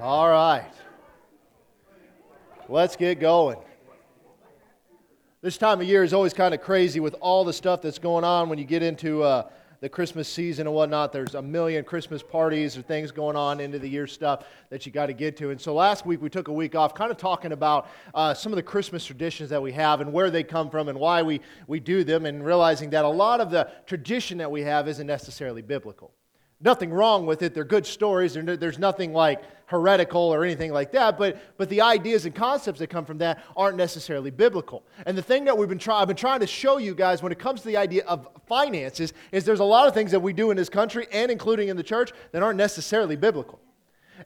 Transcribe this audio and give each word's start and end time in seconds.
All 0.00 0.28
right. 0.28 0.70
Let's 2.68 2.94
get 2.94 3.18
going. 3.18 3.58
This 5.40 5.58
time 5.58 5.80
of 5.80 5.88
year 5.88 6.04
is 6.04 6.12
always 6.12 6.32
kind 6.32 6.54
of 6.54 6.60
crazy 6.60 7.00
with 7.00 7.16
all 7.20 7.44
the 7.44 7.52
stuff 7.52 7.82
that's 7.82 7.98
going 7.98 8.22
on 8.22 8.48
when 8.48 8.60
you 8.60 8.64
get 8.64 8.84
into 8.84 9.24
uh, 9.24 9.48
the 9.80 9.88
Christmas 9.88 10.28
season 10.28 10.68
and 10.68 10.76
whatnot. 10.76 11.12
There's 11.12 11.34
a 11.34 11.42
million 11.42 11.82
Christmas 11.82 12.22
parties 12.22 12.78
or 12.78 12.82
things 12.82 13.10
going 13.10 13.34
on 13.34 13.58
into 13.58 13.80
the 13.80 13.88
year 13.88 14.06
stuff 14.06 14.44
that 14.70 14.86
you 14.86 14.92
got 14.92 15.06
to 15.06 15.12
get 15.12 15.36
to. 15.38 15.50
And 15.50 15.60
so 15.60 15.74
last 15.74 16.06
week 16.06 16.22
we 16.22 16.30
took 16.30 16.46
a 16.46 16.52
week 16.52 16.76
off, 16.76 16.94
kind 16.94 17.10
of 17.10 17.16
talking 17.16 17.50
about 17.50 17.88
uh, 18.14 18.34
some 18.34 18.52
of 18.52 18.56
the 18.56 18.62
Christmas 18.62 19.04
traditions 19.04 19.50
that 19.50 19.60
we 19.60 19.72
have 19.72 20.00
and 20.00 20.12
where 20.12 20.30
they 20.30 20.44
come 20.44 20.70
from 20.70 20.88
and 20.88 21.00
why 21.00 21.22
we, 21.22 21.40
we 21.66 21.80
do 21.80 22.04
them, 22.04 22.24
and 22.24 22.46
realizing 22.46 22.90
that 22.90 23.04
a 23.04 23.08
lot 23.08 23.40
of 23.40 23.50
the 23.50 23.68
tradition 23.86 24.38
that 24.38 24.50
we 24.50 24.62
have 24.62 24.86
isn't 24.86 25.08
necessarily 25.08 25.62
biblical. 25.62 26.12
Nothing 26.60 26.90
wrong 26.90 27.24
with 27.24 27.42
it. 27.42 27.54
They're 27.54 27.64
good 27.64 27.86
stories. 27.86 28.34
There's 28.34 28.78
nothing 28.78 29.12
like 29.12 29.42
heretical 29.66 30.20
or 30.20 30.44
anything 30.44 30.72
like 30.72 30.90
that. 30.92 31.16
But, 31.16 31.40
but 31.56 31.68
the 31.68 31.82
ideas 31.82 32.24
and 32.24 32.34
concepts 32.34 32.80
that 32.80 32.88
come 32.88 33.04
from 33.04 33.18
that 33.18 33.44
aren't 33.56 33.76
necessarily 33.76 34.30
biblical. 34.30 34.82
And 35.06 35.16
the 35.16 35.22
thing 35.22 35.44
that 35.44 35.56
we've 35.56 35.68
been 35.68 35.78
trying, 35.78 36.02
I've 36.02 36.08
been 36.08 36.16
trying 36.16 36.40
to 36.40 36.46
show 36.46 36.78
you 36.78 36.94
guys 36.94 37.22
when 37.22 37.30
it 37.30 37.38
comes 37.38 37.60
to 37.60 37.68
the 37.68 37.76
idea 37.76 38.04
of 38.06 38.28
finances 38.46 39.12
is 39.30 39.44
there's 39.44 39.60
a 39.60 39.64
lot 39.64 39.86
of 39.86 39.94
things 39.94 40.10
that 40.10 40.20
we 40.20 40.32
do 40.32 40.50
in 40.50 40.56
this 40.56 40.68
country 40.68 41.06
and 41.12 41.30
including 41.30 41.68
in 41.68 41.76
the 41.76 41.82
church 41.82 42.12
that 42.32 42.42
aren't 42.42 42.56
necessarily 42.56 43.14
biblical. 43.14 43.60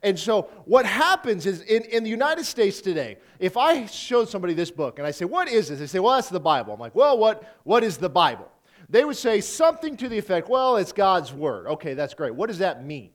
And 0.03 0.19
so, 0.19 0.49
what 0.65 0.87
happens 0.87 1.45
is 1.45 1.61
in, 1.63 1.83
in 1.85 2.03
the 2.03 2.09
United 2.09 2.45
States 2.45 2.81
today, 2.81 3.19
if 3.39 3.59
I 3.59 3.85
showed 3.85 4.29
somebody 4.29 4.55
this 4.55 4.71
book 4.71 4.99
and 4.99 5.07
I 5.07 5.11
say, 5.11 5.27
What 5.27 5.49
is 5.49 5.69
this? 5.69 5.81
They 5.81 5.87
say, 5.87 5.99
Well, 5.99 6.15
that's 6.15 6.31
the 6.31 6.41
Bible. 6.41 6.73
I'm 6.73 6.81
like, 6.81 6.95
Well, 6.95 7.19
what, 7.19 7.59
what 7.65 7.85
is 7.85 7.99
the 7.99 8.09
Bible? 8.09 8.51
They 8.93 9.07
would 9.07 9.17
say 9.17 9.41
something 9.41 9.97
to 9.97 10.09
the 10.11 10.19
effect, 10.19 10.51
well, 10.51 10.77
it's 10.77 10.93
God's 10.93 11.33
word. 11.33 11.67
Okay, 11.67 11.95
that's 11.95 12.13
great. 12.13 12.35
What 12.35 12.49
does 12.49 12.59
that 12.59 12.85
mean? 12.85 13.11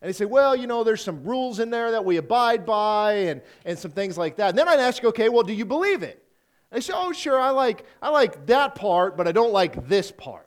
And 0.00 0.08
they 0.08 0.12
say, 0.12 0.26
well, 0.26 0.54
you 0.54 0.68
know, 0.68 0.84
there's 0.84 1.02
some 1.02 1.24
rules 1.24 1.58
in 1.58 1.70
there 1.70 1.90
that 1.90 2.04
we 2.04 2.18
abide 2.18 2.64
by 2.64 3.14
and, 3.14 3.42
and 3.64 3.76
some 3.76 3.90
things 3.90 4.16
like 4.16 4.36
that. 4.36 4.50
And 4.50 4.58
then 4.58 4.68
I'd 4.68 4.78
ask, 4.78 5.02
okay, 5.02 5.28
well, 5.28 5.42
do 5.42 5.52
you 5.52 5.64
believe 5.64 6.04
it? 6.04 6.22
And 6.70 6.76
they 6.76 6.80
say, 6.80 6.92
oh, 6.94 7.12
sure, 7.12 7.38
I 7.38 7.50
like, 7.50 7.84
I 8.00 8.10
like 8.10 8.46
that 8.46 8.76
part, 8.76 9.16
but 9.16 9.26
I 9.26 9.32
don't 9.32 9.52
like 9.52 9.88
this 9.88 10.12
part. 10.12 10.46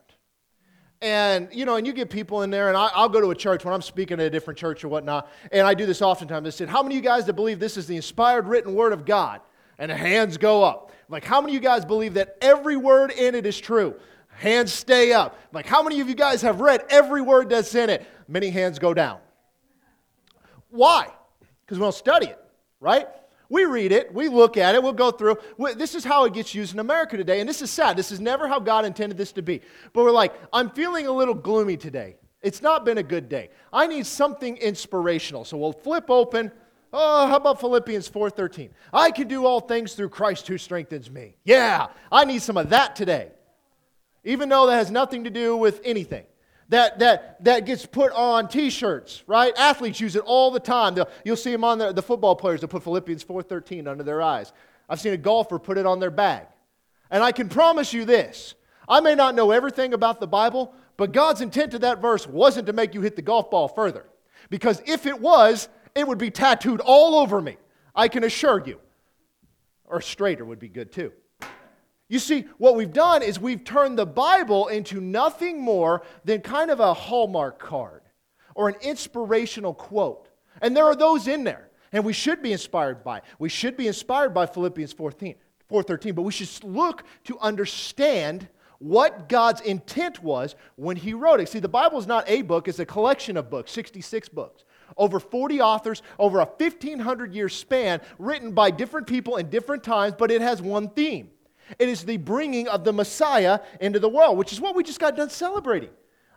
And, 1.01 1.49
you 1.51 1.65
know, 1.65 1.75
and 1.75 1.85
you 1.85 1.91
get 1.91 2.09
people 2.09 2.43
in 2.43 2.49
there, 2.49 2.69
and 2.69 2.77
I, 2.77 3.01
will 3.01 3.09
go 3.09 3.19
to 3.19 3.31
a 3.31 3.35
church 3.35 3.65
when 3.65 3.73
I'm 3.73 3.81
speaking 3.81 4.21
at 4.21 4.25
a 4.25 4.29
different 4.29 4.57
church 4.57 4.85
or 4.85 4.87
whatnot, 4.87 5.29
and 5.51 5.67
I 5.67 5.73
do 5.73 5.85
this 5.85 6.01
oftentimes. 6.01 6.47
I 6.47 6.51
said, 6.51 6.69
how 6.69 6.81
many 6.81 6.95
of 6.95 7.03
you 7.03 7.09
guys 7.09 7.25
that 7.25 7.33
believe 7.33 7.59
this 7.59 7.75
is 7.75 7.87
the 7.87 7.97
inspired 7.97 8.47
written 8.47 8.73
word 8.73 8.93
of 8.93 9.03
God? 9.03 9.41
And 9.77 9.91
the 9.91 9.97
hands 9.97 10.37
go 10.37 10.63
up. 10.63 10.93
Like, 11.09 11.25
how 11.25 11.41
many 11.41 11.51
of 11.51 11.55
you 11.55 11.59
guys 11.59 11.83
believe 11.83 12.13
that 12.13 12.37
every 12.39 12.77
word 12.77 13.11
in 13.11 13.35
it 13.35 13.45
is 13.45 13.59
true? 13.59 13.95
Hands 14.41 14.73
stay 14.73 15.13
up. 15.13 15.37
Like, 15.53 15.67
how 15.67 15.83
many 15.83 16.01
of 16.01 16.09
you 16.09 16.15
guys 16.15 16.41
have 16.41 16.61
read 16.61 16.83
every 16.89 17.21
word 17.21 17.49
that's 17.49 17.75
in 17.75 17.91
it? 17.91 18.03
Many 18.27 18.49
hands 18.49 18.79
go 18.79 18.91
down. 18.91 19.19
Why? 20.71 21.09
Because 21.61 21.77
we 21.77 21.83
don't 21.83 21.93
study 21.93 22.25
it, 22.25 22.39
right? 22.79 23.07
We 23.49 23.65
read 23.65 23.91
it, 23.91 24.11
we 24.11 24.29
look 24.29 24.57
at 24.57 24.73
it, 24.73 24.81
we'll 24.81 24.93
go 24.93 25.11
through. 25.11 25.37
This 25.75 25.93
is 25.93 26.03
how 26.03 26.25
it 26.25 26.33
gets 26.33 26.55
used 26.55 26.73
in 26.73 26.79
America 26.79 27.17
today, 27.17 27.39
and 27.39 27.47
this 27.47 27.61
is 27.61 27.69
sad. 27.69 27.95
This 27.95 28.11
is 28.11 28.19
never 28.19 28.47
how 28.47 28.59
God 28.59 28.83
intended 28.83 29.15
this 29.15 29.31
to 29.33 29.43
be. 29.43 29.61
But 29.93 30.05
we're 30.05 30.09
like, 30.09 30.33
I'm 30.51 30.71
feeling 30.71 31.05
a 31.05 31.11
little 31.11 31.35
gloomy 31.35 31.77
today. 31.77 32.15
It's 32.41 32.63
not 32.63 32.83
been 32.83 32.97
a 32.97 33.03
good 33.03 33.29
day. 33.29 33.51
I 33.71 33.85
need 33.85 34.07
something 34.07 34.57
inspirational. 34.57 35.45
So 35.45 35.55
we'll 35.55 35.71
flip 35.71 36.09
open. 36.09 36.51
Oh, 36.91 37.27
how 37.27 37.35
about 37.35 37.59
Philippians 37.59 38.09
4:13? 38.09 38.71
I 38.91 39.11
can 39.11 39.27
do 39.27 39.45
all 39.45 39.59
things 39.59 39.93
through 39.93 40.09
Christ 40.09 40.47
who 40.47 40.57
strengthens 40.57 41.11
me. 41.11 41.35
Yeah, 41.43 41.89
I 42.11 42.25
need 42.25 42.41
some 42.41 42.57
of 42.57 42.69
that 42.71 42.95
today 42.95 43.33
even 44.23 44.49
though 44.49 44.67
that 44.67 44.75
has 44.75 44.91
nothing 44.91 45.23
to 45.23 45.29
do 45.29 45.55
with 45.57 45.81
anything. 45.83 46.25
That, 46.69 46.99
that, 46.99 47.43
that 47.43 47.65
gets 47.65 47.85
put 47.85 48.13
on 48.13 48.47
t-shirts, 48.47 49.23
right? 49.27 49.53
Athletes 49.57 49.99
use 49.99 50.15
it 50.15 50.23
all 50.25 50.51
the 50.51 50.59
time. 50.59 50.95
They'll, 50.95 51.09
you'll 51.25 51.35
see 51.35 51.51
them 51.51 51.65
on 51.65 51.77
the, 51.77 51.91
the 51.91 52.01
football 52.01 52.33
players. 52.35 52.61
They'll 52.61 52.69
put 52.69 52.83
Philippians 52.83 53.25
4.13 53.25 53.87
under 53.87 54.03
their 54.03 54.21
eyes. 54.21 54.53
I've 54.87 55.01
seen 55.01 55.11
a 55.11 55.17
golfer 55.17 55.59
put 55.59 55.77
it 55.77 55.85
on 55.85 55.99
their 55.99 56.11
bag. 56.11 56.47
And 57.09 57.21
I 57.23 57.33
can 57.33 57.49
promise 57.49 57.91
you 57.91 58.05
this. 58.05 58.55
I 58.87 59.01
may 59.01 59.15
not 59.15 59.35
know 59.35 59.51
everything 59.51 59.93
about 59.93 60.21
the 60.21 60.27
Bible, 60.27 60.73
but 60.95 61.11
God's 61.11 61.41
intent 61.41 61.71
to 61.71 61.79
that 61.79 62.01
verse 62.01 62.25
wasn't 62.25 62.67
to 62.67 62.73
make 62.73 62.93
you 62.93 63.01
hit 63.01 63.17
the 63.17 63.21
golf 63.21 63.51
ball 63.51 63.67
further. 63.67 64.05
Because 64.49 64.81
if 64.85 65.05
it 65.05 65.19
was, 65.19 65.67
it 65.93 66.07
would 66.07 66.17
be 66.17 66.31
tattooed 66.31 66.79
all 66.79 67.15
over 67.15 67.41
me. 67.41 67.57
I 67.93 68.07
can 68.07 68.23
assure 68.23 68.63
you. 68.65 68.79
Or 69.85 69.99
straighter 69.99 70.45
would 70.45 70.59
be 70.59 70.69
good 70.69 70.91
too. 70.91 71.11
You 72.11 72.19
see, 72.19 72.43
what 72.57 72.75
we've 72.75 72.91
done 72.91 73.23
is 73.23 73.39
we've 73.39 73.63
turned 73.63 73.97
the 73.97 74.05
Bible 74.05 74.67
into 74.67 74.99
nothing 74.99 75.61
more 75.61 76.03
than 76.25 76.41
kind 76.41 76.69
of 76.69 76.81
a 76.81 76.93
Hallmark 76.93 77.57
card 77.57 78.01
or 78.53 78.67
an 78.67 78.75
inspirational 78.81 79.73
quote. 79.73 80.27
And 80.61 80.75
there 80.75 80.83
are 80.83 80.95
those 80.95 81.29
in 81.29 81.45
there. 81.45 81.69
And 81.93 82.03
we 82.03 82.11
should 82.11 82.41
be 82.41 82.51
inspired 82.51 83.05
by. 83.05 83.21
We 83.39 83.47
should 83.47 83.77
be 83.77 83.87
inspired 83.87 84.33
by 84.33 84.45
Philippians 84.45 84.91
14, 84.91 85.35
4:13, 85.69 86.13
but 86.13 86.23
we 86.23 86.33
should 86.33 86.49
look 86.65 87.05
to 87.23 87.39
understand 87.39 88.49
what 88.79 89.29
God's 89.29 89.61
intent 89.61 90.21
was 90.21 90.55
when 90.75 90.97
he 90.97 91.13
wrote 91.13 91.39
it. 91.39 91.47
See, 91.47 91.59
the 91.59 91.69
Bible 91.69 91.97
is 91.97 92.07
not 92.07 92.29
a 92.29 92.41
book, 92.41 92.67
it's 92.67 92.79
a 92.79 92.85
collection 92.85 93.37
of 93.37 93.49
books, 93.49 93.71
66 93.71 94.27
books. 94.27 94.65
Over 94.97 95.21
40 95.21 95.61
authors, 95.61 96.01
over 96.19 96.41
a 96.41 96.45
1500 96.45 97.33
year 97.33 97.47
span, 97.47 98.01
written 98.19 98.51
by 98.51 98.69
different 98.69 99.07
people 99.07 99.37
in 99.37 99.49
different 99.49 99.85
times, 99.85 100.15
but 100.17 100.29
it 100.29 100.41
has 100.41 100.61
one 100.61 100.89
theme. 100.89 101.29
It 101.79 101.89
is 101.89 102.03
the 102.03 102.17
bringing 102.17 102.67
of 102.67 102.83
the 102.83 102.93
Messiah 102.93 103.59
into 103.79 103.99
the 103.99 104.09
world, 104.09 104.37
which 104.37 104.51
is 104.51 104.61
what 104.61 104.75
we 104.75 104.83
just 104.83 104.99
got 104.99 105.15
done 105.15 105.29
celebrating. 105.29 105.89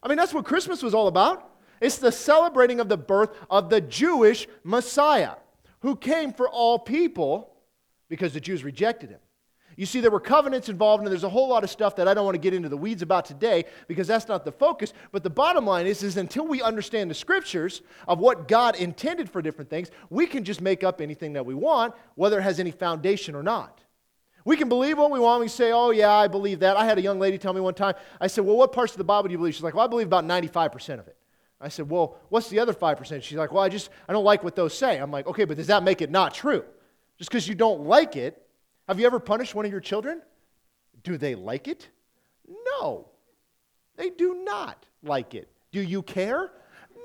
I 0.02 0.08
mean, 0.08 0.16
that's 0.16 0.34
what 0.34 0.44
Christmas 0.44 0.82
was 0.82 0.94
all 0.94 1.08
about. 1.08 1.50
It's 1.80 1.98
the 1.98 2.12
celebrating 2.12 2.80
of 2.80 2.88
the 2.88 2.96
birth 2.96 3.30
of 3.50 3.70
the 3.70 3.80
Jewish 3.80 4.46
Messiah 4.62 5.34
who 5.80 5.96
came 5.96 6.32
for 6.32 6.48
all 6.48 6.78
people 6.78 7.54
because 8.08 8.32
the 8.32 8.40
Jews 8.40 8.64
rejected 8.64 9.10
him. 9.10 9.20
You 9.76 9.86
see, 9.86 10.00
there 10.00 10.10
were 10.10 10.20
covenants 10.20 10.68
involved, 10.68 11.02
and 11.02 11.10
there's 11.10 11.24
a 11.24 11.28
whole 11.28 11.48
lot 11.48 11.64
of 11.64 11.70
stuff 11.70 11.96
that 11.96 12.06
I 12.06 12.14
don't 12.14 12.24
want 12.24 12.36
to 12.36 12.40
get 12.40 12.54
into 12.54 12.68
the 12.68 12.76
weeds 12.76 13.02
about 13.02 13.24
today 13.24 13.64
because 13.88 14.06
that's 14.06 14.28
not 14.28 14.44
the 14.44 14.52
focus. 14.52 14.92
But 15.10 15.24
the 15.24 15.30
bottom 15.30 15.66
line 15.66 15.86
is, 15.86 16.02
is 16.02 16.16
until 16.16 16.46
we 16.46 16.62
understand 16.62 17.10
the 17.10 17.14
scriptures 17.14 17.82
of 18.06 18.20
what 18.20 18.46
God 18.46 18.76
intended 18.76 19.28
for 19.28 19.42
different 19.42 19.68
things, 19.68 19.90
we 20.10 20.26
can 20.26 20.44
just 20.44 20.60
make 20.60 20.84
up 20.84 21.00
anything 21.00 21.32
that 21.32 21.44
we 21.44 21.54
want, 21.54 21.94
whether 22.14 22.38
it 22.38 22.42
has 22.42 22.60
any 22.60 22.70
foundation 22.70 23.34
or 23.34 23.42
not. 23.42 23.83
We 24.44 24.56
can 24.56 24.68
believe 24.68 24.98
what 24.98 25.10
we 25.10 25.18
want. 25.18 25.40
We 25.40 25.48
say, 25.48 25.72
oh, 25.72 25.90
yeah, 25.90 26.12
I 26.12 26.28
believe 26.28 26.60
that. 26.60 26.76
I 26.76 26.84
had 26.84 26.98
a 26.98 27.02
young 27.02 27.18
lady 27.18 27.38
tell 27.38 27.54
me 27.54 27.60
one 27.60 27.74
time, 27.74 27.94
I 28.20 28.26
said, 28.26 28.44
well, 28.44 28.56
what 28.56 28.72
parts 28.72 28.92
of 28.92 28.98
the 28.98 29.04
Bible 29.04 29.28
do 29.28 29.32
you 29.32 29.38
believe? 29.38 29.54
She's 29.54 29.62
like, 29.62 29.74
well, 29.74 29.84
I 29.84 29.88
believe 29.88 30.06
about 30.06 30.24
95% 30.24 31.00
of 31.00 31.08
it. 31.08 31.16
I 31.60 31.68
said, 31.68 31.88
well, 31.88 32.18
what's 32.28 32.50
the 32.50 32.58
other 32.58 32.74
5%? 32.74 33.22
She's 33.22 33.38
like, 33.38 33.50
well, 33.50 33.62
I 33.62 33.70
just, 33.70 33.88
I 34.06 34.12
don't 34.12 34.24
like 34.24 34.44
what 34.44 34.54
those 34.54 34.76
say. 34.76 34.98
I'm 34.98 35.10
like, 35.10 35.26
okay, 35.26 35.46
but 35.46 35.56
does 35.56 35.68
that 35.68 35.82
make 35.82 36.02
it 36.02 36.10
not 36.10 36.34
true? 36.34 36.62
Just 37.16 37.30
because 37.30 37.48
you 37.48 37.54
don't 37.54 37.84
like 37.84 38.16
it, 38.16 38.42
have 38.86 39.00
you 39.00 39.06
ever 39.06 39.18
punished 39.18 39.54
one 39.54 39.64
of 39.64 39.70
your 39.70 39.80
children? 39.80 40.20
Do 41.04 41.16
they 41.16 41.34
like 41.34 41.68
it? 41.68 41.88
No. 42.80 43.08
They 43.96 44.10
do 44.10 44.42
not 44.44 44.84
like 45.02 45.34
it. 45.34 45.48
Do 45.72 45.80
you 45.80 46.02
care? 46.02 46.50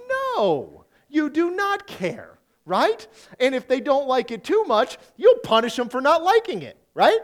No. 0.09 0.83
You 1.07 1.29
do 1.29 1.51
not 1.51 1.88
care, 1.88 2.38
right? 2.66 3.07
And 3.39 3.56
if 3.56 3.66
they 3.67 3.79
don't 3.79 4.07
like 4.07 4.31
it 4.31 4.44
too 4.44 4.66
much, 4.66 4.97
you'll 5.16 5.39
punish 5.39 5.77
them 5.77 5.88
for 5.88 6.01
not 6.01 6.21
liking 6.21 6.63
it 6.63 6.77
right? 6.99 7.19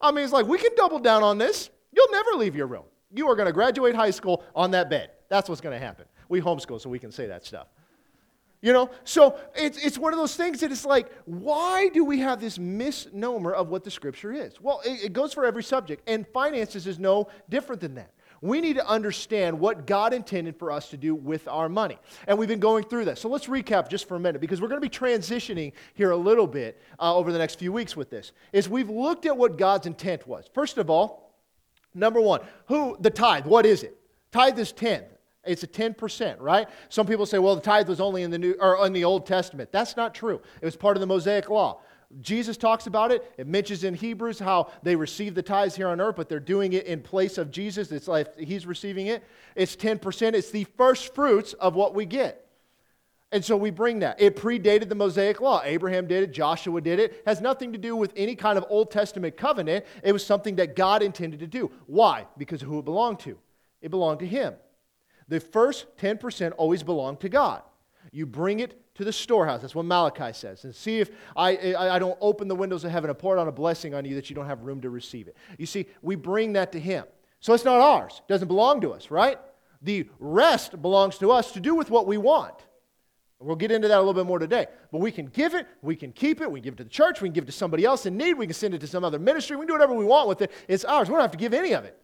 I 0.00 0.10
mean, 0.10 0.24
it's 0.24 0.32
like, 0.32 0.46
we 0.46 0.58
can 0.58 0.72
double 0.76 0.98
down 0.98 1.22
on 1.22 1.38
this. 1.38 1.70
You'll 1.92 2.10
never 2.10 2.32
leave 2.32 2.56
your 2.56 2.66
room. 2.66 2.82
You 3.14 3.28
are 3.28 3.36
going 3.36 3.46
to 3.46 3.52
graduate 3.52 3.94
high 3.94 4.10
school 4.10 4.42
on 4.54 4.72
that 4.72 4.90
bed. 4.90 5.10
That's 5.28 5.48
what's 5.48 5.60
going 5.60 5.78
to 5.78 5.84
happen. 5.84 6.06
We 6.28 6.40
homeschool, 6.40 6.80
so 6.80 6.90
we 6.90 6.98
can 6.98 7.12
say 7.12 7.26
that 7.28 7.46
stuff. 7.46 7.68
You 8.62 8.72
know, 8.72 8.90
so 9.04 9.38
it's, 9.54 9.78
it's 9.78 9.96
one 9.96 10.12
of 10.12 10.18
those 10.18 10.34
things 10.34 10.58
that 10.58 10.72
it's 10.72 10.84
like, 10.84 11.08
why 11.24 11.88
do 11.90 12.04
we 12.04 12.18
have 12.18 12.40
this 12.40 12.58
misnomer 12.58 13.52
of 13.52 13.68
what 13.68 13.84
the 13.84 13.92
scripture 13.92 14.32
is? 14.32 14.60
Well, 14.60 14.80
it, 14.84 15.04
it 15.04 15.12
goes 15.12 15.32
for 15.32 15.44
every 15.44 15.62
subject, 15.62 16.02
and 16.08 16.26
finances 16.34 16.88
is 16.88 16.98
no 16.98 17.28
different 17.48 17.80
than 17.80 17.94
that 17.94 18.10
we 18.40 18.60
need 18.60 18.74
to 18.74 18.86
understand 18.86 19.58
what 19.58 19.86
God 19.86 20.12
intended 20.12 20.58
for 20.58 20.70
us 20.70 20.90
to 20.90 20.96
do 20.96 21.14
with 21.14 21.46
our 21.48 21.68
money. 21.68 21.98
And 22.26 22.38
we've 22.38 22.48
been 22.48 22.60
going 22.60 22.84
through 22.84 23.06
that. 23.06 23.18
So 23.18 23.28
let's 23.28 23.46
recap 23.46 23.88
just 23.88 24.08
for 24.08 24.16
a 24.16 24.20
minute 24.20 24.40
because 24.40 24.60
we're 24.60 24.68
going 24.68 24.80
to 24.80 24.88
be 24.88 24.94
transitioning 24.94 25.72
here 25.94 26.10
a 26.10 26.16
little 26.16 26.46
bit 26.46 26.80
uh, 26.98 27.14
over 27.14 27.32
the 27.32 27.38
next 27.38 27.58
few 27.58 27.72
weeks 27.72 27.96
with 27.96 28.10
this. 28.10 28.32
Is 28.52 28.68
we've 28.68 28.90
looked 28.90 29.26
at 29.26 29.36
what 29.36 29.58
God's 29.58 29.86
intent 29.86 30.26
was. 30.26 30.48
First 30.52 30.78
of 30.78 30.90
all, 30.90 31.34
number 31.94 32.20
one, 32.20 32.40
who 32.66 32.96
the 33.00 33.10
tithe, 33.10 33.46
what 33.46 33.66
is 33.66 33.82
it? 33.82 33.96
Tithe 34.32 34.58
is 34.58 34.72
10. 34.72 35.02
It's 35.46 35.62
a 35.62 35.68
10%, 35.68 36.40
right? 36.40 36.68
Some 36.88 37.06
people 37.06 37.24
say, 37.24 37.38
well, 37.38 37.54
the 37.54 37.62
tithe 37.62 37.88
was 37.88 38.00
only 38.00 38.22
in 38.22 38.30
the 38.30 38.38
New 38.38 38.56
or 38.60 38.84
in 38.84 38.92
the 38.92 39.04
Old 39.04 39.26
Testament. 39.26 39.70
That's 39.70 39.96
not 39.96 40.14
true. 40.14 40.40
It 40.60 40.64
was 40.64 40.76
part 40.76 40.96
of 40.96 41.00
the 41.00 41.06
Mosaic 41.06 41.48
law. 41.48 41.80
Jesus 42.20 42.56
talks 42.56 42.86
about 42.86 43.12
it. 43.12 43.32
It 43.36 43.46
mentions 43.46 43.84
in 43.84 43.94
Hebrews 43.94 44.38
how 44.38 44.70
they 44.82 44.96
receive 44.96 45.34
the 45.34 45.42
tithes 45.42 45.76
here 45.76 45.88
on 45.88 46.00
earth, 46.00 46.16
but 46.16 46.28
they're 46.28 46.40
doing 46.40 46.72
it 46.72 46.86
in 46.86 47.02
place 47.02 47.36
of 47.38 47.50
Jesus. 47.50 47.92
It's 47.92 48.08
like 48.08 48.38
he's 48.38 48.66
receiving 48.66 49.08
it. 49.08 49.22
It's 49.54 49.76
10%. 49.76 50.34
It's 50.34 50.50
the 50.50 50.64
first 50.76 51.14
fruits 51.14 51.52
of 51.54 51.74
what 51.74 51.94
we 51.94 52.06
get. 52.06 52.46
And 53.32 53.44
so 53.44 53.56
we 53.56 53.70
bring 53.70 53.98
that. 53.98 54.20
It 54.20 54.36
predated 54.36 54.88
the 54.88 54.94
Mosaic 54.94 55.40
law. 55.40 55.60
Abraham 55.64 56.06
did 56.06 56.22
it, 56.22 56.32
Joshua 56.32 56.80
did 56.80 57.00
it. 57.00 57.12
it. 57.12 57.22
Has 57.26 57.40
nothing 57.40 57.72
to 57.72 57.78
do 57.78 57.96
with 57.96 58.12
any 58.16 58.36
kind 58.36 58.56
of 58.56 58.64
Old 58.70 58.90
Testament 58.90 59.36
covenant. 59.36 59.84
It 60.02 60.12
was 60.12 60.24
something 60.24 60.56
that 60.56 60.76
God 60.76 61.02
intended 61.02 61.40
to 61.40 61.46
do. 61.46 61.70
Why? 61.86 62.26
Because 62.38 62.62
of 62.62 62.68
who 62.68 62.78
it 62.78 62.84
belonged 62.84 63.18
to. 63.20 63.36
It 63.82 63.90
belonged 63.90 64.20
to 64.20 64.26
him. 64.26 64.54
The 65.28 65.40
first 65.40 65.86
10% 65.98 66.52
always 66.56 66.82
belonged 66.84 67.20
to 67.20 67.28
God. 67.28 67.62
You 68.12 68.26
bring 68.26 68.60
it 68.60 68.80
to 68.96 69.04
the 69.04 69.12
storehouse. 69.12 69.60
That's 69.60 69.74
what 69.74 69.84
Malachi 69.84 70.32
says. 70.32 70.64
And 70.64 70.74
see 70.74 71.00
if 71.00 71.10
I, 71.36 71.56
I, 71.56 71.96
I 71.96 71.98
don't 71.98 72.18
open 72.20 72.48
the 72.48 72.54
windows 72.54 72.84
of 72.84 72.90
heaven 72.90 73.10
and 73.10 73.18
pour 73.18 73.38
out 73.38 73.46
a 73.46 73.52
blessing 73.52 73.94
on 73.94 74.04
you 74.04 74.14
that 74.14 74.28
you 74.30 74.36
don't 74.36 74.46
have 74.46 74.62
room 74.62 74.80
to 74.80 74.90
receive 74.90 75.28
it. 75.28 75.36
You 75.58 75.66
see, 75.66 75.86
we 76.02 76.14
bring 76.14 76.54
that 76.54 76.72
to 76.72 76.80
Him. 76.80 77.04
So 77.40 77.52
it's 77.52 77.64
not 77.64 77.80
ours, 77.80 78.22
it 78.26 78.32
doesn't 78.32 78.48
belong 78.48 78.80
to 78.80 78.92
us, 78.92 79.10
right? 79.10 79.38
The 79.82 80.08
rest 80.18 80.80
belongs 80.80 81.18
to 81.18 81.30
us 81.30 81.52
to 81.52 81.60
do 81.60 81.74
with 81.74 81.90
what 81.90 82.06
we 82.06 82.16
want. 82.16 82.54
We'll 83.38 83.56
get 83.56 83.70
into 83.70 83.86
that 83.88 83.96
a 83.96 84.00
little 84.00 84.14
bit 84.14 84.24
more 84.24 84.38
today. 84.38 84.66
But 84.90 85.02
we 85.02 85.12
can 85.12 85.26
give 85.26 85.54
it, 85.54 85.66
we 85.82 85.94
can 85.94 86.10
keep 86.10 86.40
it, 86.40 86.50
we 86.50 86.60
can 86.60 86.64
give 86.64 86.74
it 86.74 86.78
to 86.78 86.84
the 86.84 86.90
church, 86.90 87.20
we 87.20 87.28
can 87.28 87.34
give 87.34 87.44
it 87.44 87.48
to 87.48 87.52
somebody 87.52 87.84
else 87.84 88.06
in 88.06 88.16
need, 88.16 88.34
we 88.34 88.46
can 88.46 88.54
send 88.54 88.74
it 88.74 88.80
to 88.80 88.86
some 88.86 89.04
other 89.04 89.18
ministry, 89.18 89.56
we 89.56 89.62
can 89.62 89.68
do 89.68 89.74
whatever 89.74 89.92
we 89.92 90.06
want 90.06 90.26
with 90.26 90.40
it. 90.40 90.50
It's 90.68 90.86
ours. 90.86 91.08
We 91.08 91.12
don't 91.12 91.20
have 91.20 91.32
to 91.32 91.36
give 91.36 91.52
any 91.52 91.72
of 91.72 91.84
it. 91.84 91.98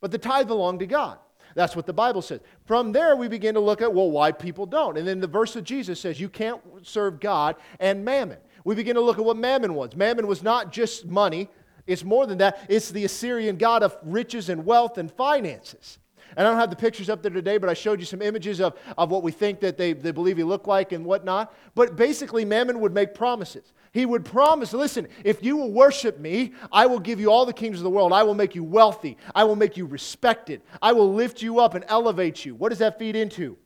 But 0.00 0.10
the 0.10 0.18
tithe 0.18 0.48
belonged 0.48 0.80
to 0.80 0.86
God. 0.86 1.18
That's 1.54 1.76
what 1.76 1.86
the 1.86 1.92
Bible 1.92 2.22
says. 2.22 2.40
From 2.64 2.92
there, 2.92 3.16
we 3.16 3.28
begin 3.28 3.54
to 3.54 3.60
look 3.60 3.82
at, 3.82 3.92
well, 3.92 4.10
why 4.10 4.32
people 4.32 4.66
don't. 4.66 4.96
And 4.96 5.06
then 5.06 5.20
the 5.20 5.26
verse 5.26 5.56
of 5.56 5.64
Jesus 5.64 6.00
says, 6.00 6.20
you 6.20 6.28
can't 6.28 6.60
serve 6.82 7.20
God 7.20 7.56
and 7.80 8.04
mammon. 8.04 8.38
We 8.64 8.74
begin 8.74 8.94
to 8.94 9.00
look 9.00 9.18
at 9.18 9.24
what 9.24 9.36
mammon 9.36 9.74
was. 9.74 9.96
Mammon 9.96 10.26
was 10.26 10.42
not 10.42 10.72
just 10.72 11.06
money, 11.06 11.48
it's 11.86 12.04
more 12.04 12.26
than 12.26 12.38
that. 12.38 12.64
It's 12.68 12.90
the 12.90 13.04
Assyrian 13.04 13.56
god 13.56 13.82
of 13.82 13.96
riches 14.04 14.48
and 14.48 14.64
wealth 14.64 14.98
and 14.98 15.10
finances. 15.10 15.98
And 16.36 16.46
I 16.46 16.50
don't 16.50 16.58
have 16.58 16.70
the 16.70 16.76
pictures 16.76 17.10
up 17.10 17.22
there 17.22 17.30
today, 17.30 17.58
but 17.58 17.68
I 17.68 17.74
showed 17.74 18.00
you 18.00 18.06
some 18.06 18.22
images 18.22 18.60
of, 18.60 18.78
of 18.96 19.10
what 19.10 19.22
we 19.22 19.32
think 19.32 19.60
that 19.60 19.76
they, 19.76 19.92
they 19.92 20.12
believe 20.12 20.36
he 20.36 20.44
looked 20.44 20.66
like 20.66 20.92
and 20.92 21.04
whatnot. 21.04 21.54
But 21.74 21.96
basically, 21.96 22.44
Mammon 22.44 22.80
would 22.80 22.94
make 22.94 23.14
promises. 23.14 23.72
He 23.92 24.06
would 24.06 24.24
promise, 24.24 24.72
listen, 24.72 25.06
if 25.22 25.44
you 25.44 25.56
will 25.56 25.70
worship 25.70 26.18
me, 26.18 26.52
I 26.72 26.86
will 26.86 26.98
give 26.98 27.20
you 27.20 27.30
all 27.30 27.44
the 27.44 27.52
kingdoms 27.52 27.80
of 27.80 27.84
the 27.84 27.90
world. 27.90 28.12
I 28.12 28.22
will 28.22 28.34
make 28.34 28.54
you 28.54 28.64
wealthy. 28.64 29.18
I 29.34 29.44
will 29.44 29.56
make 29.56 29.76
you 29.76 29.84
respected. 29.84 30.62
I 30.80 30.92
will 30.92 31.12
lift 31.12 31.42
you 31.42 31.60
up 31.60 31.74
and 31.74 31.84
elevate 31.88 32.44
you. 32.44 32.54
What 32.54 32.70
does 32.70 32.78
that 32.78 32.98
feed 32.98 33.16
into? 33.16 33.58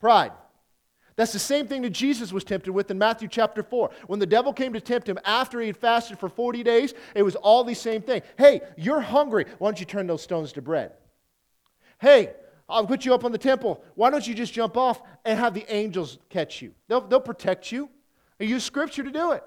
Pride. 0.00 0.32
That's 1.14 1.32
the 1.32 1.38
same 1.38 1.68
thing 1.68 1.82
that 1.82 1.90
Jesus 1.90 2.32
was 2.32 2.42
tempted 2.42 2.72
with 2.72 2.90
in 2.90 2.98
Matthew 2.98 3.28
chapter 3.28 3.62
4. 3.62 3.90
When 4.08 4.18
the 4.18 4.26
devil 4.26 4.52
came 4.52 4.72
to 4.72 4.80
tempt 4.80 5.08
him 5.08 5.18
after 5.24 5.60
he 5.60 5.68
had 5.68 5.76
fasted 5.76 6.18
for 6.18 6.28
40 6.28 6.64
days, 6.64 6.94
it 7.14 7.22
was 7.22 7.36
all 7.36 7.62
the 7.62 7.74
same 7.74 8.02
thing. 8.02 8.22
Hey, 8.36 8.62
you're 8.76 9.00
hungry. 9.00 9.46
Why 9.58 9.68
don't 9.68 9.78
you 9.78 9.86
turn 9.86 10.08
those 10.08 10.22
stones 10.22 10.52
to 10.54 10.62
bread? 10.62 10.92
Hey, 12.00 12.32
I'll 12.68 12.86
put 12.86 13.04
you 13.04 13.14
up 13.14 13.24
on 13.24 13.30
the 13.30 13.38
temple. 13.38 13.84
Why 13.94 14.10
don't 14.10 14.26
you 14.26 14.34
just 14.34 14.52
jump 14.52 14.76
off 14.76 15.02
and 15.24 15.38
have 15.38 15.54
the 15.54 15.72
angels 15.72 16.18
catch 16.30 16.62
you? 16.62 16.72
They'll, 16.88 17.02
they'll 17.02 17.20
protect 17.20 17.70
you. 17.70 17.88
And 18.40 18.50
use 18.50 18.64
scripture 18.64 19.04
to 19.04 19.10
do 19.12 19.32
it. 19.32 19.44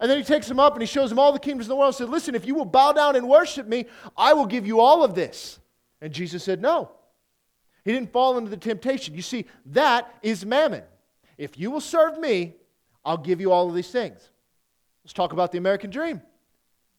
And 0.00 0.10
then 0.10 0.18
he 0.18 0.24
takes 0.24 0.48
them 0.48 0.58
up 0.58 0.74
and 0.74 0.82
he 0.82 0.86
shows 0.86 1.08
them 1.08 1.18
all 1.18 1.32
the 1.32 1.38
kingdoms 1.38 1.66
of 1.66 1.68
the 1.70 1.76
world 1.76 1.94
and 1.94 1.96
said, 1.96 2.08
Listen, 2.08 2.34
if 2.34 2.46
you 2.46 2.54
will 2.54 2.64
bow 2.64 2.92
down 2.92 3.16
and 3.16 3.28
worship 3.28 3.66
me, 3.66 3.86
I 4.16 4.32
will 4.32 4.46
give 4.46 4.66
you 4.66 4.80
all 4.80 5.04
of 5.04 5.14
this. 5.14 5.58
And 6.00 6.12
Jesus 6.12 6.42
said, 6.42 6.60
No. 6.60 6.90
He 7.84 7.92
didn't 7.92 8.12
fall 8.12 8.38
into 8.38 8.50
the 8.50 8.56
temptation. 8.56 9.14
You 9.14 9.22
see, 9.22 9.44
that 9.66 10.12
is 10.22 10.44
mammon. 10.44 10.82
If 11.36 11.58
you 11.58 11.70
will 11.70 11.82
serve 11.82 12.18
me, 12.18 12.54
I'll 13.04 13.18
give 13.18 13.40
you 13.40 13.52
all 13.52 13.68
of 13.68 13.74
these 13.74 13.90
things. 13.90 14.30
Let's 15.04 15.12
talk 15.12 15.32
about 15.34 15.52
the 15.52 15.58
American 15.58 15.90
dream. 15.90 16.22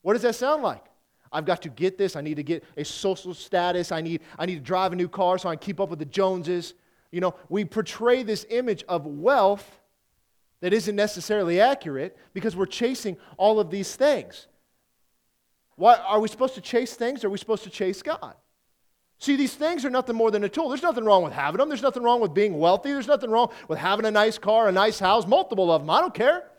What 0.03 0.13
does 0.13 0.21
that 0.21 0.36
sound 0.36 0.62
like? 0.62 0.83
I've 1.31 1.45
got 1.45 1.63
to 1.63 1.69
get 1.69 1.98
this. 1.98 2.15
I 2.15 2.21
need 2.21 2.36
to 2.36 2.44
get 2.44 2.63
a 2.77 2.86
social 2.86 3.33
status. 3.33 3.91
I 3.91 4.01
need, 4.01 4.21
I 4.38 4.45
need 4.45 4.56
to 4.56 4.62
drive 4.62 4.94
a 4.94 4.95
new 4.95 5.09
car 5.09 5.39
so 5.39 5.50
I 5.50 5.56
can 5.56 5.65
keep 5.65 5.80
up 5.80 5.89
with 5.89 6.00
the 6.00 6.06
Joneses. 6.06 6.75
You 7.12 7.21
know, 7.21 7.36
we 7.50 7.65
portray 7.65 8.21
this 8.21 8.45
image 8.50 8.83
of 8.88 9.07
wealth 9.07 9.80
that 10.65 10.73
isn't 10.73 10.95
necessarily 10.95 11.62
accurate 11.62 12.17
because 12.33 12.56
we're 12.56 12.65
chasing 12.65 13.17
all 13.38 13.59
of 13.59 13.69
these 13.69 13.95
things. 13.95 14.47
Why, 15.75 15.94
are 15.94 16.19
we 16.19 16.27
supposed 16.27 16.56
to 16.56 16.62
chase 16.62 16.95
things 16.95 17.23
or 17.23 17.27
are 17.27 17.29
we 17.29 17.38
supposed 17.38 17.65
to 17.65 17.69
chase 17.69 18.01
God? 18.01 18.33
See, 19.19 19.35
these 19.35 19.53
things 19.53 19.85
are 19.85 19.91
nothing 19.91 20.15
more 20.15 20.31
than 20.31 20.44
a 20.44 20.50
tool. 20.50 20.69
There's 20.69 20.81
nothing 20.81 21.06
wrong 21.06 21.23
with 21.23 21.33
having 21.33 21.59
them. 21.59 21.69
There's 21.69 21.83
nothing 21.83 22.01
wrong 22.01 22.19
with 22.19 22.33
being 22.33 22.57
wealthy. 22.57 22.91
There's 22.91 23.06
nothing 23.06 23.29
wrong 23.29 23.51
with 23.67 23.77
having 23.77 24.07
a 24.07 24.09
nice 24.12 24.39
car, 24.39 24.67
a 24.67 24.71
nice 24.71 24.97
house, 24.97 25.27
multiple 25.27 25.71
of 25.71 25.83
them. 25.83 25.89
I 25.91 26.01
don't 26.01 26.15
care. 26.15 26.50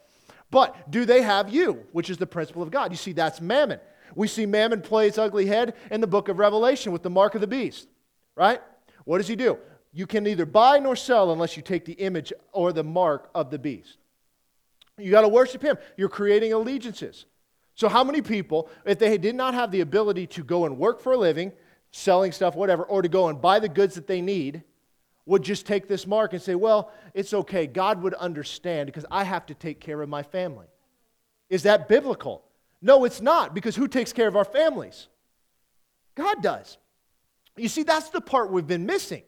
But 0.52 0.88
do 0.88 1.04
they 1.04 1.22
have 1.22 1.52
you, 1.52 1.84
which 1.90 2.08
is 2.08 2.16
the 2.16 2.28
principle 2.28 2.62
of 2.62 2.70
God? 2.70 2.92
You 2.92 2.96
see, 2.96 3.12
that's 3.12 3.40
mammon. 3.40 3.80
We 4.14 4.28
see 4.28 4.46
Mammon 4.46 4.82
play 4.82 5.08
its 5.08 5.18
ugly 5.18 5.46
head 5.46 5.74
in 5.90 6.00
the 6.00 6.06
book 6.06 6.28
of 6.28 6.38
Revelation 6.38 6.92
with 6.92 7.02
the 7.02 7.10
mark 7.10 7.34
of 7.34 7.40
the 7.40 7.48
beast, 7.48 7.88
right? 8.36 8.60
What 9.04 9.18
does 9.18 9.26
he 9.26 9.34
do? 9.34 9.58
You 9.96 10.06
can 10.06 10.24
neither 10.24 10.44
buy 10.44 10.78
nor 10.78 10.94
sell 10.94 11.32
unless 11.32 11.56
you 11.56 11.62
take 11.62 11.86
the 11.86 11.94
image 11.94 12.30
or 12.52 12.70
the 12.70 12.84
mark 12.84 13.30
of 13.34 13.50
the 13.50 13.58
beast. 13.58 13.96
You 14.98 15.10
got 15.10 15.22
to 15.22 15.28
worship 15.28 15.62
him. 15.62 15.78
You're 15.96 16.10
creating 16.10 16.52
allegiances. 16.52 17.24
So, 17.74 17.88
how 17.88 18.04
many 18.04 18.20
people, 18.20 18.68
if 18.84 18.98
they 18.98 19.16
did 19.16 19.34
not 19.34 19.54
have 19.54 19.70
the 19.70 19.80
ability 19.80 20.26
to 20.26 20.44
go 20.44 20.66
and 20.66 20.76
work 20.76 21.00
for 21.00 21.12
a 21.12 21.16
living, 21.16 21.50
selling 21.92 22.32
stuff, 22.32 22.54
whatever, 22.54 22.82
or 22.82 23.00
to 23.00 23.08
go 23.08 23.28
and 23.28 23.40
buy 23.40 23.58
the 23.58 23.70
goods 23.70 23.94
that 23.94 24.06
they 24.06 24.20
need, 24.20 24.64
would 25.24 25.42
just 25.42 25.64
take 25.64 25.88
this 25.88 26.06
mark 26.06 26.34
and 26.34 26.42
say, 26.42 26.54
Well, 26.54 26.92
it's 27.14 27.32
okay. 27.32 27.66
God 27.66 28.02
would 28.02 28.12
understand 28.12 28.88
because 28.88 29.06
I 29.10 29.24
have 29.24 29.46
to 29.46 29.54
take 29.54 29.80
care 29.80 30.02
of 30.02 30.10
my 30.10 30.22
family. 30.22 30.66
Is 31.48 31.62
that 31.62 31.88
biblical? 31.88 32.44
No, 32.82 33.04
it's 33.06 33.22
not, 33.22 33.54
because 33.54 33.74
who 33.74 33.88
takes 33.88 34.12
care 34.12 34.28
of 34.28 34.36
our 34.36 34.44
families? 34.44 35.08
God 36.14 36.42
does. 36.42 36.76
You 37.56 37.68
see, 37.68 37.82
that's 37.82 38.10
the 38.10 38.20
part 38.20 38.52
we've 38.52 38.66
been 38.66 38.84
missing. 38.84 39.22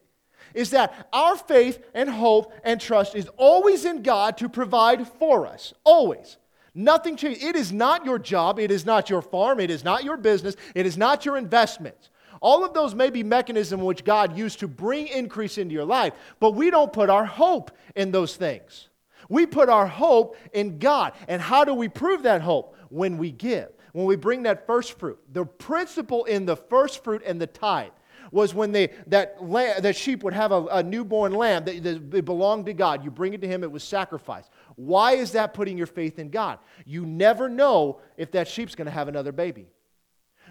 Is 0.55 0.71
that 0.71 1.09
our 1.13 1.37
faith 1.37 1.83
and 1.95 2.09
hope 2.09 2.53
and 2.65 2.81
trust 2.81 3.15
is 3.15 3.29
always 3.37 3.85
in 3.85 4.03
God 4.03 4.37
to 4.39 4.49
provide 4.49 5.07
for 5.07 5.47
us. 5.47 5.75
Always. 5.85 6.37
Nothing 6.75 7.17
changes. 7.17 7.43
It 7.43 7.57
is 7.57 7.73
not 7.73 8.05
your 8.05 8.19
job. 8.19 8.59
It 8.59 8.71
is 8.71 8.87
not 8.87 9.11
your 9.11 9.23
farm. 9.23 9.61
It 9.61 9.71
is 9.71 9.85
not 9.85 10.05
your 10.05 10.17
business. 10.17 10.55
It 10.75 10.87
is 10.87 10.97
not 10.97 11.25
your 11.25 11.37
investments. 11.37 12.11
All 12.41 12.65
of 12.65 12.73
those 12.73 12.95
may 12.95 13.11
be 13.11 13.25
mechanisms 13.25 13.83
which 13.83 14.05
God 14.05 14.39
used 14.39 14.61
to 14.61 14.69
bring 14.69 15.09
increase 15.09 15.59
into 15.59 15.75
your 15.75 15.85
life, 15.85 16.13
but 16.39 16.53
we 16.53 16.71
don't 16.71 16.93
put 16.93 17.11
our 17.11 17.25
hope 17.25 17.73
in 17.97 18.13
those 18.13 18.37
things. 18.37 18.89
We 19.29 19.45
put 19.45 19.69
our 19.69 19.89
hope 19.89 20.37
in 20.53 20.79
God. 20.79 21.15
And 21.27 21.43
how 21.43 21.65
do 21.65 21.75
we 21.75 21.89
prove 21.89 22.23
that 22.23 22.43
hope? 22.43 22.77
when 22.91 23.19
we 23.19 23.31
give, 23.31 23.69
when 23.93 24.07
we 24.07 24.17
bring 24.17 24.43
that 24.45 24.67
first 24.67 24.99
fruit. 24.99 25.19
The 25.33 25.45
principle 25.45 26.25
in 26.25 26.47
the 26.47 26.57
first 26.57 27.05
fruit 27.05 27.23
and 27.25 27.41
the 27.41 27.47
tithe 27.47 27.91
was 28.31 28.55
when 28.55 28.73
they, 28.73 28.91
that, 29.07 29.37
that 29.83 29.97
sheep 29.97 30.23
would 30.23 30.35
have 30.35 30.53
a, 30.53 30.65
a 30.67 30.83
newborn 30.83 31.33
lamb 31.33 31.65
that, 31.65 31.83
that 31.83 32.25
belonged 32.25 32.67
to 32.67 32.75
God. 32.75 33.05
You 33.05 33.11
bring 33.11 33.35
it 33.35 33.41
to 33.43 33.49
Him, 33.49 33.63
it 33.63 33.71
was 33.71 33.85
sacrificed. 33.85 34.51
Why 34.77 35.13
is 35.13 35.33
that 35.33 35.55
putting 35.55 35.77
your 35.77 35.87
faith 35.87 36.19
in 36.19 36.31
God? 36.31 36.59
You 36.85 37.05
never 37.05 37.49
know 37.49 38.01
if 38.17 38.33
that 38.33 38.49
sheep's 38.49 38.75
going 38.75 38.87
to 38.87 38.93
have 38.93 39.09
another 39.09 39.33
baby. 39.33 39.67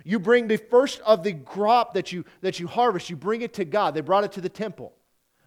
You 0.04 0.20
bring 0.20 0.48
the 0.48 0.58
first 0.58 1.02
of 1.02 1.24
the 1.24 1.34
crop 1.34 1.94
that 1.96 2.12
you, 2.12 2.24
that 2.42 2.60
you 2.60 2.68
harvest, 2.68 3.10
you 3.10 3.16
bring 3.16 3.42
it 3.42 3.54
to 3.56 3.66
God. 3.66 3.94
They 3.94 4.02
brought 4.02 4.24
it 4.24 4.34
to 4.34 4.42
the 4.42 4.50
temple. 4.50 4.94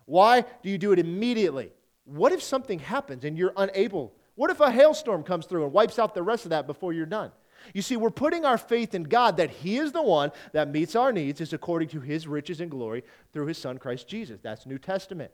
Why 0.07 0.41
do 0.41 0.71
you 0.71 0.79
do 0.79 0.93
it 0.93 0.99
immediately? 0.99 1.71
What 2.05 2.33
if 2.33 2.43
something 2.43 2.81
happens 2.81 3.25
and 3.25 3.39
you're 3.39 3.53
unable 3.57 4.15
what 4.41 4.49
if 4.49 4.61
a 4.61 4.71
hailstorm 4.71 5.23
comes 5.23 5.45
through 5.45 5.65
and 5.65 5.73
wipes 5.75 5.99
out 5.99 6.15
the 6.15 6.23
rest 6.23 6.47
of 6.47 6.51
that 6.51 6.67
before 6.67 6.95
you're 6.95 7.05
done? 7.05 7.31
You 7.75 7.83
see, 7.83 7.97
we're 7.97 8.11
putting 8.11 8.45
our 8.45 8.59
faith 8.59 8.95
in 8.95 9.05
God 9.05 9.37
that 9.37 9.51
He 9.51 9.79
is 9.79 9.93
the 9.93 10.03
one 10.03 10.33
that 10.53 10.71
meets 10.71 10.97
our 10.97 11.13
needs, 11.13 11.41
is 11.41 11.53
according 11.53 11.89
to 11.89 12.01
His 12.01 12.27
riches 12.27 12.61
and 12.61 12.71
glory 12.71 13.05
through 13.33 13.47
His 13.47 13.59
Son, 13.59 13.79
Christ 13.79 14.09
Jesus. 14.09 14.41
That's 14.43 14.67
New 14.67 14.79
Testament. 14.79 15.31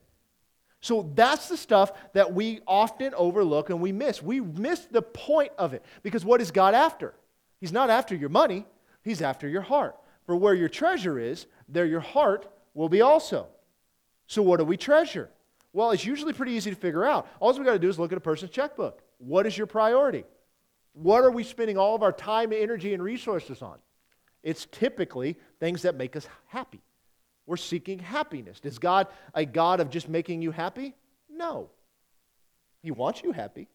So 0.80 1.10
that's 1.14 1.48
the 1.48 1.56
stuff 1.56 1.92
that 2.12 2.32
we 2.32 2.60
often 2.66 3.14
overlook 3.14 3.70
and 3.70 3.80
we 3.80 3.92
miss. 3.92 4.22
We 4.22 4.40
miss 4.40 4.80
the 4.80 5.02
point 5.02 5.52
of 5.58 5.74
it 5.74 5.84
because 6.02 6.24
what 6.24 6.40
is 6.40 6.50
God 6.50 6.74
after? 6.74 7.14
He's 7.60 7.72
not 7.72 7.90
after 7.90 8.14
your 8.14 8.28
money, 8.28 8.66
He's 9.02 9.22
after 9.22 9.48
your 9.48 9.62
heart. 9.62 9.96
For 10.26 10.34
where 10.36 10.54
your 10.54 10.68
treasure 10.68 11.18
is, 11.18 11.46
there 11.68 11.86
your 11.86 12.00
heart 12.00 12.48
will 12.74 12.88
be 12.88 13.00
also. 13.00 13.46
So, 14.26 14.42
what 14.42 14.58
do 14.58 14.64
we 14.64 14.76
treasure? 14.76 15.30
Well, 15.72 15.90
it's 15.92 16.04
usually 16.04 16.32
pretty 16.32 16.52
easy 16.52 16.70
to 16.70 16.76
figure 16.76 17.04
out. 17.04 17.28
All 17.38 17.52
we 17.52 17.64
got 17.64 17.72
to 17.72 17.78
do 17.78 17.88
is 17.88 17.98
look 17.98 18.10
at 18.10 18.18
a 18.18 18.20
person's 18.20 18.50
checkbook. 18.50 19.02
What 19.18 19.46
is 19.46 19.56
your 19.56 19.66
priority? 19.66 20.24
What 20.96 21.24
are 21.24 21.30
we 21.30 21.44
spending 21.44 21.76
all 21.76 21.94
of 21.94 22.02
our 22.02 22.12
time, 22.12 22.54
energy, 22.54 22.94
and 22.94 23.02
resources 23.02 23.60
on? 23.60 23.76
It's 24.42 24.66
typically 24.72 25.36
things 25.60 25.82
that 25.82 25.94
make 25.94 26.16
us 26.16 26.26
happy. 26.46 26.80
We're 27.44 27.58
seeking 27.58 27.98
happiness. 27.98 28.60
Is 28.62 28.78
God 28.78 29.08
a 29.34 29.44
God 29.44 29.80
of 29.80 29.90
just 29.90 30.08
making 30.08 30.40
you 30.40 30.52
happy? 30.52 30.94
No. 31.30 31.68
He 32.82 32.90
wants 32.90 33.22
you 33.22 33.32
happy, 33.32 33.68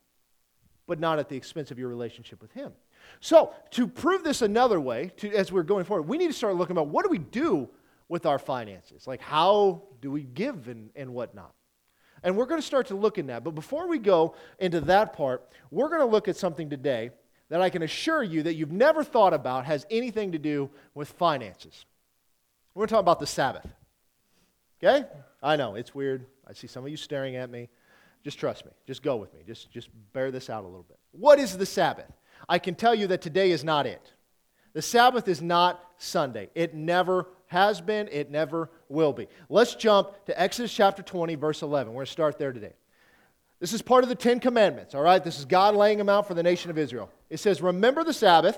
but 0.87 0.99
not 0.99 1.19
at 1.19 1.29
the 1.29 1.37
expense 1.37 1.69
of 1.69 1.77
your 1.77 1.89
relationship 1.89 2.41
with 2.41 2.51
Him. 2.53 2.71
So, 3.19 3.53
to 3.71 3.87
prove 3.87 4.23
this 4.23 4.41
another 4.41 4.79
way, 4.79 5.11
to, 5.17 5.31
as 5.31 5.51
we're 5.51 5.63
going 5.63 5.85
forward, 5.85 6.07
we 6.07 6.17
need 6.17 6.27
to 6.27 6.33
start 6.33 6.55
looking 6.55 6.75
about 6.75 6.87
what 6.87 7.03
do 7.03 7.09
we 7.09 7.19
do 7.19 7.69
with 8.09 8.25
our 8.25 8.39
finances? 8.39 9.05
Like, 9.05 9.21
how 9.21 9.83
do 10.01 10.09
we 10.09 10.23
give 10.23 10.67
and, 10.67 10.89
and 10.95 11.13
whatnot? 11.13 11.53
And 12.23 12.37
we're 12.37 12.45
going 12.45 12.61
to 12.61 12.65
start 12.65 12.87
to 12.87 12.95
look 12.95 13.17
in 13.17 13.27
that. 13.27 13.43
But 13.43 13.55
before 13.55 13.87
we 13.87 13.97
go 13.97 14.35
into 14.59 14.81
that 14.81 15.13
part, 15.13 15.47
we're 15.71 15.89
going 15.89 16.01
to 16.01 16.05
look 16.05 16.27
at 16.27 16.35
something 16.35 16.69
today 16.69 17.11
that 17.49 17.61
I 17.61 17.69
can 17.69 17.81
assure 17.81 18.23
you 18.23 18.43
that 18.43 18.55
you've 18.55 18.71
never 18.71 19.03
thought 19.03 19.33
about 19.33 19.65
has 19.65 19.85
anything 19.89 20.31
to 20.31 20.39
do 20.39 20.69
with 20.93 21.09
finances. 21.09 21.85
We're 22.73 22.81
going 22.81 22.87
to 22.87 22.93
talk 22.93 23.01
about 23.01 23.19
the 23.19 23.27
Sabbath. 23.27 23.67
Okay? 24.81 25.05
I 25.43 25.55
know, 25.55 25.75
it's 25.75 25.93
weird. 25.93 26.25
I 26.47 26.53
see 26.53 26.67
some 26.67 26.83
of 26.83 26.89
you 26.89 26.97
staring 26.97 27.35
at 27.35 27.49
me. 27.49 27.69
Just 28.23 28.39
trust 28.39 28.65
me. 28.65 28.71
Just 28.85 29.03
go 29.03 29.17
with 29.17 29.33
me. 29.33 29.41
Just, 29.45 29.71
just 29.71 29.89
bear 30.13 30.31
this 30.31 30.49
out 30.49 30.63
a 30.63 30.67
little 30.67 30.85
bit. 30.87 30.99
What 31.11 31.39
is 31.39 31.57
the 31.57 31.65
Sabbath? 31.65 32.11
I 32.47 32.59
can 32.59 32.75
tell 32.75 32.95
you 32.95 33.07
that 33.07 33.21
today 33.21 33.51
is 33.51 33.63
not 33.63 33.85
it. 33.85 34.13
The 34.73 34.81
Sabbath 34.81 35.27
is 35.27 35.41
not 35.41 35.83
Sunday. 35.97 36.49
It 36.55 36.73
never 36.73 37.27
has 37.51 37.81
been, 37.81 38.07
it 38.13 38.31
never 38.31 38.69
will 38.87 39.11
be. 39.11 39.27
Let's 39.49 39.75
jump 39.75 40.11
to 40.27 40.41
Exodus 40.41 40.73
chapter 40.73 41.03
20, 41.03 41.35
verse 41.35 41.61
11. 41.61 41.91
We're 41.91 41.97
going 41.97 42.05
to 42.05 42.11
start 42.11 42.39
there 42.39 42.53
today. 42.53 42.71
This 43.59 43.73
is 43.73 43.81
part 43.81 44.03
of 44.03 44.09
the 44.09 44.15
Ten 44.15 44.39
Commandments, 44.39 44.95
all 44.95 45.01
right? 45.01 45.21
This 45.21 45.37
is 45.37 45.43
God 45.43 45.75
laying 45.75 45.97
them 45.97 46.07
out 46.07 46.29
for 46.29 46.33
the 46.33 46.43
nation 46.43 46.71
of 46.71 46.77
Israel. 46.77 47.09
It 47.29 47.41
says, 47.41 47.61
Remember 47.61 48.05
the 48.05 48.13
Sabbath, 48.13 48.57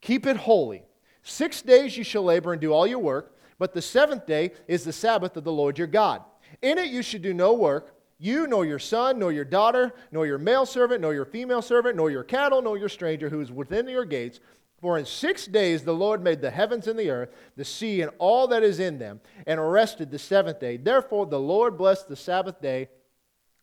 keep 0.00 0.26
it 0.26 0.38
holy. 0.38 0.82
Six 1.24 1.60
days 1.60 1.94
you 1.94 2.04
shall 2.04 2.22
labor 2.22 2.52
and 2.52 2.60
do 2.60 2.72
all 2.72 2.86
your 2.86 3.00
work, 3.00 3.36
but 3.58 3.74
the 3.74 3.82
seventh 3.82 4.24
day 4.24 4.52
is 4.66 4.82
the 4.82 4.94
Sabbath 4.94 5.36
of 5.36 5.44
the 5.44 5.52
Lord 5.52 5.76
your 5.76 5.86
God. 5.86 6.22
In 6.62 6.78
it 6.78 6.88
you 6.88 7.02
should 7.02 7.20
do 7.20 7.34
no 7.34 7.52
work, 7.52 7.94
you, 8.18 8.46
nor 8.46 8.64
your 8.64 8.78
son, 8.78 9.18
nor 9.18 9.30
your 9.30 9.44
daughter, 9.44 9.92
nor 10.10 10.26
your 10.26 10.38
male 10.38 10.64
servant, 10.64 11.02
nor 11.02 11.12
your 11.12 11.26
female 11.26 11.60
servant, 11.60 11.96
nor 11.96 12.10
your 12.10 12.24
cattle, 12.24 12.62
nor 12.62 12.78
your 12.78 12.88
stranger 12.88 13.28
who 13.28 13.42
is 13.42 13.52
within 13.52 13.86
your 13.86 14.06
gates. 14.06 14.40
For 14.80 14.98
in 14.98 15.06
six 15.06 15.46
days 15.46 15.82
the 15.82 15.94
Lord 15.94 16.22
made 16.22 16.40
the 16.40 16.50
heavens 16.50 16.86
and 16.86 16.98
the 16.98 17.10
earth, 17.10 17.30
the 17.56 17.64
sea, 17.64 18.02
and 18.02 18.10
all 18.18 18.46
that 18.48 18.62
is 18.62 18.78
in 18.78 18.98
them, 18.98 19.20
and 19.46 19.72
rested 19.72 20.10
the 20.10 20.18
seventh 20.18 20.60
day. 20.60 20.76
Therefore 20.76 21.26
the 21.26 21.40
Lord 21.40 21.78
blessed 21.78 22.08
the 22.08 22.16
Sabbath 22.16 22.60
day, 22.60 22.88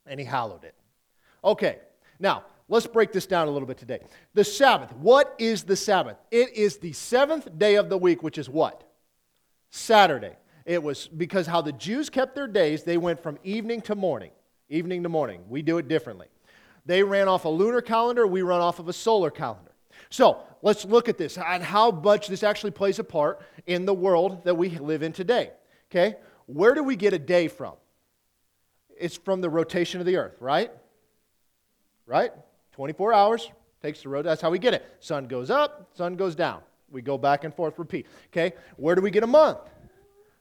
and 0.06 0.20
he 0.20 0.26
hallowed 0.26 0.64
it. 0.64 0.76
Okay, 1.44 1.80
now 2.20 2.44
let's 2.68 2.88
break 2.88 3.12
this 3.12 3.26
down 3.26 3.48
a 3.48 3.52
little 3.52 3.68
bit 3.68 3.78
today. 3.78 4.00
The 4.34 4.44
Sabbath. 4.44 4.94
What 4.96 5.36
is 5.38 5.64
the 5.64 5.76
Sabbath? 5.76 6.18
It 6.32 6.56
is 6.56 6.78
the 6.78 6.94
seventh 6.94 7.58
day 7.58 7.76
of 7.76 7.90
the 7.90 7.98
week, 7.98 8.24
which 8.24 8.38
is 8.38 8.50
what? 8.50 8.84
Saturday. 9.70 10.36
It 10.66 10.82
was 10.82 11.08
because 11.08 11.46
how 11.46 11.62
the 11.62 11.74
Jews 11.74 12.10
kept 12.10 12.36
their 12.36 12.48
days, 12.48 12.84
they 12.84 12.98
went 12.98 13.22
from 13.22 13.38
evening 13.44 13.82
to 13.82 13.96
morning 13.96 14.32
evening 14.74 15.04
to 15.04 15.10
morning. 15.10 15.44
We 15.48 15.62
do 15.62 15.78
it 15.78 15.88
differently. 15.88 16.28
They 16.86 17.04
ran 17.04 17.28
off 17.28 17.46
a 17.46 17.50
lunar 17.50 17.82
calendar, 17.82 18.28
we 18.28 18.42
run 18.42 18.60
off 18.60 18.80
of 18.80 18.90
a 18.90 18.94
solar 18.94 19.30
calendar. 19.30 19.72
So 20.14 20.44
let's 20.62 20.86
look 20.86 21.10
at 21.10 21.18
this 21.18 21.40
and 21.40 21.64
how 21.64 21.90
much 21.90 22.28
this 22.28 22.44
actually 22.44 22.70
plays 22.70 23.00
a 23.00 23.04
part 23.04 23.42
in 23.66 23.86
the 23.86 23.94
world 23.96 24.44
that 24.44 24.56
we 24.56 24.70
live 24.70 25.02
in 25.02 25.12
today. 25.12 25.50
Okay? 25.90 26.18
Where 26.46 26.76
do 26.76 26.84
we 26.84 26.96
get 26.96 27.14
a 27.14 27.20
day 27.20 27.48
from? 27.48 27.74
It's 28.96 29.18
from 29.18 29.42
the 29.42 29.50
rotation 29.50 30.00
of 30.00 30.06
the 30.06 30.18
earth, 30.18 30.38
right? 30.40 30.72
Right? 32.06 32.32
24 32.74 33.12
hours 33.12 33.52
takes 33.82 34.04
the 34.04 34.10
road. 34.10 34.24
That's 34.24 34.42
how 34.42 34.52
we 34.52 34.60
get 34.60 34.76
it. 34.76 34.86
Sun 35.00 35.26
goes 35.26 35.50
up, 35.50 35.90
sun 35.96 36.16
goes 36.16 36.36
down. 36.36 36.62
We 36.92 37.02
go 37.02 37.18
back 37.18 37.44
and 37.44 37.52
forth, 37.52 37.80
repeat. 37.80 38.06
Okay? 38.28 38.54
Where 38.78 38.94
do 38.94 39.02
we 39.02 39.10
get 39.10 39.24
a 39.24 39.28
month? 39.28 39.58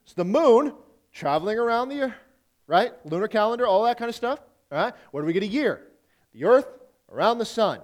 It's 0.05 0.13
the 0.13 0.25
moon 0.25 0.75
traveling 1.13 1.59
around 1.59 1.89
the 1.89 2.03
earth 2.03 2.15
right? 2.67 2.93
Lunar 3.05 3.29
calendar, 3.29 3.67
all 3.67 3.85
that 3.85 3.99
kind 3.99 4.09
of 4.09 4.15
stuff. 4.15 4.41
All 4.71 4.79
right? 4.79 4.95
Where 5.11 5.23
do 5.23 5.27
we 5.27 5.33
get 5.33 5.43
a 5.43 5.47
year? 5.47 5.89
The 6.33 6.45
earth 6.45 6.67
around 7.11 7.39
the 7.39 7.45
sun. 7.45 7.81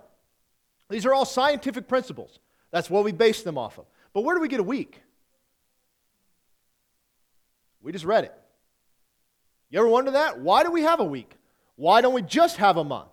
These 0.89 1.07
are 1.07 1.13
all 1.13 1.25
scientific 1.25 1.89
principles. 1.89 2.39
That's 2.71 2.91
what 2.91 3.05
we 3.05 3.13
base 3.13 3.43
them 3.43 3.59
off 3.59 3.79
of. 3.79 3.87
But 4.13 4.23
where 4.23 4.35
do 4.35 4.41
we 4.41 4.49
get 4.49 4.61
a 4.61 4.65
week? 4.65 5.01
We 7.81 7.93
just 7.93 8.05
read 8.05 8.25
it. 8.25 8.35
You 9.71 9.79
ever 9.79 9.89
wonder 9.89 10.13
that? 10.13 10.41
Why 10.41 10.63
do 10.63 10.71
we 10.71 10.83
have 10.83 11.01
a 11.01 11.05
week? 11.05 11.37
Why 11.77 12.01
don't 12.01 12.15
we 12.15 12.23
just 12.23 12.57
have 12.57 12.77
a 12.77 12.85
month? 12.85 13.11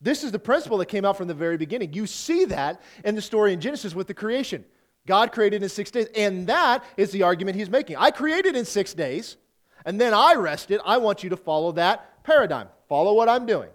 This 0.00 0.24
is 0.24 0.32
the 0.32 0.38
principle 0.38 0.78
that 0.78 0.86
came 0.86 1.04
out 1.04 1.16
from 1.16 1.28
the 1.28 1.34
very 1.34 1.56
beginning. 1.56 1.92
You 1.92 2.06
see 2.06 2.46
that 2.46 2.82
in 3.04 3.14
the 3.14 3.22
story 3.22 3.52
in 3.52 3.60
Genesis 3.60 3.94
with 3.94 4.08
the 4.08 4.14
creation. 4.14 4.64
God 5.06 5.32
created 5.32 5.62
in 5.62 5.68
six 5.68 5.90
days, 5.90 6.08
and 6.16 6.46
that 6.48 6.84
is 6.96 7.10
the 7.12 7.22
argument 7.22 7.56
he's 7.56 7.70
making. 7.70 7.96
I 7.96 8.10
created 8.10 8.56
in 8.56 8.64
six 8.64 8.94
days, 8.94 9.36
and 9.84 10.00
then 10.00 10.14
I 10.14 10.34
rested. 10.34 10.80
I 10.84 10.98
want 10.98 11.22
you 11.22 11.30
to 11.30 11.36
follow 11.36 11.72
that 11.72 12.24
paradigm. 12.24 12.68
Follow 12.88 13.14
what 13.14 13.28
I'm 13.28 13.46
doing. 13.46 13.70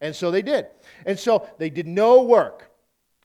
And 0.00 0.14
so 0.14 0.30
they 0.30 0.42
did. 0.42 0.66
And 1.04 1.18
so 1.18 1.48
they 1.58 1.70
did 1.70 1.86
no 1.86 2.22
work. 2.22 2.70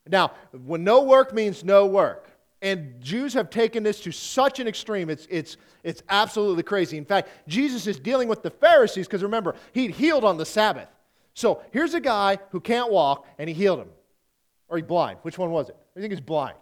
Now, 0.08 0.32
when 0.66 0.84
no 0.84 1.04
work 1.04 1.34
means 1.34 1.63
no 1.63 1.86
work, 1.86 2.30
and 2.62 3.01
Jews 3.01 3.34
have 3.34 3.50
taken 3.50 3.84
this 3.84 4.00
to 4.01 4.12
such 4.12 4.60
an 4.60 4.68
extreme, 4.68 5.10
it's, 5.10 5.28
it's, 5.30 5.58
it's 5.84 6.04
absolutely 6.10 6.63
crazy. 6.63 6.98
In 6.98 7.06
fact, 7.06 7.30
Jesus 7.48 7.88
is 7.88 8.00
dealing 8.00 8.28
with 8.28 8.44
the 8.44 8.51
Pharisees 8.51 9.08
because 9.08 9.24
remember, 9.24 9.56
he'd 9.74 9.92
healed 9.92 10.24
on 10.24 10.38
the 10.38 10.46
Sabbath. 10.46 10.88
So 11.34 11.62
here's 11.72 11.94
a 11.94 12.00
guy 12.00 12.38
who 12.51 12.60
can't 12.60 12.92
walk, 12.92 13.25
and 13.38 13.48
he 13.50 13.56
healed 13.56 13.80
him. 13.80 13.90
Or 14.68 14.78
he 14.78 14.84
blind. 14.84 15.20
Which 15.24 15.38
one 15.38 15.51
was 15.51 15.70
it? 15.70 15.78
I 15.96 16.00
think 16.00 16.12
he's 16.12 16.22
blind. 16.22 16.58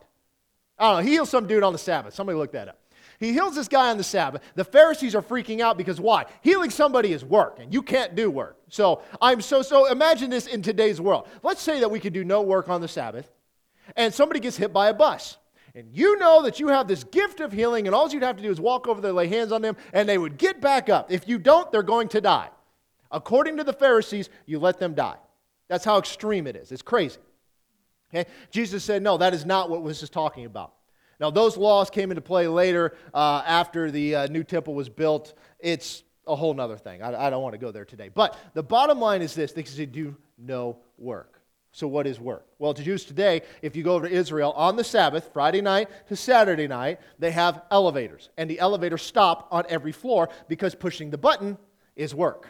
I 0.77 0.85
don't 0.85 0.97
know. 0.99 1.05
He 1.05 1.11
healed 1.11 1.27
some 1.27 1.47
dude 1.47 1.63
on 1.63 1.73
the 1.73 1.79
Sabbath. 1.79 2.13
Somebody 2.13 2.37
look 2.37 2.53
that 2.53 2.69
up. 2.69 2.79
He 3.19 3.33
heals 3.33 3.55
this 3.55 3.67
guy 3.67 3.89
on 3.89 3.97
the 3.97 4.03
Sabbath. 4.03 4.41
The 4.55 4.63
Pharisees 4.63 5.13
are 5.13 5.21
freaking 5.21 5.59
out 5.59 5.77
because 5.77 5.99
why? 5.99 6.25
Healing 6.41 6.69
somebody 6.69 7.11
is 7.11 7.25
work, 7.25 7.59
and 7.59 7.73
you 7.73 7.81
can't 7.81 8.15
do 8.15 8.31
work. 8.31 8.57
So 8.69 9.01
I'm 9.21 9.41
so 9.41 9.61
so 9.61 9.91
imagine 9.91 10.29
this 10.29 10.47
in 10.47 10.61
today's 10.61 11.01
world. 11.01 11.27
Let's 11.43 11.61
say 11.61 11.81
that 11.81 11.91
we 11.91 11.99
could 11.99 12.13
do 12.13 12.23
no 12.23 12.41
work 12.41 12.69
on 12.69 12.79
the 12.79 12.87
Sabbath, 12.87 13.29
and 13.97 14.13
somebody 14.13 14.39
gets 14.39 14.55
hit 14.55 14.71
by 14.71 14.89
a 14.89 14.93
bus. 14.93 15.37
And 15.75 15.87
you 15.91 16.17
know 16.17 16.43
that 16.43 16.59
you 16.59 16.69
have 16.69 16.87
this 16.87 17.03
gift 17.03 17.41
of 17.41 17.51
healing, 17.51 17.87
and 17.87 17.95
all 17.95 18.09
you'd 18.09 18.23
have 18.23 18.37
to 18.37 18.43
do 18.43 18.49
is 18.49 18.59
walk 18.59 18.87
over 18.87 19.01
there, 19.01 19.13
lay 19.13 19.27
hands 19.27 19.51
on 19.51 19.61
them, 19.61 19.75
and 19.93 20.07
they 20.07 20.17
would 20.17 20.37
get 20.37 20.61
back 20.61 20.89
up. 20.89 21.11
If 21.11 21.27
you 21.27 21.37
don't, 21.37 21.71
they're 21.71 21.83
going 21.83 22.07
to 22.09 22.21
die. 22.21 22.49
According 23.11 23.57
to 23.57 23.63
the 23.63 23.73
Pharisees, 23.73 24.29
you 24.45 24.59
let 24.59 24.79
them 24.79 24.93
die. 24.93 25.17
That's 25.67 25.85
how 25.85 25.99
extreme 25.99 26.47
it 26.47 26.55
is. 26.55 26.71
It's 26.71 26.81
crazy. 26.81 27.19
Okay? 28.13 28.29
Jesus 28.49 28.83
said, 28.83 29.03
No, 29.03 29.17
that 29.17 29.33
is 29.33 29.45
not 29.45 29.69
what 29.69 29.85
this 29.85 30.01
is 30.01 30.09
talking 30.09 30.45
about. 30.45 30.73
Now, 31.19 31.29
those 31.29 31.57
laws 31.57 31.89
came 31.89 32.11
into 32.11 32.21
play 32.21 32.47
later 32.47 32.95
uh, 33.13 33.43
after 33.45 33.91
the 33.91 34.15
uh, 34.15 34.27
new 34.27 34.43
temple 34.43 34.73
was 34.73 34.89
built. 34.89 35.33
It's 35.59 36.03
a 36.25 36.35
whole 36.35 36.59
other 36.59 36.77
thing. 36.77 37.01
I, 37.01 37.27
I 37.27 37.29
don't 37.29 37.43
want 37.43 37.53
to 37.53 37.59
go 37.59 37.71
there 37.71 37.85
today. 37.85 38.09
But 38.09 38.37
the 38.53 38.63
bottom 38.63 38.99
line 38.99 39.21
is 39.21 39.33
this 39.35 39.51
they 39.51 39.63
say, 39.63 39.85
do 39.85 40.15
no 40.37 40.77
work. 40.97 41.41
So, 41.71 41.87
what 41.87 42.07
is 42.07 42.19
work? 42.19 42.47
Well, 42.57 42.73
to 42.73 42.81
Jews 42.81 43.05
today, 43.05 43.43
if 43.61 43.75
you 43.75 43.83
go 43.83 43.93
over 43.93 44.07
to 44.07 44.13
Israel 44.13 44.53
on 44.53 44.75
the 44.75 44.83
Sabbath, 44.83 45.29
Friday 45.33 45.61
night 45.61 45.87
to 46.07 46.15
Saturday 46.15 46.67
night, 46.67 46.99
they 47.19 47.31
have 47.31 47.61
elevators. 47.69 48.29
And 48.37 48.49
the 48.49 48.59
elevators 48.59 49.03
stop 49.03 49.47
on 49.51 49.65
every 49.69 49.91
floor 49.91 50.29
because 50.47 50.73
pushing 50.73 51.11
the 51.11 51.17
button 51.17 51.57
is 51.95 52.15
work. 52.15 52.47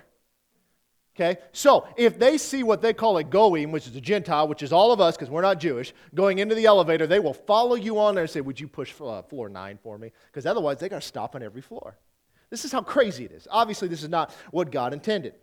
Okay? 1.16 1.40
So 1.52 1.88
if 1.98 2.18
they 2.18 2.38
see 2.38 2.64
what 2.64 2.82
they 2.82 2.94
call 2.94 3.18
a 3.18 3.24
goyim, 3.24 3.72
which 3.72 3.88
is 3.88 3.96
a 3.96 4.02
Gentile, 4.02 4.48
which 4.48 4.64
is 4.64 4.72
all 4.72 4.92
of 4.92 5.02
us 5.02 5.18
because 5.18 5.30
we're 5.30 5.42
not 5.42 5.60
Jewish, 5.60 5.94
going 6.16 6.40
into 6.40 6.56
the 6.56 6.66
elevator, 6.66 7.08
they 7.08 7.20
will 7.20 7.34
follow 7.34 7.76
you 7.76 8.00
on 8.00 8.16
there 8.16 8.24
and 8.24 8.32
say, 8.32 8.42
Would 8.42 8.60
you 8.60 8.68
push 8.68 8.94
uh, 9.02 9.22
floor 9.24 9.50
nine 9.50 9.78
for 9.82 9.98
me? 9.98 10.12
Because 10.28 10.46
otherwise, 10.46 10.78
they're 10.80 10.90
going 10.90 11.02
to 11.02 11.08
stop 11.08 11.36
on 11.36 11.44
every 11.44 11.62
floor. 11.62 11.98
This 12.50 12.66
is 12.66 12.72
how 12.72 12.82
crazy 12.82 13.26
it 13.26 13.32
is. 13.32 13.48
Obviously, 13.52 13.88
this 13.88 14.02
is 14.02 14.10
not 14.10 14.34
what 14.52 14.72
God 14.72 14.94
intended. 14.94 15.34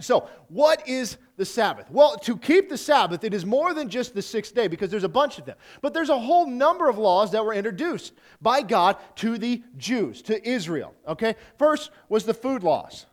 So, 0.00 0.28
what 0.48 0.86
is 0.86 1.16
the 1.38 1.44
Sabbath? 1.46 1.90
Well, 1.90 2.16
to 2.18 2.36
keep 2.36 2.68
the 2.68 2.76
Sabbath, 2.76 3.24
it 3.24 3.32
is 3.32 3.46
more 3.46 3.72
than 3.72 3.88
just 3.88 4.14
the 4.14 4.20
sixth 4.20 4.54
day 4.54 4.68
because 4.68 4.90
there's 4.90 5.04
a 5.04 5.08
bunch 5.08 5.38
of 5.38 5.46
them. 5.46 5.56
But 5.80 5.94
there's 5.94 6.10
a 6.10 6.18
whole 6.18 6.46
number 6.46 6.90
of 6.90 6.98
laws 6.98 7.32
that 7.32 7.42
were 7.42 7.54
introduced 7.54 8.12
by 8.42 8.60
God 8.60 8.96
to 9.16 9.38
the 9.38 9.62
Jews, 9.78 10.20
to 10.22 10.46
Israel. 10.46 10.94
Okay? 11.08 11.34
First 11.58 11.90
was 12.10 12.24
the 12.24 12.34
food 12.34 12.62
laws. 12.62 13.06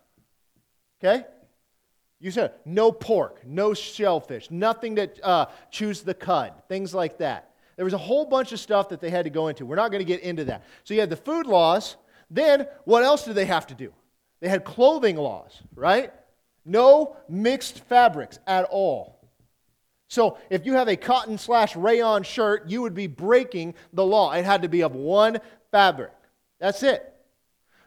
Okay? 1.02 1.24
You 2.24 2.30
said 2.30 2.54
no 2.64 2.90
pork, 2.90 3.42
no 3.44 3.74
shellfish, 3.74 4.50
nothing 4.50 4.94
that 4.94 5.22
uh, 5.22 5.44
chews 5.70 6.00
the 6.00 6.14
cud, 6.14 6.54
things 6.68 6.94
like 6.94 7.18
that. 7.18 7.50
There 7.76 7.84
was 7.84 7.92
a 7.92 7.98
whole 7.98 8.24
bunch 8.24 8.52
of 8.52 8.60
stuff 8.60 8.88
that 8.88 9.02
they 9.02 9.10
had 9.10 9.26
to 9.26 9.30
go 9.30 9.48
into. 9.48 9.66
We're 9.66 9.76
not 9.76 9.90
going 9.90 10.00
to 10.00 10.06
get 10.06 10.20
into 10.20 10.46
that. 10.46 10.64
So 10.84 10.94
you 10.94 11.00
had 11.00 11.10
the 11.10 11.16
food 11.16 11.46
laws. 11.46 11.96
Then 12.30 12.66
what 12.86 13.02
else 13.02 13.26
did 13.26 13.34
they 13.34 13.44
have 13.44 13.66
to 13.66 13.74
do? 13.74 13.92
They 14.40 14.48
had 14.48 14.64
clothing 14.64 15.18
laws, 15.18 15.52
right? 15.74 16.14
No 16.64 17.14
mixed 17.28 17.80
fabrics 17.80 18.38
at 18.46 18.64
all. 18.70 19.28
So 20.08 20.38
if 20.48 20.64
you 20.64 20.72
have 20.72 20.88
a 20.88 20.96
cotton 20.96 21.36
slash 21.36 21.76
rayon 21.76 22.22
shirt, 22.22 22.70
you 22.70 22.80
would 22.80 22.94
be 22.94 23.06
breaking 23.06 23.74
the 23.92 24.06
law. 24.06 24.32
It 24.32 24.46
had 24.46 24.62
to 24.62 24.68
be 24.70 24.80
of 24.80 24.94
one 24.94 25.40
fabric. 25.70 26.12
That's 26.58 26.82
it. 26.82 27.14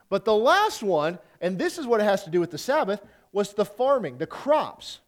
But 0.09 0.25
the 0.25 0.35
last 0.35 0.83
one, 0.83 1.17
and 1.41 1.57
this 1.57 1.79
is 1.79 1.87
what 1.87 2.01
it 2.01 2.03
has 2.03 2.23
to 2.25 2.29
do 2.29 2.39
with 2.39 2.51
the 2.51 2.59
Sabbath, 2.59 3.01
was 3.31 3.53
the 3.53 3.65
farming, 3.65 4.17
the 4.17 4.27
crops. 4.27 4.99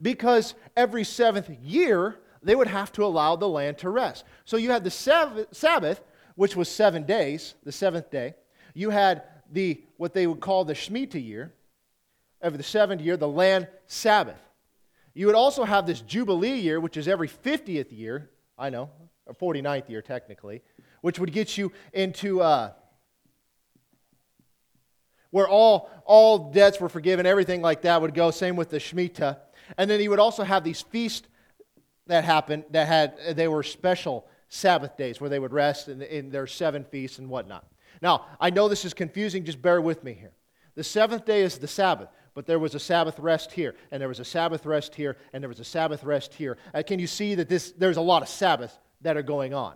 Because 0.00 0.54
every 0.76 1.04
seventh 1.04 1.50
year, 1.62 2.16
they 2.42 2.54
would 2.54 2.68
have 2.68 2.92
to 2.92 3.04
allow 3.04 3.36
the 3.36 3.48
land 3.48 3.78
to 3.78 3.90
rest. 3.90 4.24
So 4.44 4.56
you 4.56 4.70
had 4.70 4.84
the 4.84 4.90
Sabbath, 4.90 6.00
which 6.34 6.54
was 6.54 6.68
seven 6.68 7.04
days, 7.04 7.54
the 7.64 7.72
seventh 7.72 8.10
day. 8.10 8.34
You 8.74 8.90
had 8.90 9.22
the 9.50 9.82
what 9.96 10.14
they 10.14 10.26
would 10.26 10.40
call 10.40 10.64
the 10.64 10.74
Shemitah 10.74 11.24
year, 11.24 11.52
of 12.40 12.56
the 12.56 12.62
seventh 12.62 13.00
year, 13.00 13.16
the 13.16 13.28
land 13.28 13.68
Sabbath. 13.86 14.40
You 15.14 15.26
would 15.26 15.34
also 15.34 15.64
have 15.64 15.86
this 15.86 16.00
Jubilee 16.00 16.58
year, 16.58 16.80
which 16.80 16.96
is 16.96 17.08
every 17.08 17.28
50th 17.28 17.90
year, 17.90 18.30
I 18.56 18.70
know, 18.70 18.90
or 19.26 19.34
49th 19.34 19.88
year 19.88 20.02
technically, 20.02 20.62
which 21.00 21.18
would 21.18 21.32
get 21.32 21.58
you 21.58 21.72
into 21.92 22.40
uh, 22.40 22.72
where 25.30 25.48
all, 25.48 25.90
all 26.04 26.50
debts 26.50 26.80
were 26.80 26.88
forgiven, 26.88 27.26
everything 27.26 27.62
like 27.62 27.82
that 27.82 28.00
would 28.00 28.14
go. 28.14 28.30
Same 28.30 28.56
with 28.56 28.70
the 28.70 28.78
Shemitah. 28.78 29.38
And 29.76 29.90
then 29.90 30.00
he 30.00 30.08
would 30.08 30.18
also 30.18 30.44
have 30.44 30.64
these 30.64 30.80
feasts 30.80 31.28
that 32.06 32.24
happened 32.24 32.64
that 32.70 32.86
had, 32.86 33.36
they 33.36 33.48
were 33.48 33.62
special 33.62 34.26
Sabbath 34.48 34.96
days 34.96 35.20
where 35.20 35.28
they 35.28 35.38
would 35.38 35.52
rest 35.52 35.88
in, 35.88 36.00
in 36.02 36.30
their 36.30 36.46
seven 36.46 36.84
feasts 36.84 37.18
and 37.18 37.28
whatnot. 37.28 37.66
Now, 38.00 38.26
I 38.40 38.50
know 38.50 38.68
this 38.68 38.84
is 38.84 38.94
confusing, 38.94 39.44
just 39.44 39.60
bear 39.60 39.80
with 39.80 40.02
me 40.04 40.14
here. 40.14 40.32
The 40.74 40.84
seventh 40.84 41.26
day 41.26 41.42
is 41.42 41.58
the 41.58 41.68
Sabbath, 41.68 42.08
but 42.34 42.46
there 42.46 42.58
was 42.58 42.74
a 42.74 42.80
Sabbath 42.80 43.18
rest 43.18 43.52
here, 43.52 43.74
and 43.90 44.00
there 44.00 44.08
was 44.08 44.20
a 44.20 44.24
Sabbath 44.24 44.64
rest 44.64 44.94
here, 44.94 45.16
and 45.32 45.42
there 45.42 45.48
was 45.48 45.60
a 45.60 45.64
Sabbath 45.64 46.04
rest 46.04 46.32
here. 46.32 46.56
Uh, 46.72 46.82
can 46.86 46.98
you 46.98 47.06
see 47.06 47.34
that 47.34 47.48
this, 47.48 47.72
there's 47.72 47.96
a 47.96 48.00
lot 48.02 48.22
of 48.22 48.28
Sabbaths 48.28 48.78
that 49.02 49.16
are 49.16 49.22
going 49.22 49.52
on? 49.52 49.74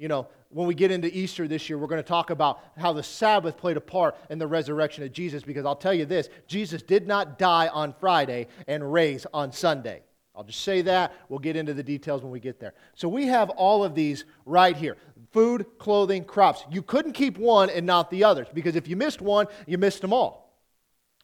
You 0.00 0.08
know, 0.08 0.28
when 0.48 0.66
we 0.66 0.74
get 0.74 0.90
into 0.90 1.14
Easter 1.14 1.46
this 1.46 1.68
year, 1.68 1.76
we're 1.76 1.86
going 1.86 2.02
to 2.02 2.08
talk 2.08 2.30
about 2.30 2.60
how 2.78 2.94
the 2.94 3.02
Sabbath 3.02 3.58
played 3.58 3.76
a 3.76 3.82
part 3.82 4.16
in 4.30 4.38
the 4.38 4.46
resurrection 4.46 5.04
of 5.04 5.12
Jesus 5.12 5.42
because 5.42 5.66
I'll 5.66 5.76
tell 5.76 5.92
you 5.92 6.06
this 6.06 6.30
Jesus 6.46 6.82
did 6.82 7.06
not 7.06 7.38
die 7.38 7.68
on 7.68 7.94
Friday 8.00 8.46
and 8.66 8.90
raise 8.90 9.26
on 9.34 9.52
Sunday. 9.52 10.02
I'll 10.34 10.44
just 10.44 10.62
say 10.62 10.80
that. 10.82 11.12
We'll 11.28 11.38
get 11.38 11.54
into 11.54 11.74
the 11.74 11.82
details 11.82 12.22
when 12.22 12.32
we 12.32 12.40
get 12.40 12.58
there. 12.58 12.72
So 12.94 13.10
we 13.10 13.26
have 13.26 13.50
all 13.50 13.84
of 13.84 13.94
these 13.94 14.24
right 14.46 14.74
here 14.74 14.96
food, 15.32 15.66
clothing, 15.78 16.24
crops. 16.24 16.64
You 16.70 16.80
couldn't 16.80 17.12
keep 17.12 17.36
one 17.36 17.68
and 17.68 17.84
not 17.84 18.10
the 18.10 18.24
others 18.24 18.46
because 18.54 18.76
if 18.76 18.88
you 18.88 18.96
missed 18.96 19.20
one, 19.20 19.48
you 19.66 19.76
missed 19.76 20.00
them 20.00 20.14
all. 20.14 20.49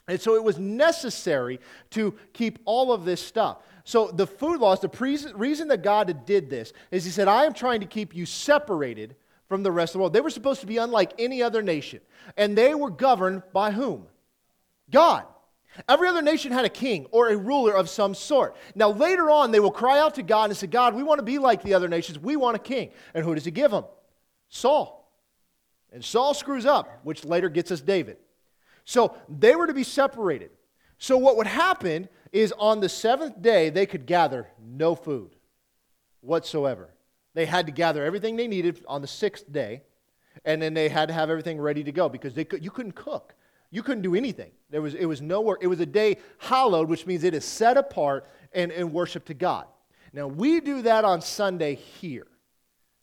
And 0.08 0.20
so 0.20 0.34
it 0.34 0.44
was 0.44 0.58
necessary 0.58 1.60
to 1.90 2.14
keep 2.32 2.58
all 2.64 2.92
of 2.92 3.04
this 3.04 3.20
stuff. 3.20 3.58
So 3.84 4.08
the 4.08 4.26
food 4.26 4.60
laws, 4.60 4.80
the 4.80 4.88
pre- 4.88 5.18
reason 5.34 5.68
that 5.68 5.82
God 5.82 6.26
did 6.26 6.48
this 6.50 6.72
is 6.90 7.04
He 7.04 7.10
said, 7.10 7.28
I 7.28 7.44
am 7.44 7.52
trying 7.52 7.80
to 7.80 7.86
keep 7.86 8.14
you 8.14 8.26
separated 8.26 9.16
from 9.48 9.62
the 9.62 9.72
rest 9.72 9.90
of 9.90 9.94
the 9.94 9.98
world. 10.00 10.12
They 10.12 10.20
were 10.20 10.30
supposed 10.30 10.60
to 10.60 10.66
be 10.66 10.76
unlike 10.76 11.12
any 11.18 11.42
other 11.42 11.62
nation. 11.62 12.00
And 12.36 12.56
they 12.56 12.75
were 12.75 12.90
governed 12.90 13.42
by 13.52 13.70
whom? 13.70 14.06
God. 14.90 15.25
Every 15.88 16.08
other 16.08 16.22
nation 16.22 16.52
had 16.52 16.64
a 16.64 16.70
king 16.70 17.06
or 17.10 17.28
a 17.28 17.36
ruler 17.36 17.72
of 17.72 17.88
some 17.90 18.14
sort. 18.14 18.56
Now, 18.75 18.90
later 18.90 19.30
on, 19.30 19.50
they 19.50 19.60
will 19.60 19.70
cry 19.70 19.98
out 19.98 20.14
to 20.14 20.22
God 20.22 20.50
and 20.50 20.56
say, 20.56 20.66
God, 20.66 20.94
we 20.94 21.02
want 21.02 21.18
to 21.18 21.25
be 21.25 21.38
like 21.38 21.62
the 21.62 21.75
other 21.75 21.88
nations. 21.88 22.18
We 22.18 22.36
want 22.36 22.56
a 22.56 22.60
king. 22.60 22.90
And 23.12 23.25
who 23.25 23.34
does 23.34 23.44
he 23.44 23.50
give 23.50 23.70
them? 23.70 23.84
Saul. 24.48 25.12
And 25.92 26.04
Saul 26.04 26.34
screws 26.34 26.66
up, 26.66 27.00
which 27.02 27.25
later 27.25 27.48
gets 27.48 27.70
us 27.70 27.80
David. 27.80 28.16
So 28.87 29.16
they 29.28 29.55
were 29.55 29.66
to 29.66 29.75
be 29.75 29.83
separated. 29.83 30.50
So, 30.99 31.19
what 31.19 31.37
would 31.37 31.47
happen 31.47 32.09
is 32.33 32.55
on 32.59 32.81
the 32.81 32.88
seventh 32.88 33.43
day, 33.43 33.69
they 33.69 33.85
could 33.85 34.07
gather 34.07 34.47
no 34.64 34.95
food 34.95 35.37
whatsoever. 36.23 36.95
They 37.35 37.45
had 37.45 37.66
to 37.66 37.73
gather 37.73 38.02
everything 38.02 38.37
they 38.37 38.49
needed 38.49 38.83
on 38.88 39.02
the 39.02 39.07
sixth 39.07 39.52
day, 39.52 39.83
and 40.45 40.62
then 40.62 40.73
they 40.73 40.88
had 40.88 41.09
to 41.09 41.14
have 41.14 41.28
everything 41.28 41.61
ready 41.61 41.85
to 41.85 41.93
go 41.93 42.09
because 42.09 42.33
they 42.33 42.45
could, 42.45 42.64
you 42.64 42.71
couldn't 42.71 42.95
cook. 42.95 43.35
You 43.71 43.83
couldn't 43.83 44.02
do 44.02 44.14
anything. 44.14 44.52
There 44.71 44.81
was, 44.81 44.95
it 44.95 45.05
was 45.05 45.21
nowhere. 45.21 45.59
It 45.61 45.66
was 45.66 45.81
a 45.81 45.87
day 45.87 46.19
hallowed, 46.38 46.88
which 46.88 47.05
means 47.05 47.25
it 47.25 47.35
is 47.35 47.45
set 47.45 47.76
apart 47.76 48.26
and, 48.52 48.73
and 48.73 48.93
worship 48.93 49.26
to 49.26 49.35
God. 49.35 49.66
Now, 50.12 50.28
we 50.28 50.61
do 50.61 50.83
that 50.83 51.05
on 51.05 51.21
Sunday 51.21 51.75
here. 51.75 52.28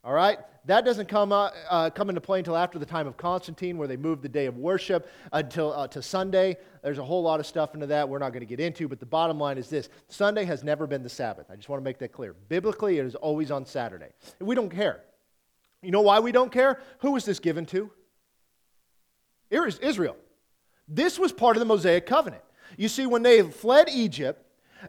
All 0.04 0.14
right? 0.14 0.40
That 0.66 0.86
doesn't 0.86 1.10
come, 1.10 1.34
uh, 1.34 1.50
uh, 1.70 1.90
come 1.90 2.08
into 2.10 2.22
play 2.22 2.40
until 2.40 2.56
after 2.56 2.80
the 2.80 2.86
time 2.86 3.06
of 3.06 3.18
Constantine, 3.18 3.78
where 3.78 3.88
they 3.88 3.98
moved 3.98 4.22
the 4.22 4.30
day 4.30 4.46
of 4.46 4.58
worship 4.58 5.10
until 5.34 5.74
uh, 5.74 5.88
to 5.90 6.02
Sunday. 6.02 6.56
There's 6.82 7.00
a 7.00 7.04
whole 7.04 7.22
lot 7.22 7.42
of 7.42 7.46
stuff 7.46 7.74
into 7.74 7.88
that 7.88 8.08
we're 8.08 8.20
not 8.20 8.32
going 8.32 8.42
to 8.42 8.46
get 8.46 8.62
into, 8.62 8.88
but 8.88 9.00
the 9.02 9.06
bottom 9.06 9.38
line 9.38 9.58
is 9.58 9.70
this 9.70 9.90
Sunday 10.08 10.46
has 10.46 10.64
never 10.64 10.88
been 10.88 11.04
the 11.04 11.10
Sabbath. 11.10 11.48
I 11.52 11.58
just 11.58 11.68
want 11.68 11.82
to 11.82 11.84
make 11.84 12.00
that 12.00 12.14
clear. 12.14 12.34
Biblically, 12.48 12.98
it 12.98 13.06
is 13.06 13.16
always 13.16 13.52
on 13.52 13.66
Saturday. 13.66 14.10
We 14.40 14.56
don't 14.56 14.70
care. 14.70 15.02
You 15.82 15.92
know 15.92 16.02
why 16.02 16.20
we 16.22 16.32
don't 16.32 16.52
care? 16.52 16.80
Who 17.00 17.12
was 17.12 17.26
this 17.26 17.40
given 17.40 17.66
to? 17.68 17.92
Israel. 19.52 20.16
This 20.88 21.20
was 21.20 21.32
part 21.32 21.58
of 21.58 21.60
the 21.60 21.66
Mosaic 21.66 22.06
covenant. 22.06 22.44
You 22.78 22.88
see, 22.88 23.06
when 23.06 23.22
they 23.22 23.42
fled 23.44 23.90
Egypt, 23.90 24.43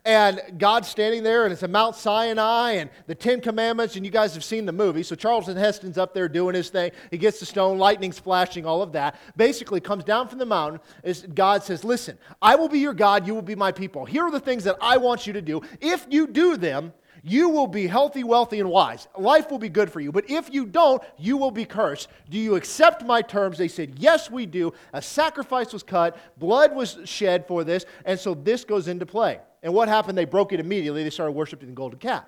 and 0.05 0.41
God's 0.59 0.89
standing 0.89 1.23
there, 1.23 1.45
and 1.45 1.53
it's 1.53 1.63
a 1.63 1.69
Mount 1.69 1.97
Sinai, 1.97 2.73
and 2.73 2.91
the 3.07 3.15
Ten 3.15 3.41
Commandments, 3.41 3.97
and 3.97 4.05
you 4.05 4.11
guys 4.11 4.35
have 4.35 4.45
seen 4.45 4.67
the 4.67 4.73
movie. 4.73 5.03
So 5.03 5.15
Charlton 5.15 5.57
Heston's 5.57 5.99
up 5.99 6.15
there 6.15 6.29
doing 6.29 6.55
his 6.55 6.71
thing. 6.71 6.93
He 7.11 7.19
gets 7.19 7.41
the 7.41 7.47
stone, 7.47 7.79
lightning's 7.79 8.19
flashing, 8.19 8.67
all 8.67 8.83
of 8.83 8.93
that. 8.93 9.17
Basically, 9.37 9.81
comes 9.81 10.05
down 10.05 10.29
from 10.29 10.39
the 10.39 10.47
mountain. 10.47 10.81
Is 11.03 11.27
God 11.35 11.63
says, 11.63 11.85
"Listen, 11.85 12.19
I 12.41 12.57
will 12.57 12.69
be 12.69 12.79
your 12.79 12.95
God. 12.95 13.27
You 13.27 13.35
will 13.35 13.43
be 13.43 13.55
my 13.55 13.73
people. 13.73 14.05
Here 14.05 14.25
are 14.25 14.31
the 14.31 14.41
things 14.41 14.65
that 14.65 14.77
I 14.81 14.97
want 14.97 15.27
you 15.27 15.33
to 15.35 15.43
do. 15.43 15.63
If 15.81 16.07
you 16.09 16.27
do 16.27 16.57
them, 16.57 16.93
you 17.27 17.49
will 17.49 17.67
be 17.67 17.87
healthy, 17.87 18.23
wealthy, 18.23 18.61
and 18.61 18.69
wise. 18.69 19.09
Life 19.19 19.51
will 19.51 19.59
be 19.59 19.71
good 19.71 19.91
for 19.91 19.99
you. 19.99 20.13
But 20.13 20.29
if 20.29 20.53
you 20.53 20.67
don't, 20.67 21.03
you 21.17 21.39
will 21.39 21.51
be 21.51 21.65
cursed. 21.65 22.09
Do 22.29 22.39
you 22.39 22.55
accept 22.55 23.03
my 23.03 23.23
terms? 23.23 23.57
They 23.57 23.69
said, 23.69 23.95
Yes, 23.99 24.31
we 24.31 24.45
do. 24.45 24.75
A 24.93 25.01
sacrifice 25.01 25.73
was 25.73 25.83
cut, 25.83 26.19
blood 26.39 26.75
was 26.75 26.99
shed 27.07 27.49
for 27.49 27.65
this, 27.65 27.87
and 28.05 28.21
so 28.21 28.35
this 28.35 28.65
goes 28.65 28.89
into 28.89 29.07
play. 29.07 29.41
And 29.65 29.75
what 29.75 29.89
happened? 29.89 30.17
They 30.17 30.27
broke 30.27 30.53
it 30.53 30.61
immediately. 30.61 31.03
They 31.03 31.11
started 31.11 31.33
worshiping 31.33 31.69
the 31.71 31.75
golden 31.75 31.99
calf. 31.99 32.25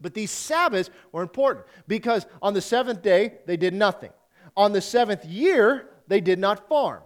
But 0.00 0.14
these 0.14 0.30
Sabbaths 0.30 0.90
were 1.12 1.22
important 1.22 1.64
because 1.86 2.26
on 2.42 2.52
the 2.52 2.60
seventh 2.60 3.02
day, 3.02 3.38
they 3.46 3.56
did 3.56 3.72
nothing. 3.72 4.10
On 4.56 4.72
the 4.72 4.80
seventh 4.80 5.24
year, 5.24 5.88
they 6.08 6.20
did 6.20 6.38
not 6.38 6.68
farm. 6.68 7.02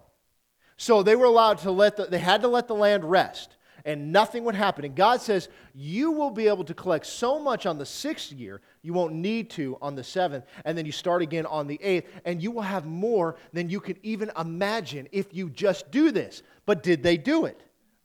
So 0.76 1.02
they 1.02 1.14
were 1.14 1.26
allowed 1.26 1.58
to 1.58 1.70
let 1.70 1.96
the, 1.96 2.06
they 2.06 2.18
had 2.18 2.42
to 2.42 2.48
let 2.48 2.66
the 2.66 2.74
land 2.74 3.04
rest 3.04 3.56
and 3.84 4.12
nothing 4.12 4.44
would 4.44 4.54
happen. 4.54 4.84
And 4.84 4.94
God 4.94 5.20
says, 5.20 5.48
You 5.74 6.10
will 6.12 6.30
be 6.30 6.48
able 6.48 6.64
to 6.64 6.74
collect 6.74 7.06
so 7.06 7.38
much 7.38 7.66
on 7.66 7.78
the 7.78 7.86
sixth 7.86 8.32
year, 8.32 8.60
you 8.82 8.92
won't 8.92 9.14
need 9.14 9.50
to 9.50 9.76
on 9.82 9.94
the 9.94 10.04
seventh. 10.04 10.44
And 10.64 10.76
then 10.76 10.86
you 10.86 10.92
start 10.92 11.22
again 11.22 11.46
on 11.46 11.66
the 11.66 11.80
eighth, 11.82 12.08
and 12.24 12.42
you 12.42 12.50
will 12.50 12.62
have 12.62 12.86
more 12.86 13.36
than 13.52 13.68
you 13.68 13.80
can 13.80 13.96
even 14.02 14.30
imagine 14.38 15.08
if 15.12 15.34
you 15.34 15.50
just 15.50 15.90
do 15.90 16.10
this. 16.10 16.42
But 16.66 16.82
did 16.82 17.02
they 17.02 17.16
do 17.16 17.44
it? 17.44 17.60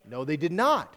No, 0.09 0.25
they 0.25 0.37
did 0.37 0.51
not. 0.51 0.95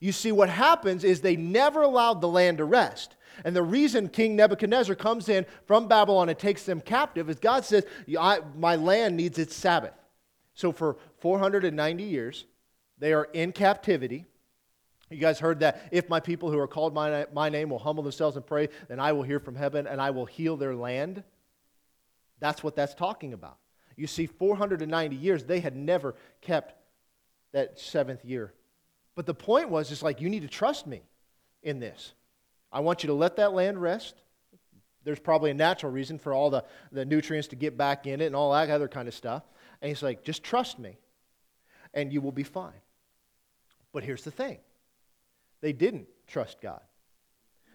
You 0.00 0.12
see, 0.12 0.32
what 0.32 0.48
happens 0.48 1.04
is 1.04 1.20
they 1.20 1.36
never 1.36 1.82
allowed 1.82 2.20
the 2.20 2.28
land 2.28 2.58
to 2.58 2.64
rest. 2.64 3.16
And 3.44 3.54
the 3.54 3.62
reason 3.62 4.08
King 4.08 4.36
Nebuchadnezzar 4.36 4.94
comes 4.94 5.28
in 5.28 5.46
from 5.66 5.88
Babylon 5.88 6.28
and 6.28 6.38
takes 6.38 6.64
them 6.64 6.80
captive 6.80 7.28
is 7.28 7.38
God 7.38 7.64
says, 7.64 7.84
My 8.06 8.76
land 8.76 9.16
needs 9.16 9.38
its 9.38 9.54
Sabbath. 9.54 9.94
So 10.54 10.72
for 10.72 10.96
490 11.18 12.02
years, 12.02 12.44
they 12.98 13.12
are 13.12 13.28
in 13.32 13.52
captivity. 13.52 14.24
You 15.10 15.18
guys 15.18 15.38
heard 15.38 15.60
that 15.60 15.88
if 15.92 16.08
my 16.08 16.18
people 16.18 16.50
who 16.50 16.58
are 16.58 16.66
called 16.66 16.94
my, 16.94 17.26
my 17.32 17.48
name 17.48 17.68
will 17.68 17.78
humble 17.78 18.02
themselves 18.02 18.36
and 18.36 18.44
pray, 18.44 18.70
then 18.88 18.98
I 18.98 19.12
will 19.12 19.22
hear 19.22 19.38
from 19.38 19.54
heaven 19.54 19.86
and 19.86 20.00
I 20.00 20.10
will 20.10 20.26
heal 20.26 20.56
their 20.56 20.74
land. 20.74 21.22
That's 22.40 22.62
what 22.62 22.74
that's 22.74 22.94
talking 22.94 23.32
about. 23.32 23.58
You 23.96 24.06
see, 24.06 24.26
490 24.26 25.16
years, 25.16 25.44
they 25.44 25.60
had 25.60 25.76
never 25.76 26.14
kept 26.40 26.74
that 27.52 27.78
seventh 27.78 28.24
year. 28.24 28.52
But 29.14 29.26
the 29.26 29.34
point 29.34 29.70
was, 29.70 29.90
it's 29.90 30.02
like, 30.02 30.20
you 30.20 30.28
need 30.28 30.42
to 30.42 30.48
trust 30.48 30.86
me 30.86 31.02
in 31.62 31.80
this. 31.80 32.12
I 32.70 32.80
want 32.80 33.02
you 33.02 33.08
to 33.08 33.14
let 33.14 33.36
that 33.36 33.54
land 33.54 33.80
rest. 33.80 34.14
There's 35.04 35.18
probably 35.18 35.50
a 35.50 35.54
natural 35.54 35.92
reason 35.92 36.18
for 36.18 36.32
all 36.32 36.50
the, 36.50 36.64
the 36.92 37.04
nutrients 37.04 37.48
to 37.48 37.56
get 37.56 37.78
back 37.78 38.06
in 38.06 38.20
it 38.20 38.26
and 38.26 38.36
all 38.36 38.52
that 38.52 38.68
other 38.70 38.88
kind 38.88 39.08
of 39.08 39.14
stuff. 39.14 39.42
And 39.80 39.88
he's 39.88 40.02
like, 40.02 40.24
just 40.24 40.42
trust 40.42 40.78
me, 40.78 40.98
and 41.94 42.12
you 42.12 42.20
will 42.20 42.32
be 42.32 42.42
fine. 42.42 42.80
But 43.92 44.04
here's 44.04 44.24
the 44.24 44.30
thing 44.30 44.58
they 45.60 45.72
didn't 45.72 46.08
trust 46.26 46.60
God. 46.60 46.80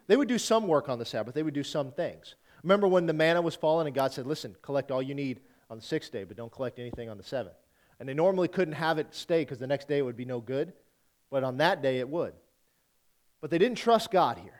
They 0.07 0.17
would 0.17 0.27
do 0.27 0.38
some 0.38 0.67
work 0.67 0.89
on 0.89 0.99
the 0.99 1.05
Sabbath, 1.05 1.34
they 1.34 1.43
would 1.43 1.53
do 1.53 1.63
some 1.63 1.91
things. 1.91 2.36
Remember 2.63 2.88
when 2.88 3.07
the 3.07 3.13
manna 3.13 3.41
was 3.41 3.55
falling 3.55 3.88
and 3.88 3.95
God 3.95 4.13
said, 4.13 4.27
Listen, 4.27 4.55
collect 4.62 4.91
all 4.91 5.01
you 5.01 5.15
need 5.15 5.39
on 5.69 5.77
the 5.77 5.84
sixth 5.84 6.12
day, 6.12 6.23
but 6.23 6.38
don't 6.38 6.51
collect 6.51 6.79
anything 6.79 7.10
on 7.10 7.17
the 7.17 7.23
seventh. 7.23 7.55
And 8.01 8.09
they 8.09 8.15
normally 8.15 8.47
couldn't 8.47 8.73
have 8.73 8.97
it 8.97 9.13
stay 9.13 9.43
because 9.43 9.59
the 9.59 9.67
next 9.67 9.87
day 9.87 9.99
it 9.99 10.01
would 10.01 10.17
be 10.17 10.25
no 10.25 10.41
good, 10.41 10.73
but 11.29 11.43
on 11.43 11.57
that 11.57 11.83
day 11.83 11.99
it 11.99 12.09
would. 12.09 12.33
But 13.41 13.51
they 13.51 13.59
didn't 13.59 13.77
trust 13.77 14.09
God 14.09 14.39
here. 14.39 14.59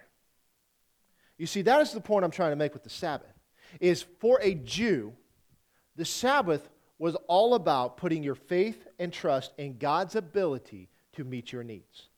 You 1.40 1.48
see, 1.48 1.64
that 1.64 1.82
is 1.82 1.92
the 1.92 2.02
point 2.02 2.24
I'm 2.24 2.30
trying 2.30 2.52
to 2.52 2.56
make 2.56 2.76
with 2.76 2.84
the 2.84 2.92
Sabbath. 2.92 3.34
Is 3.80 4.06
for 4.20 4.40
a 4.44 4.54
Jew, 4.54 5.14
the 5.96 6.06
Sabbath 6.06 6.70
was 7.00 7.16
all 7.28 7.56
about 7.56 7.98
putting 7.98 8.22
your 8.22 8.36
faith 8.36 8.86
and 9.00 9.12
trust 9.12 9.54
in 9.58 9.80
God's 9.80 10.16
ability 10.16 10.90
to 11.14 11.24
meet 11.24 11.52
your 11.52 11.64
needs. 11.64 12.10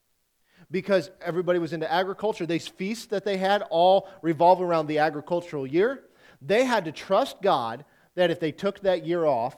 Because 0.70 1.10
everybody 1.22 1.58
was 1.58 1.72
into 1.72 1.90
agriculture, 1.90 2.46
these 2.46 2.68
feasts 2.68 3.06
that 3.06 3.24
they 3.24 3.38
had 3.38 3.62
all 3.70 4.10
revolve 4.22 4.62
around 4.62 4.88
the 4.88 5.00
agricultural 5.00 5.66
year. 5.66 6.04
They 6.42 6.66
had 6.66 6.84
to 6.84 6.92
trust 6.92 7.42
God 7.42 7.86
that 8.16 8.30
if 8.30 8.42
they 8.42 8.52
took 8.52 8.82
that 8.82 9.06
year 9.08 9.24
off, 9.24 9.56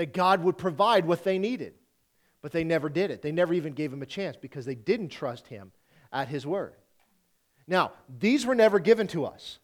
that 0.00 0.14
God 0.14 0.42
would 0.44 0.56
provide 0.56 1.04
what 1.04 1.24
they 1.24 1.38
needed. 1.38 1.74
But 2.40 2.52
they 2.52 2.64
never 2.64 2.88
did 2.88 3.10
it. 3.10 3.20
They 3.20 3.32
never 3.32 3.52
even 3.52 3.74
gave 3.74 3.92
him 3.92 4.00
a 4.00 4.06
chance 4.06 4.34
because 4.34 4.64
they 4.64 4.74
didn't 4.74 5.10
trust 5.10 5.46
him 5.46 5.72
at 6.10 6.26
his 6.26 6.46
word. 6.46 6.72
Now, 7.68 7.92
these 8.18 8.46
were 8.46 8.54
never 8.54 8.78
given 8.78 9.08
to 9.08 9.26
us. 9.26 9.58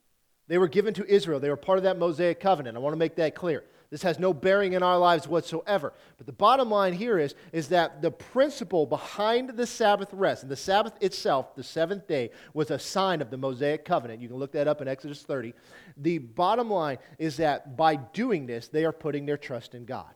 They 0.47 0.59
were 0.59 0.69
given 0.69 0.93
to 0.93 1.07
Israel. 1.07 1.41
They 1.41 1.49
were 1.49 1.57
part 1.57 1.79
of 1.79 1.85
that 1.85 1.99
Mosaic 1.99 2.39
covenant. 2.39 2.77
I 2.77 2.81
want 2.81 2.93
to 2.93 2.99
make 2.99 3.17
that 3.17 3.35
clear. 3.35 3.65
This 3.89 4.03
has 4.03 4.19
no 4.19 4.35
bearing 4.35 4.75
in 4.75 4.83
our 4.83 4.99
lives 4.99 5.27
whatsoever. 5.27 5.95
But 6.19 6.27
the 6.27 6.33
bottom 6.33 6.71
line 6.71 6.93
here 6.93 7.19
is, 7.19 7.35
is 7.53 7.69
that 7.69 8.03
the 8.03 8.11
principle 8.11 8.85
behind 8.85 9.51
the 9.51 9.67
Sabbath 9.67 10.13
rest, 10.13 10.43
and 10.43 10.53
the 10.53 10.57
Sabbath 10.57 10.93
itself, 11.01 11.55
the 11.55 11.63
seventh 11.63 12.07
day, 12.07 12.31
was 12.53 12.71
a 12.71 12.79
sign 12.79 13.23
of 13.23 13.31
the 13.31 13.39
Mosaic 13.39 13.87
covenant. 13.87 14.21
You 14.21 14.29
can 14.29 14.37
look 14.37 14.53
that 14.53 14.69
up 14.69 14.83
in 14.83 14.89
Exodus 14.89 15.23
30. 15.23 15.55
The 15.97 16.19
bottom 16.19 16.69
line 16.69 16.99
is 17.19 17.39
that 17.39 17.77
by 17.77 17.97
doing 17.97 18.45
this, 18.47 18.69
they 18.69 18.85
are 18.85 18.93
putting 18.93 19.25
their 19.25 19.39
trust 19.39 19.75
in 19.75 19.85
God. 19.85 20.13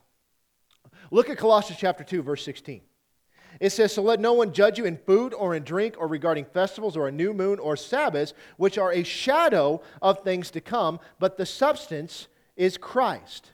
Look 1.11 1.29
at 1.29 1.39
Colossians 1.39 1.81
chapter 1.81 2.05
2, 2.05 2.23
verse 2.23 2.45
16. 2.45 2.83
It 3.59 3.71
says, 3.71 3.93
So 3.93 4.03
let 4.03 4.21
no 4.21 4.33
one 4.33 4.53
judge 4.53 4.79
you 4.79 4.85
in 4.85 4.97
food 4.97 5.35
or 5.35 5.55
in 5.55 5.65
drink 5.65 5.97
or 5.99 6.07
regarding 6.07 6.45
festivals 6.45 6.97
or 6.97 7.09
a 7.09 7.13
new 7.13 7.35
moon 7.35 7.59
or 7.59 7.77
Sabbaths, 7.77 8.33
which 8.57 8.79
are 8.79 8.93
a 8.93 9.03
shadow 9.03 9.83
of 10.01 10.21
things 10.21 10.51
to 10.53 10.61
come, 10.61 11.01
but 11.19 11.37
the 11.37 11.47
substance 11.47 12.29
is 12.57 12.77
Christ. 12.77 13.53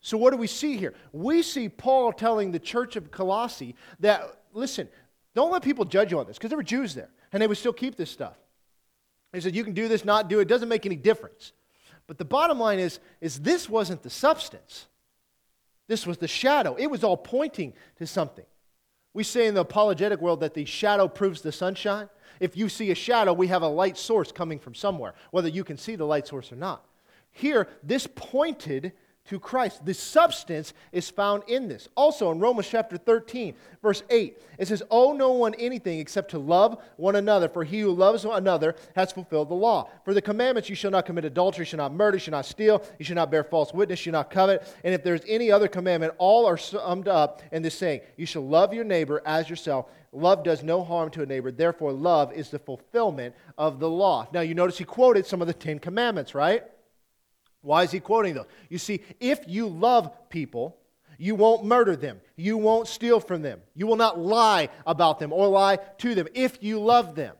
So, 0.00 0.16
what 0.18 0.30
do 0.30 0.36
we 0.36 0.46
see 0.46 0.76
here? 0.76 0.94
We 1.12 1.42
see 1.42 1.68
Paul 1.68 2.12
telling 2.12 2.50
the 2.50 2.58
church 2.58 2.96
of 2.96 3.10
Colossae 3.10 3.74
that, 4.00 4.42
listen, 4.52 4.88
don't 5.34 5.50
let 5.50 5.62
people 5.62 5.84
judge 5.84 6.10
you 6.10 6.18
on 6.18 6.26
this, 6.26 6.36
because 6.36 6.50
there 6.50 6.58
were 6.58 6.64
Jews 6.64 6.94
there, 6.94 7.10
and 7.32 7.42
they 7.42 7.46
would 7.46 7.58
still 7.58 7.72
keep 7.72 7.96
this 7.96 8.10
stuff. 8.10 8.36
He 9.32 9.40
said, 9.40 9.54
You 9.54 9.64
can 9.64 9.74
do 9.74 9.88
this, 9.88 10.04
not 10.04 10.28
do 10.28 10.38
it, 10.38 10.42
it 10.42 10.48
doesn't 10.48 10.68
make 10.68 10.86
any 10.86 10.96
difference. 10.96 11.52
But 12.06 12.18
the 12.18 12.24
bottom 12.24 12.58
line 12.58 12.78
is, 12.78 13.00
is 13.20 13.38
this 13.40 13.68
wasn't 13.68 14.02
the 14.02 14.10
substance. 14.10 14.86
This 15.88 16.06
was 16.06 16.18
the 16.18 16.28
shadow. 16.28 16.76
It 16.78 16.90
was 16.90 17.02
all 17.02 17.16
pointing 17.16 17.72
to 17.96 18.06
something. 18.06 18.44
We 19.14 19.24
say 19.24 19.46
in 19.46 19.54
the 19.54 19.62
apologetic 19.62 20.20
world 20.20 20.40
that 20.40 20.54
the 20.54 20.64
shadow 20.64 21.08
proves 21.08 21.40
the 21.40 21.50
sunshine. 21.50 22.08
If 22.40 22.56
you 22.56 22.68
see 22.68 22.90
a 22.90 22.94
shadow, 22.94 23.32
we 23.32 23.48
have 23.48 23.62
a 23.62 23.68
light 23.68 23.96
source 23.96 24.30
coming 24.30 24.58
from 24.58 24.74
somewhere, 24.74 25.14
whether 25.30 25.48
you 25.48 25.64
can 25.64 25.76
see 25.76 25.96
the 25.96 26.04
light 26.04 26.26
source 26.28 26.52
or 26.52 26.56
not. 26.56 26.84
Here, 27.32 27.68
this 27.82 28.06
pointed 28.06 28.92
to 29.28 29.38
Christ. 29.38 29.84
The 29.84 29.94
substance 29.94 30.72
is 30.90 31.10
found 31.10 31.42
in 31.48 31.68
this. 31.68 31.88
Also, 31.94 32.30
in 32.32 32.40
Romans 32.40 32.68
chapter 32.68 32.96
13, 32.96 33.54
verse 33.82 34.02
8, 34.10 34.42
it 34.58 34.68
says, 34.68 34.82
Owe 34.90 35.12
no 35.12 35.32
one 35.32 35.54
anything 35.54 35.98
except 35.98 36.30
to 36.32 36.38
love 36.38 36.82
one 36.96 37.16
another, 37.16 37.48
for 37.48 37.62
he 37.62 37.80
who 37.80 37.92
loves 37.92 38.24
another 38.24 38.74
has 38.96 39.12
fulfilled 39.12 39.50
the 39.50 39.54
law. 39.54 39.90
For 40.04 40.14
the 40.14 40.22
commandments, 40.22 40.68
you 40.68 40.74
shall 40.74 40.90
not 40.90 41.06
commit 41.06 41.24
adultery, 41.24 41.62
you 41.62 41.66
shall 41.66 41.78
not 41.78 41.92
murder, 41.92 42.16
you 42.16 42.20
shall 42.20 42.32
not 42.32 42.46
steal, 42.46 42.82
you 42.98 43.04
shall 43.04 43.16
not 43.16 43.30
bear 43.30 43.44
false 43.44 43.72
witness, 43.72 44.00
you 44.00 44.12
shall 44.12 44.20
not 44.20 44.30
covet. 44.30 44.66
And 44.82 44.94
if 44.94 45.04
there's 45.04 45.22
any 45.28 45.50
other 45.50 45.68
commandment, 45.68 46.14
all 46.18 46.46
are 46.46 46.56
summed 46.56 47.08
up 47.08 47.42
in 47.52 47.62
this 47.62 47.74
saying, 47.74 48.00
You 48.16 48.26
shall 48.26 48.46
love 48.46 48.72
your 48.72 48.84
neighbor 48.84 49.22
as 49.26 49.50
yourself. 49.50 49.86
Love 50.12 50.42
does 50.42 50.62
no 50.62 50.82
harm 50.82 51.10
to 51.10 51.22
a 51.22 51.26
neighbor. 51.26 51.52
Therefore, 51.52 51.92
love 51.92 52.32
is 52.32 52.48
the 52.48 52.58
fulfillment 52.58 53.34
of 53.58 53.78
the 53.78 53.90
law. 53.90 54.26
Now, 54.32 54.40
you 54.40 54.54
notice 54.54 54.78
he 54.78 54.84
quoted 54.84 55.26
some 55.26 55.42
of 55.42 55.46
the 55.46 55.52
Ten 55.52 55.78
Commandments, 55.78 56.34
right? 56.34 56.64
Why 57.62 57.82
is 57.82 57.90
he 57.90 58.00
quoting 58.00 58.34
those? 58.34 58.46
You 58.68 58.78
see, 58.78 59.00
if 59.20 59.40
you 59.46 59.68
love 59.68 60.30
people, 60.30 60.76
you 61.18 61.34
won't 61.34 61.64
murder 61.64 61.96
them. 61.96 62.20
You 62.36 62.56
won't 62.56 62.86
steal 62.86 63.18
from 63.20 63.42
them. 63.42 63.60
You 63.74 63.86
will 63.86 63.96
not 63.96 64.18
lie 64.18 64.68
about 64.86 65.18
them 65.18 65.32
or 65.32 65.48
lie 65.48 65.76
to 65.98 66.14
them 66.14 66.28
if 66.34 66.62
you 66.62 66.78
love 66.78 67.14
them. 67.16 67.34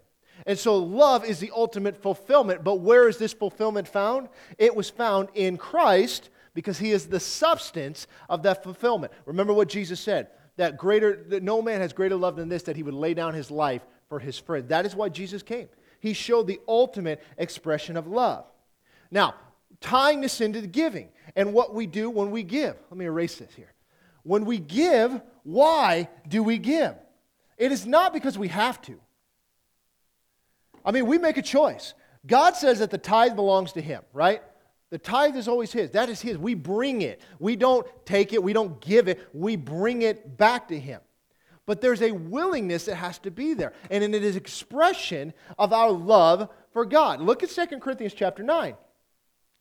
And 0.47 0.59
so 0.59 0.79
love 0.79 1.25
is 1.25 1.39
the 1.39 1.53
ultimate 1.55 2.01
fulfillment. 2.03 2.65
But 2.65 2.81
where 2.81 3.09
is 3.09 3.19
this 3.19 3.33
fulfillment 3.33 3.87
found? 3.87 4.29
It 4.57 4.75
was 4.75 4.91
found 4.91 5.29
in 5.35 5.57
Christ 5.57 6.31
because 6.55 6.79
he 6.79 6.91
is 6.91 7.07
the 7.07 7.21
substance 7.21 8.07
of 8.29 8.43
that 8.43 8.65
fulfillment. 8.65 9.13
Remember 9.27 9.53
what 9.53 9.69
Jesus 9.69 10.01
said 10.01 10.29
that 10.57 10.77
greater 10.77 11.25
that 11.29 11.45
no 11.45 11.63
man 11.63 11.81
has 11.81 11.93
greater 11.93 12.17
love 12.17 12.35
than 12.35 12.49
this 12.49 12.65
that 12.65 12.75
he 12.75 12.83
would 12.83 12.95
lay 12.95 13.15
down 13.15 13.33
his 13.33 13.49
life 13.49 13.83
for 14.09 14.19
his 14.19 14.39
friend. 14.39 14.69
That 14.71 14.87
is 14.87 14.97
why 14.97 15.09
Jesus 15.09 15.43
came. 15.43 15.69
He 16.01 16.13
showed 16.13 16.49
the 16.49 16.61
ultimate 16.67 17.23
expression 17.37 17.97
of 17.97 18.09
love. 18.09 18.45
Now, 19.11 19.35
tying 19.81 20.21
this 20.21 20.41
into 20.41 20.61
the 20.61 20.67
giving 20.67 21.09
and 21.37 21.53
what 21.53 21.75
we 21.75 21.87
do 21.87 22.11
when 22.11 22.31
we 22.31 22.43
give. 22.43 22.77
Let 22.91 22.99
me 22.99 23.05
erase 23.05 23.37
this 23.37 23.53
here. 23.55 23.73
When 24.23 24.45
we 24.45 24.59
give, 24.59 25.21
why 25.45 26.09
do 26.29 26.43
we 26.43 26.59
give? 26.59 26.95
It 27.57 27.73
is 27.73 27.87
not 27.87 28.12
because 28.12 28.38
we 28.38 28.49
have 28.49 28.81
to. 28.83 29.01
I 30.85 30.93
mean, 30.93 31.07
we 31.07 31.19
make 31.19 31.37
a 31.37 31.43
choice. 31.43 31.95
God 32.27 32.57
says 32.57 32.79
that 32.81 32.91
the 32.91 32.99
tithe 32.99 33.37
belongs 33.37 33.73
to 33.73 33.81
Him, 33.81 34.03
right? 34.12 34.43
The 34.91 34.99
tithe 34.99 35.37
is 35.37 35.49
always 35.49 35.73
His. 35.73 35.91
That 35.91 36.09
is 36.09 36.21
His. 36.21 36.38
We 36.38 36.55
bring 36.55 37.03
it. 37.03 37.21
We 37.38 37.57
don't 37.57 37.87
take 38.07 38.33
it. 38.33 38.43
We 38.43 38.53
don't 38.53 38.81
give 38.81 39.09
it. 39.09 39.29
We 39.33 39.57
bring 39.57 40.03
it 40.03 40.37
back 40.37 40.69
to 40.69 40.79
Him. 40.79 41.01
But 41.67 41.81
there's 41.83 42.01
a 42.01 42.12
willingness 42.12 42.87
that 42.87 42.95
has 42.95 43.19
to 43.21 43.31
be 43.31 43.53
there. 43.53 43.75
And 43.91 44.03
it 44.03 44.25
is 44.25 44.37
expression 44.37 45.35
of 45.59 45.73
our 45.73 45.91
love 45.91 46.49
for 46.73 46.87
God. 46.87 47.21
Look 47.21 47.43
at 47.43 47.51
2 47.51 47.79
Corinthians 47.79 48.14
chapter 48.14 48.43
9. 48.43 48.75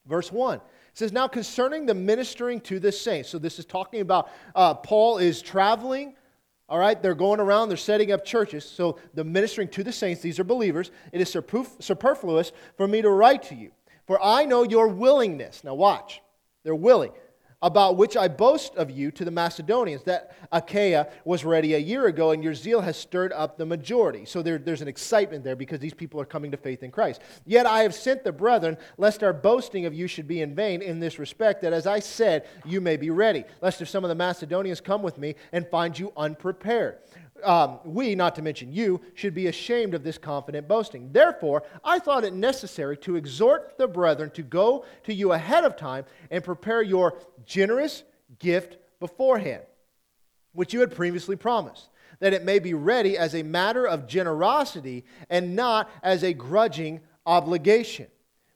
Verse 0.08 0.32
1 0.32 0.58
it 0.58 0.62
says, 0.94 1.12
Now 1.12 1.28
concerning 1.28 1.86
the 1.86 1.94
ministering 1.94 2.60
to 2.62 2.80
the 2.80 2.92
saints. 2.92 3.30
So 3.30 3.38
this 3.38 3.60
is 3.60 3.66
talking 3.66 4.02
about 4.02 4.30
uh, 4.56 4.74
Paul 4.74 5.18
is 5.20 5.42
traveling. 5.42 6.16
All 6.70 6.80
right, 6.80 7.02
they're 7.02 7.16
going 7.16 7.40
around, 7.40 7.70
they're 7.70 7.78
setting 7.78 8.12
up 8.12 8.26
churches. 8.26 8.66
So 8.66 9.00
the 9.14 9.24
ministering 9.24 9.70
to 9.70 9.84
the 9.84 9.92
saints, 9.92 10.22
these 10.22 10.40
are 10.40 10.44
believers. 10.44 10.92
It 11.14 11.22
is 11.22 11.30
superfluous 11.30 12.52
for 12.76 12.88
me 12.88 13.02
to 13.02 13.10
write 13.10 13.44
to 13.44 13.56
you. 13.56 13.72
For 14.06 14.22
I 14.22 14.46
know 14.46 14.64
your 14.64 14.88
willingness. 14.88 15.64
Now 15.64 15.76
watch. 15.76 16.22
They're 16.64 16.76
willing 16.76 17.12
about 17.62 17.98
which 17.98 18.16
I 18.16 18.28
boast 18.28 18.76
of 18.76 18.92
you 18.92 19.10
to 19.12 19.26
the 19.26 19.32
Macedonians, 19.32 20.04
that 20.04 20.36
Achaia 20.52 21.08
was 21.26 21.44
ready 21.44 21.74
a 21.74 21.80
year 21.80 22.06
ago, 22.06 22.32
and 22.32 22.44
your 22.44 22.54
zeal 22.54 22.82
has 22.82 22.98
stirred 22.98 23.34
up 23.34 23.58
the 23.58 23.66
majority. 23.66 24.26
So 24.26 24.42
there, 24.44 24.60
there's 24.60 24.82
an 24.82 24.88
excitement 24.88 25.44
there 25.44 25.56
because 25.56 25.80
these 25.80 25.94
people 25.94 26.22
are 26.22 26.26
coming 26.26 26.52
to 26.52 26.58
faith 26.58 26.84
in 26.84 26.92
Christ. 26.92 27.22
Yet 27.46 27.66
I 27.66 27.82
have 27.82 27.96
sent 27.96 28.24
the 28.24 28.32
brethren, 28.32 28.78
lest 28.98 29.24
our 29.24 29.34
boasting 29.34 29.86
of 29.86 29.94
you 29.94 30.08
should 30.08 30.28
be 30.28 30.42
in 30.42 30.54
vain 30.54 30.82
in 30.84 31.00
this 31.00 31.18
respect, 31.18 31.62
that 31.62 31.74
as 31.74 31.88
I 31.88 32.00
said, 32.00 32.46
you 32.64 32.80
may 32.80 32.96
be 32.96 33.10
ready, 33.10 33.44
lest 33.62 33.82
if 33.82 33.90
some 33.90 34.04
of 34.04 34.10
the 34.10 34.16
Macedonians 34.16 34.80
come 34.80 35.02
with 35.02 35.18
me 35.18 35.36
and 35.52 35.68
find 35.68 35.98
you 35.98 36.14
unprepared 36.16 37.00
um, 37.44 37.80
we, 37.84 38.16
not 38.16 38.36
to 38.36 38.42
mention 38.42 38.74
you, 38.74 39.02
should 39.14 39.34
be 39.34 39.48
ashamed 39.48 39.94
of 39.94 40.04
this 40.04 40.18
confident 40.18 40.68
boasting. 40.68 41.12
Therefore, 41.12 41.64
I 41.84 42.00
thought 42.00 42.24
it 42.24 42.34
necessary 42.34 42.98
to 42.98 43.16
exhort 43.16 43.78
the 43.78 43.88
brethren 43.88 44.32
to 44.32 44.44
go 44.44 44.86
to 45.04 45.14
you 45.14 45.34
ahead 45.34 45.64
of 45.64 45.78
time 45.78 46.06
and 46.32 46.44
prepare 46.44 46.82
your 46.82 47.18
generous 47.46 48.04
gift 48.40 48.78
beforehand, 49.00 49.64
which 50.54 50.74
you 50.74 50.80
had 50.80 50.96
previously 50.96 51.36
promised, 51.36 51.90
that 52.20 52.34
it 52.34 52.44
may 52.44 52.60
be 52.60 52.74
ready 52.74 53.18
as 53.18 53.36
a 53.36 53.44
matter 53.44 53.88
of 53.88 54.08
generosity 54.08 55.06
and 55.30 55.56
not 55.56 55.90
as 56.04 56.24
a 56.24 56.34
grudging 56.34 57.02
obligation. 57.26 58.08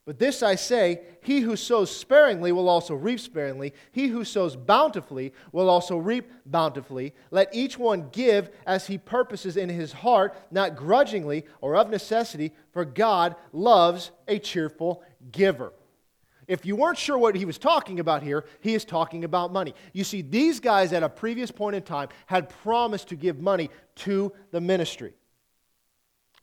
But 0.06 0.18
this 0.18 0.42
I 0.42 0.56
say 0.56 1.02
he 1.22 1.42
who 1.42 1.56
sows 1.56 1.96
sparingly 1.96 2.52
will 2.52 2.68
also 2.68 2.96
reap 2.96 3.20
sparingly. 3.20 3.74
He 3.92 4.08
who 4.08 4.24
sows 4.24 4.56
bountifully 4.56 5.32
will 5.52 5.70
also 5.70 5.98
reap 5.98 6.32
bountifully. 6.48 7.14
Let 7.30 7.54
each 7.54 7.78
one 7.78 8.10
give 8.12 8.50
as 8.66 8.88
he 8.88 8.98
purposes 8.98 9.58
in 9.58 9.70
his 9.70 9.94
heart, 9.94 10.36
not 10.50 10.76
grudgingly 10.76 11.46
or 11.62 11.76
of 11.76 11.92
necessity, 11.92 12.52
for 12.72 12.84
God 12.84 13.36
loves 13.54 14.12
a 14.28 14.40
cheerful 14.40 15.04
giver. 15.32 15.72
If 16.48 16.66
you 16.66 16.76
weren't 16.76 16.98
sure 16.98 17.18
what 17.18 17.36
he 17.36 17.46
was 17.46 17.60
talking 17.60 18.00
about 18.00 18.24
here, 18.24 18.46
he 18.60 18.74
is 18.74 18.84
talking 18.84 19.24
about 19.24 19.54
money. 19.54 19.76
You 19.94 20.04
see, 20.04 20.24
these 20.24 20.60
guys 20.60 20.94
at 20.94 21.04
a 21.04 21.10
previous 21.10 21.52
point 21.52 21.76
in 21.76 21.84
time 21.84 22.10
had 22.26 22.50
promised 22.50 23.10
to 23.10 23.16
give 23.16 23.40
money 23.40 23.70
to 23.98 24.34
the 24.50 24.60
ministry. 24.60 25.14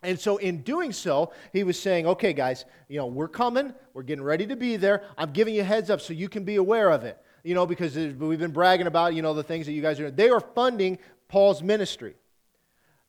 And 0.02 0.18
so, 0.18 0.36
in 0.36 0.62
doing 0.62 0.92
so, 0.92 1.32
he 1.52 1.64
was 1.64 1.78
saying, 1.78 2.06
okay, 2.06 2.32
guys, 2.32 2.64
you 2.88 2.98
know, 2.98 3.06
we're 3.06 3.28
coming. 3.28 3.74
We're 3.94 4.04
getting 4.04 4.22
ready 4.22 4.46
to 4.46 4.54
be 4.54 4.76
there. 4.76 5.02
I'm 5.16 5.32
giving 5.32 5.54
you 5.54 5.64
heads 5.64 5.90
up 5.90 6.00
so 6.00 6.12
you 6.12 6.28
can 6.28 6.44
be 6.44 6.56
aware 6.56 6.90
of 6.90 7.02
it, 7.02 7.18
you 7.42 7.54
know, 7.54 7.66
because 7.66 7.96
we've 7.96 8.38
been 8.38 8.52
bragging 8.52 8.86
about, 8.86 9.14
you 9.14 9.22
know, 9.22 9.34
the 9.34 9.42
things 9.42 9.66
that 9.66 9.72
you 9.72 9.82
guys 9.82 9.98
are 9.98 10.04
doing. 10.04 10.14
They 10.14 10.30
are 10.30 10.40
funding 10.40 10.98
Paul's 11.26 11.62
ministry. 11.62 12.14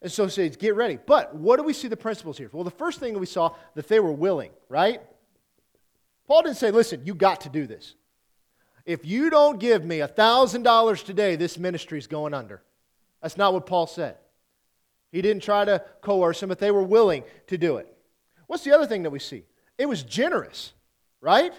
And 0.01 0.11
so, 0.11 0.27
says, 0.27 0.55
get 0.55 0.75
ready. 0.75 0.97
But 1.05 1.35
what 1.35 1.57
do 1.57 1.63
we 1.63 1.73
see 1.73 1.87
the 1.87 1.97
principles 1.97 2.39
here? 2.39 2.49
Well, 2.51 2.63
the 2.63 2.71
first 2.71 2.99
thing 2.99 3.19
we 3.19 3.27
saw 3.27 3.53
that 3.75 3.87
they 3.87 3.99
were 3.99 4.11
willing, 4.11 4.51
right? 4.67 5.01
Paul 6.25 6.43
didn't 6.43 6.57
say, 6.57 6.71
listen, 6.71 7.01
you 7.05 7.13
got 7.13 7.41
to 7.41 7.49
do 7.49 7.67
this. 7.67 7.95
If 8.85 9.05
you 9.05 9.29
don't 9.29 9.59
give 9.59 9.85
me 9.85 9.99
$1,000 9.99 11.05
today, 11.05 11.35
this 11.35 11.59
ministry 11.59 11.99
is 11.99 12.07
going 12.07 12.33
under. 12.33 12.63
That's 13.21 13.37
not 13.37 13.53
what 13.53 13.67
Paul 13.67 13.85
said. 13.85 14.17
He 15.11 15.21
didn't 15.21 15.43
try 15.43 15.65
to 15.65 15.83
coerce 16.01 16.39
them, 16.39 16.49
but 16.49 16.59
they 16.59 16.71
were 16.71 16.83
willing 16.83 17.23
to 17.47 17.57
do 17.57 17.77
it. 17.77 17.93
What's 18.47 18.63
the 18.63 18.73
other 18.73 18.85
thing 18.85 19.03
that 19.03 19.09
we 19.09 19.19
see? 19.19 19.43
It 19.77 19.87
was 19.87 20.03
generous, 20.03 20.73
right? 21.21 21.53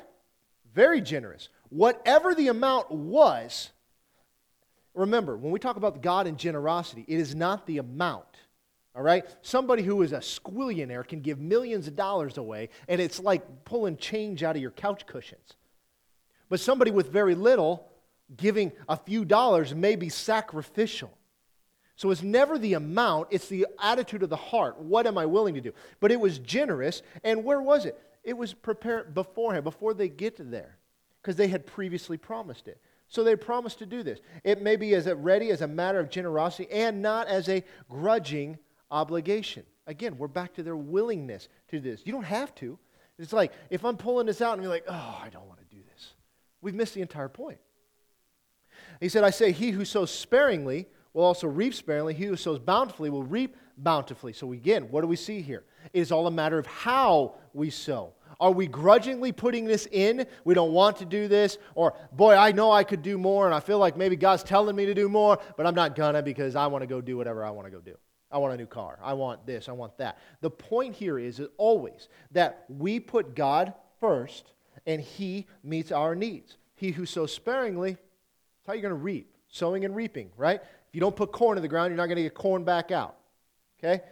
Very 0.75 1.01
generous. 1.01 1.49
Whatever 1.69 2.35
the 2.35 2.49
amount 2.49 2.91
was, 2.91 3.71
remember, 4.95 5.37
when 5.37 5.53
we 5.53 5.59
talk 5.59 5.77
about 5.77 6.03
God 6.03 6.27
and 6.27 6.39
generosity, 6.39 7.05
it 7.09 7.19
is 7.19 7.35
not 7.35 7.67
the 7.67 7.79
amount. 7.79 8.25
All 8.95 9.03
right? 9.03 9.25
Somebody 9.43 9.83
who 9.83 10.03
is 10.03 10.13
a 10.13 10.19
squillionaire 10.19 11.07
can 11.07 11.21
give 11.21 11.39
millions 11.39 11.87
of 11.87 11.97
dollars 11.97 12.39
away, 12.39 12.71
and 12.89 13.01
it's 13.01 13.21
like 13.21 13.65
pulling 13.65 13.97
change 13.97 14.43
out 14.43 14.57
of 14.57 14.63
your 14.63 14.73
couch 14.73 15.07
cushions. 15.07 15.55
But 16.49 16.61
somebody 16.61 16.91
with 16.91 17.13
very 17.13 17.37
little 17.37 17.89
giving 18.37 18.73
a 18.89 18.97
few 18.97 19.25
dollars 19.25 19.75
may 19.75 19.97
be 19.97 20.09
sacrificial. 20.09 21.17
So 22.01 22.11
it's 22.11 22.23
never 22.23 22.57
the 22.57 22.73
amount, 22.73 23.29
it's 23.31 23.49
the 23.49 23.67
attitude 23.79 24.23
of 24.23 24.31
the 24.31 24.35
heart. 24.35 24.79
What 24.79 25.07
am 25.07 25.19
I 25.19 25.27
willing 25.27 25.55
to 25.57 25.61
do? 25.61 25.75
But 26.01 26.11
it 26.11 26.19
was 26.19 26.39
generous. 26.39 27.03
And 27.23 27.45
where 27.45 27.61
was 27.61 27.85
it? 27.85 28.01
It 28.25 28.39
was 28.39 28.55
prepared 28.55 29.13
beforehand, 29.13 29.65
before 29.65 29.93
they 29.93 30.09
get 30.09 30.37
there, 30.51 30.79
because 31.21 31.37
they 31.37 31.49
had 31.49 31.67
previously 31.67 32.17
promised 32.17 32.69
it. 32.69 32.81
So 33.09 33.23
they 33.23 33.37
promised 33.37 33.81
to 33.81 33.87
do 33.87 34.03
this. 34.03 34.19
It 34.45 34.63
may 34.63 34.77
be 34.77 34.95
as 34.95 35.07
ready 35.09 35.51
as 35.51 35.61
a 35.61 35.69
matter 35.69 36.01
of 36.01 36.09
generosity 36.09 36.73
and 36.73 37.03
not 37.03 37.27
as 37.27 37.51
a 37.51 37.63
grudging 37.91 38.57
obligation. 38.91 39.65
Again, 39.87 40.17
we're 40.17 40.27
back 40.27 40.55
to 40.55 40.63
their 40.63 40.79
willingness 40.79 41.51
to 41.69 41.81
do 41.81 41.91
this. 41.91 42.01
You 42.07 42.15
don't 42.15 42.23
have 42.23 42.55
to. 42.55 42.79
It's 43.19 43.35
like 43.35 43.53
if 43.69 43.85
I'm 43.85 43.99
pulling 43.99 44.25
this 44.25 44.41
out 44.41 44.55
and 44.55 44.63
you're 44.63 44.73
like, 44.73 44.87
oh, 44.89 45.21
I 45.23 45.29
don't 45.29 45.47
want 45.49 45.59
to 45.59 45.77
do 45.77 45.83
this. 45.93 46.15
We've 46.63 46.75
missed 46.75 46.95
the 46.95 47.03
entire 47.03 47.29
point. 47.29 47.59
He 49.01 49.11
said, 49.11 49.23
I 49.23 49.29
say, 49.29 49.53
he 49.53 49.73
who 49.73 49.85
sows 49.85 50.11
sparingly 50.11 50.87
will 51.13 51.25
also 51.25 51.47
reap 51.47 51.75
sparingly. 51.75 52.15
He 52.15 52.25
who 52.25 52.37
sows 52.37 52.59
bountifully 52.59 53.11
will 53.11 53.23
reap 53.23 53.57
bountifully. 53.79 54.33
So, 54.33 54.53
again, 54.53 54.85
what 54.91 55.01
do 55.01 55.07
we 55.07 55.17
see 55.17 55.43
here? 55.43 55.65
It 55.93 56.01
is 56.01 56.13
all 56.13 56.27
a 56.27 56.31
matter 56.31 56.59
of 56.59 56.67
how 56.67 57.35
we 57.53 57.71
sow. 57.71 58.15
Are 58.39 58.53
we 58.53 58.67
grudgingly 58.67 59.33
putting 59.33 59.65
this 59.65 59.87
in? 59.91 60.27
We 60.45 60.55
don't 60.55 60.73
want 60.73 60.97
to 60.99 61.05
do 61.05 61.29
this. 61.29 61.59
Or, 61.75 61.95
boy, 62.13 62.35
I 62.35 62.53
know 62.53 62.71
I 62.71 62.85
could 62.85 63.03
do 63.03 63.19
more, 63.19 63.47
and 63.47 63.55
I 63.55 63.61
feel 63.61 63.79
like 63.79 63.97
maybe 63.97 64.17
God's 64.17 64.43
telling 64.43 64.77
me 64.77 64.87
to 64.87 64.95
do 64.95 65.09
more, 65.09 65.39
but 65.57 65.67
I'm 65.67 65.75
not 65.75 65.95
gonna 65.95 66.23
because 66.23 66.57
I 66.57 66.67
want 66.69 66.83
to 66.83 66.87
go 66.87 67.01
do 67.01 67.17
whatever 67.17 67.45
I 67.45 67.51
want 67.51 67.67
to 67.67 67.71
go 67.71 67.81
do. 67.81 67.97
I 68.31 68.39
want 68.39 68.55
a 68.55 68.57
new 68.57 68.67
car. 68.67 68.99
I 69.03 69.15
want 69.15 69.45
this. 69.45 69.69
I 69.69 69.73
want 69.73 69.99
that. 69.99 70.19
The 70.41 70.51
point 70.51 70.95
here 70.95 71.19
is 71.19 71.43
always 71.57 72.09
that 72.31 72.65
we 72.69 73.01
put 73.01 73.35
God 73.35 73.75
first 73.99 74.53
and 74.87 75.01
He 75.01 75.47
meets 75.65 75.91
our 75.91 76.15
needs. 76.15 76.57
He 76.77 76.93
who 76.93 77.07
sows 77.07 77.35
sparingly, 77.35 77.93
that's 77.93 78.67
how 78.67 78.73
you're 78.73 78.83
going 78.83 78.91
to 78.91 78.95
reap. 78.95 79.35
Sowing 79.53 79.85
and 79.85 79.97
reaping, 79.97 80.31
right? 80.37 80.61
If 80.91 80.97
you 80.97 81.01
don't 81.01 81.15
put 81.15 81.31
corn 81.31 81.57
in 81.57 81.63
the 81.63 81.69
ground, 81.69 81.91
you're 81.91 81.97
not 81.97 82.07
going 82.07 82.17
to 82.17 82.23
get 82.25 82.35
corn 82.35 82.65
back 82.65 82.91
out. 82.91 83.15
Okay? 83.79 84.03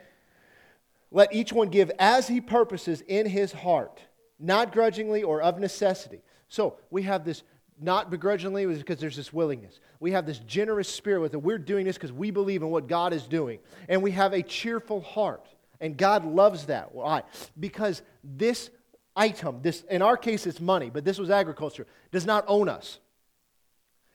Let 1.10 1.34
each 1.34 1.52
one 1.52 1.70
give 1.70 1.90
as 1.98 2.28
he 2.28 2.40
purposes 2.40 3.02
in 3.08 3.26
his 3.26 3.50
heart, 3.50 4.00
not 4.38 4.72
grudgingly 4.72 5.24
or 5.24 5.42
of 5.42 5.58
necessity. 5.58 6.22
So 6.48 6.76
we 6.90 7.02
have 7.02 7.24
this 7.24 7.42
not 7.80 8.10
begrudgingly 8.10 8.66
because 8.66 8.98
there's 8.98 9.16
this 9.16 9.32
willingness. 9.32 9.80
We 9.98 10.12
have 10.12 10.24
this 10.24 10.38
generous 10.40 10.88
spirit 10.88 11.20
with 11.20 11.34
it. 11.34 11.42
We're 11.42 11.58
doing 11.58 11.84
this 11.84 11.96
because 11.96 12.12
we 12.12 12.30
believe 12.30 12.62
in 12.62 12.70
what 12.70 12.86
God 12.86 13.12
is 13.12 13.24
doing. 13.24 13.58
And 13.88 14.00
we 14.00 14.12
have 14.12 14.32
a 14.32 14.42
cheerful 14.42 15.00
heart. 15.00 15.46
And 15.80 15.96
God 15.96 16.24
loves 16.24 16.66
that. 16.66 16.94
Why? 16.94 17.22
Because 17.58 18.02
this 18.22 18.70
item, 19.16 19.62
this 19.62 19.82
in 19.90 20.02
our 20.02 20.16
case 20.16 20.46
it's 20.46 20.60
money, 20.60 20.90
but 20.90 21.04
this 21.04 21.18
was 21.18 21.28
agriculture, 21.30 21.86
does 22.12 22.24
not 22.24 22.44
own 22.46 22.68
us. 22.68 22.98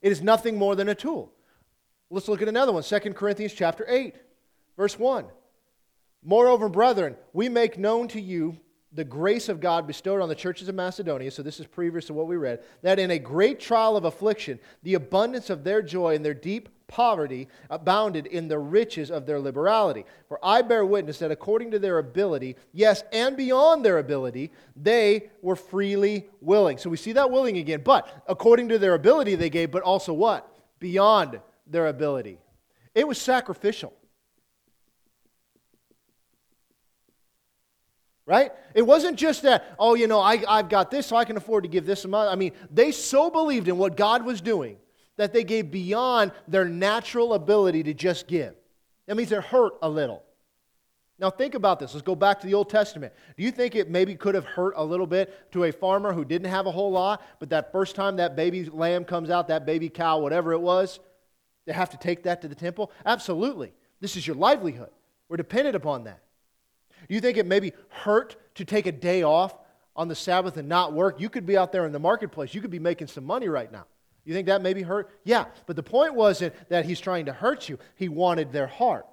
It 0.01 0.11
is 0.11 0.21
nothing 0.21 0.57
more 0.57 0.75
than 0.75 0.89
a 0.89 0.95
tool. 0.95 1.31
Let's 2.13 2.27
look 2.27 2.43
at 2.43 2.47
another 2.47 2.71
one. 2.71 2.83
2 2.83 2.99
Corinthians 3.13 3.53
chapter 3.53 3.85
8, 3.89 4.13
verse 4.77 4.99
1. 4.99 5.25
Moreover, 6.23 6.69
brethren, 6.69 7.15
we 7.33 7.49
make 7.49 7.79
known 7.79 8.07
to 8.09 8.21
you 8.21 8.55
the 8.91 9.03
grace 9.03 9.49
of 9.49 9.59
God 9.59 9.87
bestowed 9.87 10.21
on 10.21 10.29
the 10.29 10.35
churches 10.35 10.69
of 10.69 10.75
Macedonia, 10.75 11.31
so 11.31 11.41
this 11.41 11.59
is 11.59 11.65
previous 11.65 12.05
to 12.05 12.13
what 12.13 12.27
we 12.27 12.37
read, 12.37 12.61
that 12.83 12.99
in 12.99 13.09
a 13.09 13.17
great 13.17 13.59
trial 13.59 13.97
of 13.97 14.05
affliction, 14.05 14.59
the 14.83 14.93
abundance 14.93 15.49
of 15.49 15.63
their 15.63 15.81
joy 15.81 16.13
and 16.13 16.23
their 16.23 16.35
deep 16.35 16.69
poverty 16.87 17.47
abounded 17.71 18.27
in 18.27 18.47
the 18.47 18.59
riches 18.59 19.09
of 19.09 19.25
their 19.25 19.39
liberality. 19.39 20.05
For 20.27 20.39
I 20.43 20.61
bear 20.61 20.85
witness 20.85 21.17
that 21.17 21.31
according 21.31 21.71
to 21.71 21.79
their 21.79 21.97
ability, 21.97 22.57
yes, 22.73 23.03
and 23.11 23.35
beyond 23.35 23.83
their 23.83 23.97
ability, 23.97 24.51
they 24.75 25.31
were 25.41 25.55
freely 25.55 26.29
willing. 26.41 26.77
So 26.77 26.91
we 26.91 26.97
see 26.97 27.13
that 27.13 27.31
willing 27.31 27.57
again, 27.57 27.81
but 27.83 28.23
according 28.27 28.69
to 28.69 28.77
their 28.77 28.93
ability 28.93 29.33
they 29.33 29.49
gave, 29.49 29.71
but 29.71 29.81
also 29.81 30.13
what? 30.13 30.47
Beyond 30.79 31.39
their 31.65 31.87
ability. 31.87 32.39
It 32.95 33.07
was 33.07 33.19
sacrificial. 33.19 33.93
right? 38.25 38.51
It 38.73 38.83
wasn't 38.83 39.17
just 39.17 39.43
that, 39.43 39.75
oh, 39.77 39.95
you 39.95 40.07
know, 40.07 40.19
I, 40.19 40.43
I've 40.47 40.69
got 40.69 40.91
this, 40.91 41.07
so 41.07 41.15
I 41.15 41.25
can 41.25 41.37
afford 41.37 41.63
to 41.63 41.69
give 41.69 41.85
this 41.85 42.05
amount. 42.05 42.29
I 42.29 42.35
mean, 42.35 42.53
they 42.71 42.91
so 42.91 43.29
believed 43.29 43.67
in 43.67 43.77
what 43.77 43.97
God 43.97 44.25
was 44.25 44.41
doing 44.41 44.77
that 45.17 45.33
they 45.33 45.43
gave 45.43 45.71
beyond 45.71 46.31
their 46.47 46.65
natural 46.65 47.33
ability 47.33 47.83
to 47.83 47.93
just 47.93 48.27
give. 48.27 48.55
That 49.07 49.15
means 49.15 49.29
they're 49.29 49.41
hurt 49.41 49.73
a 49.81 49.89
little. 49.89 50.23
Now, 51.19 51.29
think 51.29 51.53
about 51.53 51.79
this. 51.79 51.93
Let's 51.93 52.03
go 52.03 52.15
back 52.15 52.39
to 52.41 52.47
the 52.47 52.53
Old 52.53 52.69
Testament. 52.69 53.13
Do 53.37 53.43
you 53.43 53.51
think 53.51 53.75
it 53.75 53.89
maybe 53.89 54.15
could 54.15 54.35
have 54.35 54.45
hurt 54.45 54.73
a 54.75 54.83
little 54.83 55.05
bit 55.05 55.51
to 55.51 55.65
a 55.65 55.71
farmer 55.71 56.11
who 56.11 56.25
didn't 56.25 56.49
have 56.49 56.65
a 56.65 56.71
whole 56.71 56.91
lot, 56.91 57.21
but 57.39 57.49
that 57.49 57.71
first 57.71 57.95
time 57.95 58.15
that 58.15 58.35
baby 58.35 58.65
lamb 58.65 59.05
comes 59.05 59.29
out, 59.29 59.47
that 59.49 59.65
baby 59.65 59.89
cow, 59.89 60.19
whatever 60.19 60.53
it 60.53 60.59
was, 60.59 60.99
they 61.65 61.73
have 61.73 61.89
to 61.91 61.97
take 61.97 62.23
that 62.23 62.41
to 62.41 62.47
the 62.47 62.55
temple? 62.55 62.91
Absolutely. 63.05 63.73
This 63.99 64.15
is 64.15 64.25
your 64.25 64.35
livelihood. 64.35 64.89
We're 65.29 65.37
dependent 65.37 65.75
upon 65.75 66.03
that. 66.05 66.21
Do 67.07 67.15
you 67.15 67.21
think 67.21 67.37
it 67.37 67.45
maybe 67.45 67.73
hurt 67.89 68.35
to 68.55 68.65
take 68.65 68.85
a 68.85 68.91
day 68.91 69.23
off 69.23 69.55
on 69.95 70.07
the 70.07 70.15
Sabbath 70.15 70.57
and 70.57 70.67
not 70.67 70.93
work? 70.93 71.19
You 71.19 71.29
could 71.29 71.45
be 71.45 71.57
out 71.57 71.71
there 71.71 71.85
in 71.85 71.91
the 71.91 71.99
marketplace. 71.99 72.53
You 72.53 72.61
could 72.61 72.71
be 72.71 72.79
making 72.79 73.07
some 73.07 73.25
money 73.25 73.47
right 73.47 73.71
now. 73.71 73.85
You 74.25 74.33
think 74.33 74.47
that 74.47 74.61
maybe 74.61 74.81
hurt? 74.81 75.09
Yeah, 75.23 75.45
but 75.65 75.75
the 75.75 75.83
point 75.83 76.15
wasn't 76.15 76.53
that 76.69 76.85
he's 76.85 76.99
trying 76.99 77.25
to 77.25 77.33
hurt 77.33 77.67
you. 77.67 77.77
He 77.95 78.07
wanted 78.07 78.51
their 78.51 78.67
heart. 78.67 79.05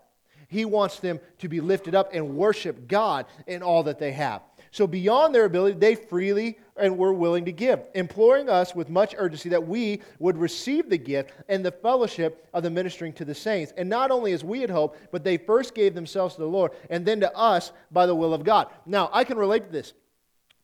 He 0.49 0.65
wants 0.65 0.99
them 0.99 1.21
to 1.39 1.49
be 1.49 1.61
lifted 1.61 1.95
up 1.95 2.11
and 2.13 2.37
worship 2.37 2.89
God 2.89 3.27
in 3.47 3.63
all 3.63 3.85
that 3.85 3.99
they 3.99 4.13
have. 4.13 4.43
So, 4.73 4.87
beyond 4.87 5.35
their 5.35 5.47
ability, 5.47 5.79
they 5.79 5.97
freely 5.97 6.59
and 6.77 6.97
were 6.97 7.13
willing 7.13 7.45
to 7.45 7.53
give, 7.53 7.81
imploring 7.95 8.49
us 8.49 8.75
with 8.75 8.89
much 8.89 9.15
urgency 9.19 9.49
that 9.49 9.67
we 9.67 10.01
would 10.21 10.39
receive 10.39 10.89
the 10.89 10.99
gift 10.99 11.33
and 11.49 11.65
the 11.65 11.73
fellowship 11.73 12.49
of 12.55 12.63
the 12.63 12.71
ministering 12.71 13.13
to 13.15 13.25
the 13.25 13.35
saints. 13.35 13.73
And 13.77 13.89
not 13.89 14.13
only 14.13 14.33
as 14.33 14.45
we 14.45 14.61
had 14.61 14.71
hoped, 14.71 14.99
but 15.11 15.25
they 15.25 15.37
first 15.37 15.75
gave 15.75 15.95
themselves 15.95 16.37
to 16.37 16.43
the 16.43 16.47
Lord 16.47 16.71
and 16.89 17.05
then 17.05 17.21
to 17.21 17.37
us 17.37 17.73
by 17.91 18.07
the 18.07 18.15
will 18.15 18.33
of 18.33 18.45
God. 18.45 18.69
Now, 18.87 19.11
I 19.13 19.25
can 19.25 19.39
relate 19.39 19.65
to 19.65 19.73
this 19.73 19.93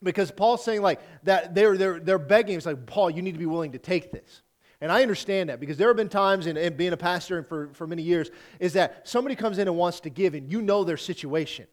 because 0.03 0.31
Paul's 0.31 0.65
saying, 0.65 0.83
like, 0.83 1.01
that 1.25 1.55
they're, 1.55 1.77
they're, 1.77 1.99
they're 1.99 2.19
begging. 2.19 2.57
It's 2.57 2.67
like, 2.67 2.87
Paul, 2.87 3.11
you 3.11 3.23
need 3.23 3.33
to 3.33 3.41
be 3.41 3.47
willing 3.47 3.73
to 3.73 3.79
take 3.79 4.13
this. 4.13 4.43
And 4.81 4.93
I 4.93 5.03
understand 5.03 5.49
that 5.49 5.59
because 5.59 5.79
there 5.79 5.89
have 5.89 5.97
been 5.97 6.09
times 6.09 6.47
in, 6.47 6.57
in 6.57 6.77
being 6.77 6.93
a 6.93 6.97
pastor 6.97 7.39
and 7.39 7.47
for, 7.47 7.71
for 7.73 7.87
many 7.87 8.03
years 8.03 8.31
is 8.61 8.75
that 8.75 9.09
somebody 9.09 9.35
comes 9.35 9.59
in 9.59 9.67
and 9.67 9.77
wants 9.77 10.01
to 10.01 10.11
give 10.11 10.35
and 10.35 10.51
you 10.51 10.63
know 10.63 10.85
their 10.85 10.99
situation. 10.99 11.67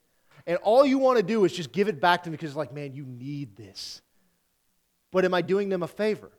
And 0.45 0.57
all 0.57 0.85
you 0.85 0.97
want 0.97 1.17
to 1.17 1.23
do 1.23 1.45
is 1.45 1.53
just 1.53 1.71
give 1.71 1.87
it 1.87 2.01
back 2.01 2.23
to 2.23 2.29
them 2.29 2.31
because 2.33 2.49
it's 2.49 2.57
like, 2.57 2.73
man, 2.73 2.93
you 2.93 3.05
need 3.05 3.55
this. 3.55 4.01
But 5.11 5.25
am 5.25 5.33
I 5.33 5.41
doing 5.41 5.69
them 5.69 5.83
a 5.83 5.87
favor? 5.87 6.31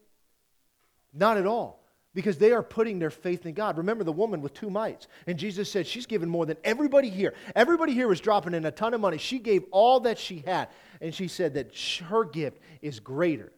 Not 1.12 1.36
at 1.38 1.46
all. 1.46 1.80
Because 2.12 2.38
they 2.38 2.52
are 2.52 2.62
putting 2.62 2.98
their 2.98 3.10
faith 3.10 3.44
in 3.44 3.54
God. 3.54 3.76
Remember 3.78 4.04
the 4.04 4.12
woman 4.12 4.40
with 4.40 4.52
two 4.52 4.70
mites. 4.70 5.08
And 5.26 5.38
Jesus 5.38 5.70
said 5.70 5.86
she's 5.86 6.06
given 6.06 6.28
more 6.28 6.46
than 6.46 6.56
everybody 6.62 7.08
here. 7.08 7.34
Everybody 7.56 7.92
here 7.92 8.06
was 8.06 8.20
dropping 8.20 8.54
in 8.54 8.64
a 8.66 8.70
ton 8.70 8.94
of 8.94 9.00
money. 9.00 9.18
She 9.18 9.38
gave 9.38 9.64
all 9.72 10.00
that 10.00 10.18
she 10.18 10.44
had. 10.46 10.68
And 11.00 11.12
she 11.14 11.26
said 11.26 11.54
that 11.54 11.76
her 12.08 12.24
gift 12.24 12.60
is 12.82 13.00
greater. 13.00 13.52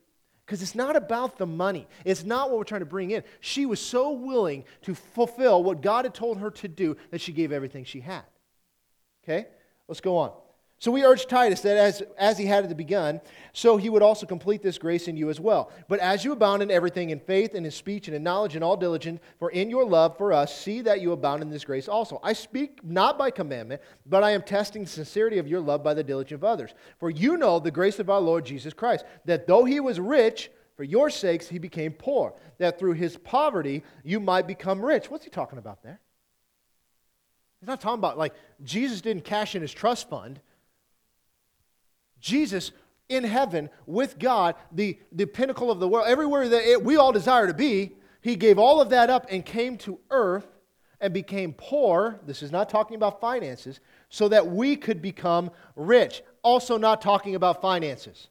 Because 0.47 0.63
it's 0.63 0.75
not 0.75 0.97
about 0.97 1.39
the 1.39 1.47
money. 1.47 1.89
It's 2.05 2.25
not 2.25 2.49
what 2.49 2.59
we're 2.59 2.65
trying 2.65 2.81
to 2.81 2.87
bring 2.87 3.11
in. 3.11 3.25
She 3.41 3.67
was 3.67 3.81
so 3.81 4.13
willing 4.13 4.65
to 4.83 4.95
fulfill 4.95 5.63
what 5.63 5.83
God 5.83 6.05
had 6.05 6.15
told 6.15 6.39
her 6.39 6.51
to 6.53 6.69
do 6.69 6.97
that 7.11 7.21
she 7.21 7.33
gave 7.33 7.53
everything 7.53 7.85
she 7.85 8.01
had. 8.01 8.23
Okay? 9.25 9.49
Let's 9.89 10.01
go 10.01 10.17
on. 10.17 10.33
So 10.79 10.91
we 10.91 11.05
urge 11.05 11.27
Titus 11.27 11.63
that 11.63 11.79
as, 11.79 12.03
as 12.19 12.37
he 12.37 12.45
had 12.45 12.65
at 12.65 12.69
the 12.69 12.75
begun, 12.75 13.23
so 13.55 13.79
he 13.79 13.89
would 13.89 14.03
also 14.03 14.27
complete 14.27 14.63
this 14.63 14.77
grace 14.77 15.09
in 15.09 15.17
you 15.17 15.31
as 15.31 15.41
well. 15.41 15.71
But 15.89 16.01
as 16.01 16.23
you 16.23 16.33
abound 16.33 16.63
in 16.63 16.71
everything, 16.71 17.09
in 17.11 17.19
faith 17.19 17.55
and 17.55 17.65
in 17.65 17.73
speech 17.73 18.09
and 18.09 18.15
in 18.15 18.23
knowledge 18.23 18.57
and 18.57 18.63
all 18.63 18.77
diligence, 18.77 19.21
for 19.39 19.51
in 19.51 19.71
your 19.71 19.87
love 19.87 20.19
for 20.19 20.35
us, 20.35 20.55
see 20.55 20.83
that 20.83 21.01
you 21.01 21.13
abound 21.13 21.41
in 21.41 21.49
this 21.49 21.65
grace 21.65 21.89
also. 21.89 22.21
I 22.23 22.35
speak 22.35 22.85
not 22.85 23.17
by 23.17 23.31
commandment, 23.31 23.81
but 24.05 24.23
I 24.23 24.33
am 24.33 24.43
testing 24.43 24.83
the 24.83 24.91
sincerity 24.91 25.39
of 25.39 25.49
your 25.49 25.61
love 25.61 25.83
by 25.83 25.95
the 25.95 26.05
diligence 26.05 26.37
of 26.37 26.45
others. 26.45 26.75
For 27.01 27.09
you 27.09 27.39
know 27.39 27.59
the 27.59 27.71
grace 27.71 27.99
of 27.99 28.11
our 28.11 28.21
Lord 28.21 28.45
Jesus 28.45 28.75
Christ, 28.75 29.07
that 29.25 29.47
though 29.47 29.65
he 29.65 29.81
was 29.81 29.99
rich, 29.99 30.51
for 30.77 30.85
your 30.85 31.09
sakes 31.09 31.49
he 31.49 31.59
became 31.59 31.93
poor, 31.93 32.35
that 32.59 32.79
through 32.79 32.93
his 32.93 33.17
poverty 33.17 33.83
you 34.05 34.21
might 34.21 34.47
become 34.47 34.85
rich. 34.85 35.11
What's 35.11 35.25
he 35.25 35.31
talking 35.31 35.59
about 35.59 35.83
there? 35.83 36.01
He's 37.61 37.69
not 37.69 37.81
talking 37.81 37.99
about 37.99 38.19
like 38.19 38.35
Jesus 38.63 39.01
didn't 39.01 39.25
cash 39.25 39.55
in 39.55 39.63
his 39.63 39.73
trust 39.73 40.09
fund. 40.09 40.41
Jesus 42.21 42.73
in 43.09 43.25
heaven 43.25 43.71
with 43.87 44.19
God, 44.19 44.57
the, 44.73 44.99
the 45.13 45.27
pinnacle 45.27 45.71
of 45.71 45.79
the 45.79 45.89
world, 45.89 46.07
everywhere 46.09 46.49
that 46.49 46.69
it, 46.69 46.83
we 46.83 46.97
all 46.97 47.13
desire 47.13 47.47
to 47.47 47.55
be, 47.55 47.93
he 48.21 48.37
gave 48.37 48.59
all 48.59 48.81
of 48.81 48.91
that 48.91 49.11
up 49.11 49.27
and 49.31 49.45
came 49.45 49.77
to 49.79 49.99
earth 50.11 50.47
and 51.01 51.13
became 51.13 51.53
poor. 51.53 52.19
This 52.27 52.43
is 52.43 52.51
not 52.51 52.69
talking 52.69 52.97
about 52.97 53.21
finances, 53.21 53.81
so 54.09 54.29
that 54.29 54.47
we 54.47 54.77
could 54.77 55.01
become 55.03 55.51
rich. 55.77 56.23
Also, 56.43 56.77
not 56.79 57.01
talking 57.01 57.35
about 57.35 57.61
finances. 57.61 58.29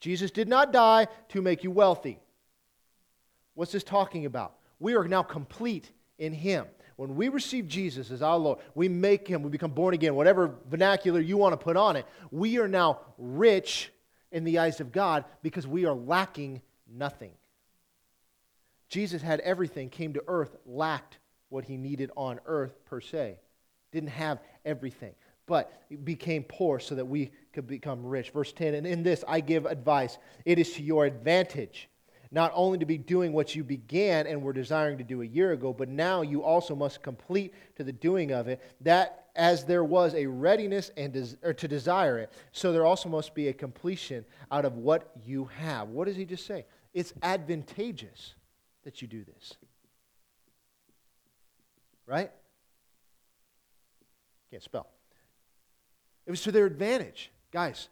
Jesus 0.00 0.30
did 0.30 0.48
not 0.48 0.72
die 0.72 1.06
to 1.28 1.42
make 1.42 1.62
you 1.62 1.70
wealthy. 1.70 2.18
What's 3.54 3.72
this 3.72 3.84
talking 3.84 4.26
about? 4.26 4.56
We 4.78 4.94
are 4.94 5.06
now 5.06 5.22
complete 5.22 5.90
in 6.18 6.32
him. 6.32 6.66
When 6.96 7.14
we 7.14 7.28
receive 7.28 7.68
Jesus 7.68 8.10
as 8.10 8.22
our 8.22 8.38
Lord, 8.38 8.58
we 8.74 8.88
make 8.88 9.28
him, 9.28 9.42
we 9.42 9.50
become 9.50 9.72
born 9.72 9.92
again, 9.92 10.14
whatever 10.14 10.54
vernacular 10.68 11.20
you 11.20 11.36
want 11.36 11.52
to 11.52 11.62
put 11.62 11.76
on 11.76 11.96
it, 11.96 12.06
we 12.30 12.58
are 12.58 12.68
now 12.68 13.00
rich 13.18 13.92
in 14.32 14.44
the 14.44 14.58
eyes 14.58 14.80
of 14.80 14.92
God 14.92 15.24
because 15.42 15.66
we 15.66 15.84
are 15.84 15.94
lacking 15.94 16.62
nothing. 16.90 17.32
Jesus 18.88 19.20
had 19.20 19.40
everything, 19.40 19.90
came 19.90 20.14
to 20.14 20.24
earth, 20.26 20.56
lacked 20.64 21.18
what 21.48 21.64
he 21.64 21.76
needed 21.76 22.10
on 22.16 22.40
earth 22.46 22.84
per 22.86 23.00
se. 23.00 23.38
Didn't 23.92 24.10
have 24.10 24.40
everything, 24.64 25.14
but 25.46 25.82
became 26.04 26.44
poor 26.44 26.80
so 26.80 26.94
that 26.94 27.04
we 27.04 27.30
could 27.52 27.66
become 27.66 28.04
rich. 28.04 28.30
Verse 28.30 28.52
10 28.52 28.74
And 28.74 28.86
in 28.86 29.02
this 29.02 29.22
I 29.28 29.40
give 29.40 29.66
advice, 29.66 30.18
it 30.44 30.58
is 30.58 30.72
to 30.74 30.82
your 30.82 31.04
advantage 31.04 31.88
not 32.30 32.52
only 32.54 32.78
to 32.78 32.86
be 32.86 32.98
doing 32.98 33.32
what 33.32 33.54
you 33.54 33.64
began 33.64 34.26
and 34.26 34.42
were 34.42 34.52
desiring 34.52 34.98
to 34.98 35.04
do 35.04 35.22
a 35.22 35.26
year 35.26 35.52
ago, 35.52 35.72
but 35.72 35.88
now 35.88 36.22
you 36.22 36.42
also 36.42 36.74
must 36.74 37.02
complete 37.02 37.54
to 37.76 37.84
the 37.84 37.92
doing 37.92 38.32
of 38.32 38.48
it, 38.48 38.60
that 38.80 39.26
as 39.36 39.64
there 39.64 39.84
was 39.84 40.14
a 40.14 40.26
readiness 40.26 40.90
and 40.96 41.12
des- 41.12 41.36
or 41.42 41.52
to 41.52 41.68
desire 41.68 42.18
it, 42.18 42.32
so 42.52 42.72
there 42.72 42.86
also 42.86 43.08
must 43.08 43.34
be 43.34 43.48
a 43.48 43.52
completion 43.52 44.24
out 44.50 44.64
of 44.64 44.76
what 44.76 45.10
you 45.24 45.44
have. 45.58 45.88
What 45.88 46.06
does 46.06 46.16
he 46.16 46.24
just 46.24 46.46
say? 46.46 46.64
It's 46.94 47.12
advantageous 47.22 48.34
that 48.84 49.02
you 49.02 49.08
do 49.08 49.24
this. 49.24 49.54
Right? 52.06 52.30
Can't 54.50 54.62
spell. 54.62 54.86
It 56.24 56.30
was 56.30 56.42
to 56.42 56.52
their 56.52 56.66
advantage. 56.66 57.30
Guys, 57.52 57.88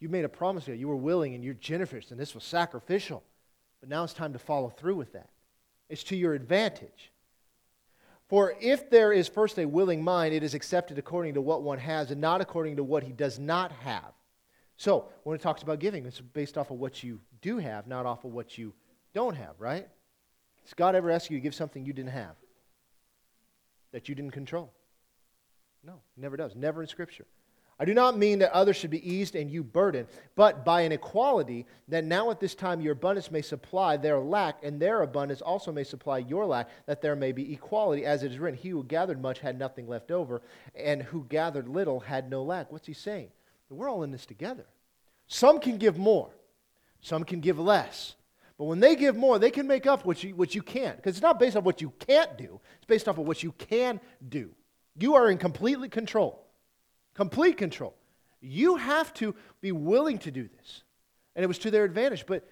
you 0.00 0.08
made 0.08 0.24
a 0.24 0.28
promise 0.28 0.66
here. 0.66 0.74
You 0.74 0.88
were 0.88 0.96
willing 0.96 1.34
and 1.34 1.44
you're 1.44 1.54
generous, 1.54 2.10
and 2.10 2.18
this 2.18 2.34
was 2.34 2.44
sacrificial. 2.44 3.22
But 3.80 3.88
now 3.88 4.04
it's 4.04 4.12
time 4.12 4.32
to 4.32 4.38
follow 4.38 4.68
through 4.70 4.96
with 4.96 5.12
that. 5.12 5.28
It's 5.88 6.02
to 6.04 6.16
your 6.16 6.34
advantage. 6.34 7.12
For 8.28 8.54
if 8.60 8.90
there 8.90 9.12
is 9.12 9.26
first 9.26 9.58
a 9.58 9.64
willing 9.64 10.04
mind, 10.04 10.34
it 10.34 10.42
is 10.42 10.54
accepted 10.54 10.98
according 10.98 11.34
to 11.34 11.40
what 11.40 11.62
one 11.62 11.78
has 11.78 12.10
and 12.10 12.20
not 12.20 12.40
according 12.40 12.76
to 12.76 12.84
what 12.84 13.02
he 13.02 13.12
does 13.12 13.38
not 13.38 13.72
have. 13.72 14.12
So, 14.76 15.06
when 15.24 15.34
it 15.34 15.42
talks 15.42 15.62
about 15.62 15.80
giving, 15.80 16.06
it's 16.06 16.20
based 16.20 16.58
off 16.58 16.70
of 16.70 16.78
what 16.78 17.02
you 17.02 17.20
do 17.40 17.58
have, 17.58 17.86
not 17.86 18.06
off 18.06 18.24
of 18.24 18.32
what 18.32 18.58
you 18.58 18.74
don't 19.14 19.34
have, 19.34 19.54
right? 19.58 19.88
Has 20.64 20.74
God 20.74 20.94
ever 20.94 21.10
asked 21.10 21.30
you 21.30 21.38
to 21.38 21.40
give 21.40 21.54
something 21.54 21.84
you 21.84 21.92
didn't 21.92 22.12
have? 22.12 22.36
That 23.92 24.08
you 24.08 24.14
didn't 24.14 24.32
control? 24.32 24.70
No, 25.82 25.94
never 26.16 26.36
does. 26.36 26.54
Never 26.54 26.82
in 26.82 26.88
Scripture. 26.88 27.24
I 27.80 27.84
do 27.84 27.94
not 27.94 28.18
mean 28.18 28.40
that 28.40 28.52
others 28.52 28.76
should 28.76 28.90
be 28.90 29.08
eased 29.08 29.36
and 29.36 29.48
you 29.48 29.62
burdened, 29.62 30.08
but 30.34 30.64
by 30.64 30.80
an 30.80 30.90
equality, 30.90 31.64
that 31.86 32.04
now 32.04 32.30
at 32.30 32.40
this 32.40 32.56
time 32.56 32.80
your 32.80 32.92
abundance 32.92 33.30
may 33.30 33.42
supply 33.42 33.96
their 33.96 34.18
lack, 34.18 34.64
and 34.64 34.80
their 34.80 35.02
abundance 35.02 35.40
also 35.40 35.70
may 35.70 35.84
supply 35.84 36.18
your 36.18 36.44
lack, 36.44 36.68
that 36.86 37.00
there 37.00 37.14
may 37.14 37.30
be 37.30 37.52
equality. 37.52 38.04
As 38.04 38.24
it 38.24 38.32
is 38.32 38.38
written, 38.38 38.58
He 38.58 38.70
who 38.70 38.82
gathered 38.82 39.22
much 39.22 39.38
had 39.38 39.58
nothing 39.58 39.86
left 39.86 40.10
over, 40.10 40.42
and 40.74 41.02
who 41.02 41.24
gathered 41.28 41.68
little 41.68 42.00
had 42.00 42.28
no 42.28 42.42
lack. 42.42 42.72
What's 42.72 42.86
he 42.86 42.94
saying? 42.94 43.28
We're 43.70 43.88
all 43.88 44.02
in 44.02 44.10
this 44.10 44.26
together. 44.26 44.66
Some 45.28 45.60
can 45.60 45.76
give 45.76 45.98
more, 45.98 46.30
some 47.00 47.22
can 47.22 47.40
give 47.40 47.60
less. 47.60 48.16
But 48.56 48.64
when 48.64 48.80
they 48.80 48.96
give 48.96 49.14
more, 49.14 49.38
they 49.38 49.52
can 49.52 49.68
make 49.68 49.86
up 49.86 50.04
what 50.04 50.24
you, 50.24 50.34
what 50.34 50.52
you 50.52 50.62
can't. 50.62 50.96
Because 50.96 51.14
it's 51.14 51.22
not 51.22 51.38
based 51.38 51.56
on 51.56 51.62
what 51.62 51.80
you 51.80 51.92
can't 52.00 52.36
do, 52.36 52.60
it's 52.76 52.86
based 52.86 53.06
off 53.06 53.18
of 53.18 53.26
what 53.26 53.44
you 53.44 53.52
can 53.52 54.00
do. 54.28 54.50
You 54.96 55.14
are 55.14 55.30
in 55.30 55.38
completely 55.38 55.88
control. 55.88 56.44
Complete 57.18 57.56
control. 57.56 57.96
You 58.40 58.76
have 58.76 59.12
to 59.14 59.34
be 59.60 59.72
willing 59.72 60.18
to 60.18 60.30
do 60.30 60.48
this. 60.56 60.84
And 61.34 61.42
it 61.42 61.48
was 61.48 61.58
to 61.58 61.70
their 61.72 61.82
advantage. 61.82 62.26
But 62.26 62.48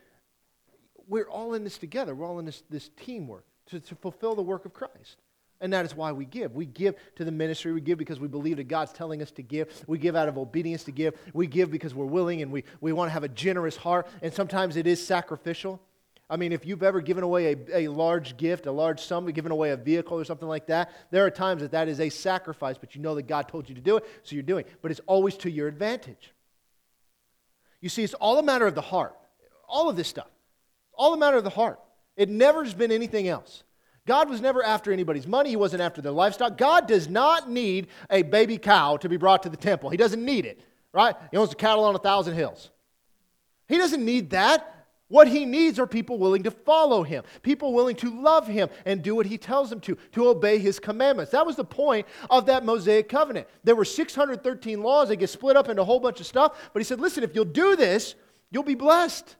we're 1.06 1.30
all 1.30 1.54
in 1.54 1.62
this 1.62 1.78
together. 1.78 2.16
We're 2.16 2.26
all 2.26 2.40
in 2.40 2.46
this, 2.46 2.64
this 2.68 2.90
teamwork 2.96 3.44
to, 3.66 3.78
to 3.78 3.94
fulfill 3.94 4.34
the 4.34 4.42
work 4.42 4.64
of 4.64 4.74
Christ. 4.74 5.18
And 5.60 5.72
that 5.72 5.84
is 5.84 5.94
why 5.94 6.10
we 6.10 6.24
give. 6.24 6.56
We 6.56 6.66
give 6.66 6.96
to 7.14 7.24
the 7.24 7.30
ministry. 7.30 7.72
We 7.72 7.80
give 7.80 7.96
because 7.96 8.18
we 8.18 8.26
believe 8.26 8.56
that 8.56 8.66
God's 8.66 8.92
telling 8.92 9.22
us 9.22 9.30
to 9.30 9.42
give. 9.42 9.84
We 9.86 9.98
give 9.98 10.16
out 10.16 10.26
of 10.26 10.36
obedience 10.36 10.82
to 10.82 10.90
give. 10.90 11.14
We 11.32 11.46
give 11.46 11.70
because 11.70 11.94
we're 11.94 12.04
willing 12.04 12.42
and 12.42 12.50
we, 12.50 12.64
we 12.80 12.92
want 12.92 13.08
to 13.08 13.12
have 13.12 13.22
a 13.22 13.28
generous 13.28 13.76
heart. 13.76 14.08
And 14.20 14.34
sometimes 14.34 14.74
it 14.74 14.88
is 14.88 15.06
sacrificial. 15.06 15.80
I 16.28 16.36
mean, 16.36 16.52
if 16.52 16.66
you've 16.66 16.82
ever 16.82 17.00
given 17.00 17.22
away 17.22 17.52
a, 17.52 17.86
a 17.86 17.88
large 17.88 18.36
gift, 18.36 18.66
a 18.66 18.72
large 18.72 19.00
sum, 19.00 19.26
given 19.26 19.52
away 19.52 19.70
a 19.70 19.76
vehicle 19.76 20.18
or 20.18 20.24
something 20.24 20.48
like 20.48 20.66
that, 20.66 20.90
there 21.10 21.24
are 21.24 21.30
times 21.30 21.62
that 21.62 21.70
that 21.70 21.88
is 21.88 22.00
a 22.00 22.08
sacrifice, 22.08 22.76
but 22.78 22.96
you 22.96 23.00
know 23.00 23.14
that 23.14 23.28
God 23.28 23.48
told 23.48 23.68
you 23.68 23.74
to 23.76 23.80
do 23.80 23.96
it, 23.96 24.04
so 24.24 24.34
you're 24.34 24.42
doing 24.42 24.64
it. 24.64 24.72
But 24.82 24.90
it's 24.90 25.00
always 25.06 25.36
to 25.38 25.50
your 25.50 25.68
advantage. 25.68 26.32
You 27.80 27.88
see, 27.88 28.02
it's 28.02 28.14
all 28.14 28.38
a 28.38 28.42
matter 28.42 28.66
of 28.66 28.74
the 28.74 28.80
heart. 28.80 29.14
All 29.68 29.88
of 29.88 29.96
this 29.96 30.08
stuff. 30.08 30.30
All 30.94 31.14
a 31.14 31.16
matter 31.16 31.36
of 31.36 31.44
the 31.44 31.50
heart. 31.50 31.78
It 32.16 32.28
never 32.28 32.64
has 32.64 32.74
been 32.74 32.90
anything 32.90 33.28
else. 33.28 33.62
God 34.06 34.30
was 34.30 34.40
never 34.40 34.64
after 34.64 34.92
anybody's 34.92 35.26
money. 35.26 35.50
He 35.50 35.56
wasn't 35.56 35.82
after 35.82 36.00
their 36.00 36.12
livestock. 36.12 36.56
God 36.56 36.88
does 36.88 37.08
not 37.08 37.50
need 37.50 37.88
a 38.10 38.22
baby 38.22 38.56
cow 38.56 38.96
to 38.98 39.08
be 39.08 39.16
brought 39.16 39.42
to 39.42 39.48
the 39.48 39.56
temple. 39.56 39.90
He 39.90 39.96
doesn't 39.96 40.24
need 40.24 40.46
it, 40.46 40.60
right? 40.92 41.14
He 41.30 41.36
owns 41.36 41.50
the 41.50 41.56
cattle 41.56 41.84
on 41.84 41.94
a 41.94 41.98
thousand 41.98 42.34
hills. 42.34 42.70
He 43.68 43.78
doesn't 43.78 44.04
need 44.04 44.30
that. 44.30 44.75
What 45.08 45.28
he 45.28 45.44
needs 45.44 45.78
are 45.78 45.86
people 45.86 46.18
willing 46.18 46.42
to 46.42 46.50
follow 46.50 47.04
him, 47.04 47.22
people 47.42 47.72
willing 47.72 47.94
to 47.96 48.22
love 48.22 48.48
him 48.48 48.68
and 48.84 49.02
do 49.02 49.14
what 49.14 49.26
he 49.26 49.38
tells 49.38 49.70
them 49.70 49.78
to, 49.80 49.96
to 50.12 50.28
obey 50.28 50.58
his 50.58 50.80
commandments. 50.80 51.30
That 51.30 51.46
was 51.46 51.54
the 51.54 51.64
point 51.64 52.06
of 52.28 52.46
that 52.46 52.64
Mosaic 52.64 53.08
covenant. 53.08 53.46
There 53.62 53.76
were 53.76 53.84
613 53.84 54.82
laws, 54.82 55.08
they 55.08 55.16
get 55.16 55.30
split 55.30 55.56
up 55.56 55.68
into 55.68 55.82
a 55.82 55.84
whole 55.84 56.00
bunch 56.00 56.18
of 56.18 56.26
stuff, 56.26 56.70
but 56.72 56.80
he 56.80 56.84
said, 56.84 57.00
listen, 57.00 57.22
if 57.22 57.34
you'll 57.36 57.44
do 57.44 57.76
this, 57.76 58.16
you'll 58.50 58.64
be 58.64 58.74
blessed. 58.74 59.36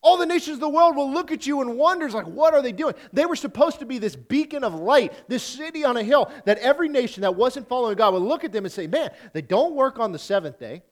All 0.00 0.16
the 0.16 0.26
nations 0.26 0.54
of 0.54 0.60
the 0.60 0.68
world 0.68 0.94
will 0.94 1.10
look 1.10 1.32
at 1.32 1.48
you 1.48 1.60
and 1.62 1.76
wonders 1.76 2.14
like, 2.14 2.26
what 2.26 2.54
are 2.54 2.62
they 2.62 2.70
doing? 2.70 2.94
They 3.12 3.26
were 3.26 3.34
supposed 3.34 3.80
to 3.80 3.86
be 3.86 3.98
this 3.98 4.14
beacon 4.14 4.62
of 4.62 4.74
light, 4.74 5.12
this 5.26 5.42
city 5.42 5.84
on 5.84 5.96
a 5.96 6.04
hill 6.04 6.30
that 6.44 6.58
every 6.58 6.88
nation 6.88 7.22
that 7.22 7.34
wasn't 7.34 7.68
following 7.68 7.96
God 7.96 8.14
would 8.14 8.22
look 8.22 8.44
at 8.44 8.52
them 8.52 8.64
and 8.64 8.72
say, 8.72 8.86
man, 8.86 9.10
they 9.32 9.42
don't 9.42 9.74
work 9.74 9.98
on 9.98 10.12
the 10.12 10.18
seventh 10.20 10.60
day. 10.60 10.84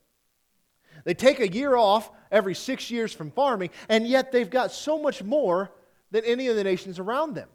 They 1.05 1.14
take 1.14 1.40
a 1.40 1.49
year 1.49 1.77
off 1.77 2.11
every 2.31 2.55
six 2.55 2.90
years 2.90 3.12
from 3.12 3.31
farming, 3.31 3.71
and 3.88 4.07
yet 4.07 4.33
they've 4.33 4.49
got 4.49 4.73
so 4.73 4.99
much 4.99 5.23
more 5.23 5.71
than 6.11 6.25
any 6.25 6.49
of 6.49 6.57
the 6.57 6.64
nations 6.64 6.99
around 6.99 7.35
them. 7.35 7.49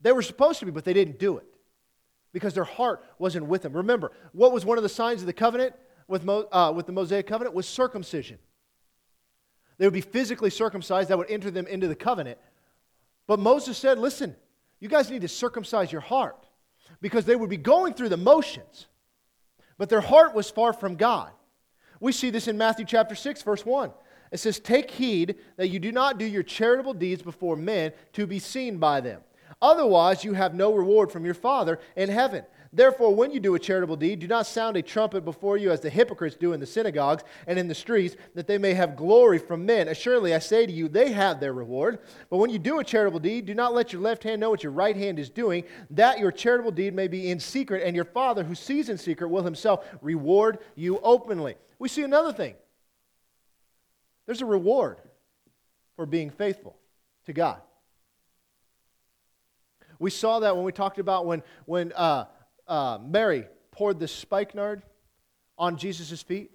They 0.00 0.12
were 0.12 0.22
supposed 0.22 0.60
to 0.60 0.66
be, 0.66 0.70
but 0.70 0.84
they 0.84 0.94
didn't 0.94 1.18
do 1.18 1.36
it 1.38 1.46
because 2.32 2.54
their 2.54 2.64
heart 2.64 3.04
wasn't 3.18 3.46
with 3.46 3.62
them. 3.62 3.72
Remember, 3.72 4.12
what 4.32 4.52
was 4.52 4.64
one 4.64 4.78
of 4.78 4.82
the 4.82 4.88
signs 4.88 5.20
of 5.20 5.26
the 5.26 5.32
covenant 5.32 5.74
with, 6.08 6.24
Mo, 6.24 6.46
uh, 6.50 6.72
with 6.74 6.86
the 6.86 6.92
Mosaic 6.92 7.26
covenant 7.26 7.54
was 7.54 7.68
circumcision. 7.68 8.38
They 9.78 9.86
would 9.86 9.94
be 9.94 10.00
physically 10.00 10.50
circumcised, 10.50 11.08
that 11.08 11.18
would 11.18 11.30
enter 11.30 11.50
them 11.50 11.66
into 11.66 11.88
the 11.88 11.94
covenant. 11.94 12.38
But 13.26 13.38
Moses 13.38 13.78
said, 13.78 13.98
listen, 13.98 14.36
you 14.78 14.88
guys 14.88 15.10
need 15.10 15.22
to 15.22 15.28
circumcise 15.28 15.90
your 15.90 16.00
heart 16.00 16.46
because 17.00 17.24
they 17.24 17.36
would 17.36 17.50
be 17.50 17.56
going 17.56 17.94
through 17.94 18.10
the 18.10 18.16
motions 18.16 18.86
but 19.80 19.88
their 19.88 20.02
heart 20.02 20.34
was 20.34 20.50
far 20.50 20.74
from 20.74 20.94
God. 20.94 21.30
We 22.00 22.12
see 22.12 22.28
this 22.28 22.48
in 22.48 22.58
Matthew 22.58 22.84
chapter 22.84 23.14
6, 23.14 23.42
verse 23.42 23.64
1. 23.64 23.90
It 24.30 24.36
says, 24.36 24.60
Take 24.60 24.90
heed 24.90 25.36
that 25.56 25.68
you 25.68 25.78
do 25.78 25.90
not 25.90 26.18
do 26.18 26.26
your 26.26 26.42
charitable 26.42 26.92
deeds 26.92 27.22
before 27.22 27.56
men 27.56 27.92
to 28.12 28.26
be 28.26 28.38
seen 28.40 28.76
by 28.76 29.00
them. 29.00 29.22
Otherwise, 29.62 30.22
you 30.22 30.34
have 30.34 30.52
no 30.52 30.74
reward 30.74 31.10
from 31.10 31.24
your 31.24 31.32
Father 31.32 31.80
in 31.96 32.10
heaven. 32.10 32.44
Therefore, 32.72 33.12
when 33.12 33.32
you 33.32 33.40
do 33.40 33.56
a 33.56 33.58
charitable 33.58 33.96
deed, 33.96 34.20
do 34.20 34.28
not 34.28 34.46
sound 34.46 34.76
a 34.76 34.82
trumpet 34.82 35.24
before 35.24 35.56
you 35.56 35.72
as 35.72 35.80
the 35.80 35.90
hypocrites 35.90 36.36
do 36.36 36.52
in 36.52 36.60
the 36.60 36.66
synagogues 36.66 37.24
and 37.48 37.58
in 37.58 37.66
the 37.66 37.74
streets, 37.74 38.14
that 38.36 38.46
they 38.46 38.58
may 38.58 38.74
have 38.74 38.94
glory 38.94 39.38
from 39.38 39.66
men. 39.66 39.88
Assuredly, 39.88 40.34
I 40.34 40.38
say 40.38 40.66
to 40.66 40.72
you, 40.72 40.86
they 40.86 41.10
have 41.10 41.40
their 41.40 41.52
reward. 41.52 41.98
But 42.28 42.36
when 42.36 42.50
you 42.50 42.60
do 42.60 42.78
a 42.78 42.84
charitable 42.84 43.18
deed, 43.18 43.46
do 43.46 43.54
not 43.54 43.74
let 43.74 43.92
your 43.92 44.00
left 44.00 44.22
hand 44.22 44.40
know 44.40 44.50
what 44.50 44.62
your 44.62 44.70
right 44.70 44.96
hand 44.96 45.18
is 45.18 45.30
doing, 45.30 45.64
that 45.90 46.20
your 46.20 46.30
charitable 46.30 46.70
deed 46.70 46.94
may 46.94 47.08
be 47.08 47.32
in 47.32 47.40
secret, 47.40 47.82
and 47.84 47.96
your 47.96 48.04
Father 48.04 48.44
who 48.44 48.54
sees 48.54 48.88
in 48.88 48.98
secret 48.98 49.28
will 49.28 49.42
himself 49.42 49.84
reward 50.00 50.58
you 50.76 51.00
openly. 51.00 51.56
We 51.80 51.88
see 51.88 52.02
another 52.02 52.32
thing 52.32 52.54
there's 54.26 54.42
a 54.42 54.46
reward 54.46 54.98
for 55.96 56.06
being 56.06 56.30
faithful 56.30 56.76
to 57.26 57.32
God. 57.32 57.60
We 59.98 60.10
saw 60.10 60.38
that 60.38 60.54
when 60.54 60.64
we 60.64 60.70
talked 60.70 61.00
about 61.00 61.26
when, 61.26 61.42
when 61.66 61.92
uh, 61.92 62.26
uh, 62.70 62.98
Mary 63.04 63.46
poured 63.72 63.98
the 63.98 64.08
spikenard 64.08 64.82
on 65.58 65.76
Jesus' 65.76 66.22
feet 66.22 66.52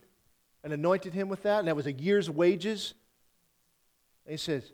and 0.63 0.73
anointed 0.73 1.13
him 1.13 1.29
with 1.29 1.43
that, 1.43 1.59
and 1.59 1.67
that 1.67 1.75
was 1.75 1.85
a 1.85 1.91
year's 1.91 2.29
wages. 2.29 2.95
And 4.25 4.31
he 4.31 4.37
says, 4.37 4.71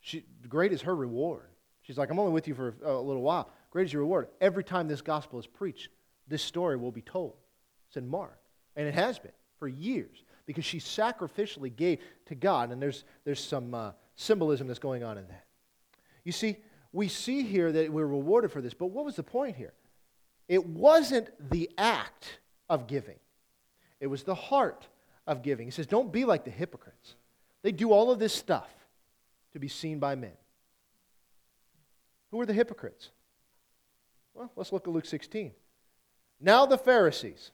she, 0.00 0.24
Great 0.48 0.72
is 0.72 0.82
her 0.82 0.94
reward. 0.94 1.48
She's 1.82 1.96
like, 1.96 2.10
I'm 2.10 2.18
only 2.18 2.32
with 2.32 2.48
you 2.48 2.54
for 2.54 2.74
a, 2.84 2.90
a 2.90 3.00
little 3.00 3.22
while. 3.22 3.50
Great 3.70 3.86
is 3.86 3.92
your 3.92 4.02
reward. 4.02 4.28
Every 4.40 4.64
time 4.64 4.88
this 4.88 5.00
gospel 5.00 5.38
is 5.38 5.46
preached, 5.46 5.88
this 6.28 6.42
story 6.42 6.76
will 6.76 6.92
be 6.92 7.00
told. 7.00 7.34
It's 7.88 7.96
in 7.96 8.08
Mark. 8.08 8.38
And 8.74 8.86
it 8.86 8.94
has 8.94 9.18
been 9.18 9.32
for 9.58 9.68
years 9.68 10.24
because 10.44 10.64
she 10.64 10.78
sacrificially 10.78 11.74
gave 11.74 12.00
to 12.26 12.34
God. 12.34 12.72
And 12.72 12.82
there's, 12.82 13.04
there's 13.24 13.42
some 13.42 13.72
uh, 13.72 13.92
symbolism 14.16 14.66
that's 14.66 14.80
going 14.80 15.04
on 15.04 15.16
in 15.16 15.26
that. 15.28 15.44
You 16.24 16.32
see, 16.32 16.56
we 16.92 17.08
see 17.08 17.42
here 17.42 17.70
that 17.70 17.92
we're 17.92 18.06
rewarded 18.06 18.50
for 18.50 18.60
this, 18.60 18.74
but 18.74 18.86
what 18.86 19.04
was 19.04 19.16
the 19.16 19.22
point 19.22 19.56
here? 19.56 19.72
It 20.48 20.64
wasn't 20.66 21.30
the 21.50 21.70
act 21.76 22.38
of 22.68 22.86
giving, 22.86 23.18
it 24.00 24.06
was 24.06 24.22
the 24.22 24.34
heart 24.34 24.86
of 25.26 25.42
giving. 25.42 25.66
He 25.66 25.70
says, 25.70 25.86
Don't 25.86 26.12
be 26.12 26.24
like 26.24 26.44
the 26.44 26.50
hypocrites. 26.50 27.14
They 27.62 27.72
do 27.72 27.92
all 27.92 28.10
of 28.10 28.18
this 28.18 28.32
stuff 28.32 28.70
to 29.52 29.58
be 29.58 29.68
seen 29.68 29.98
by 29.98 30.14
men. 30.14 30.32
Who 32.30 32.40
are 32.40 32.46
the 32.46 32.52
hypocrites? 32.52 33.10
Well, 34.34 34.52
let's 34.54 34.72
look 34.72 34.86
at 34.86 34.92
Luke 34.92 35.06
16. 35.06 35.52
Now 36.40 36.66
the 36.66 36.78
Pharisees. 36.78 37.50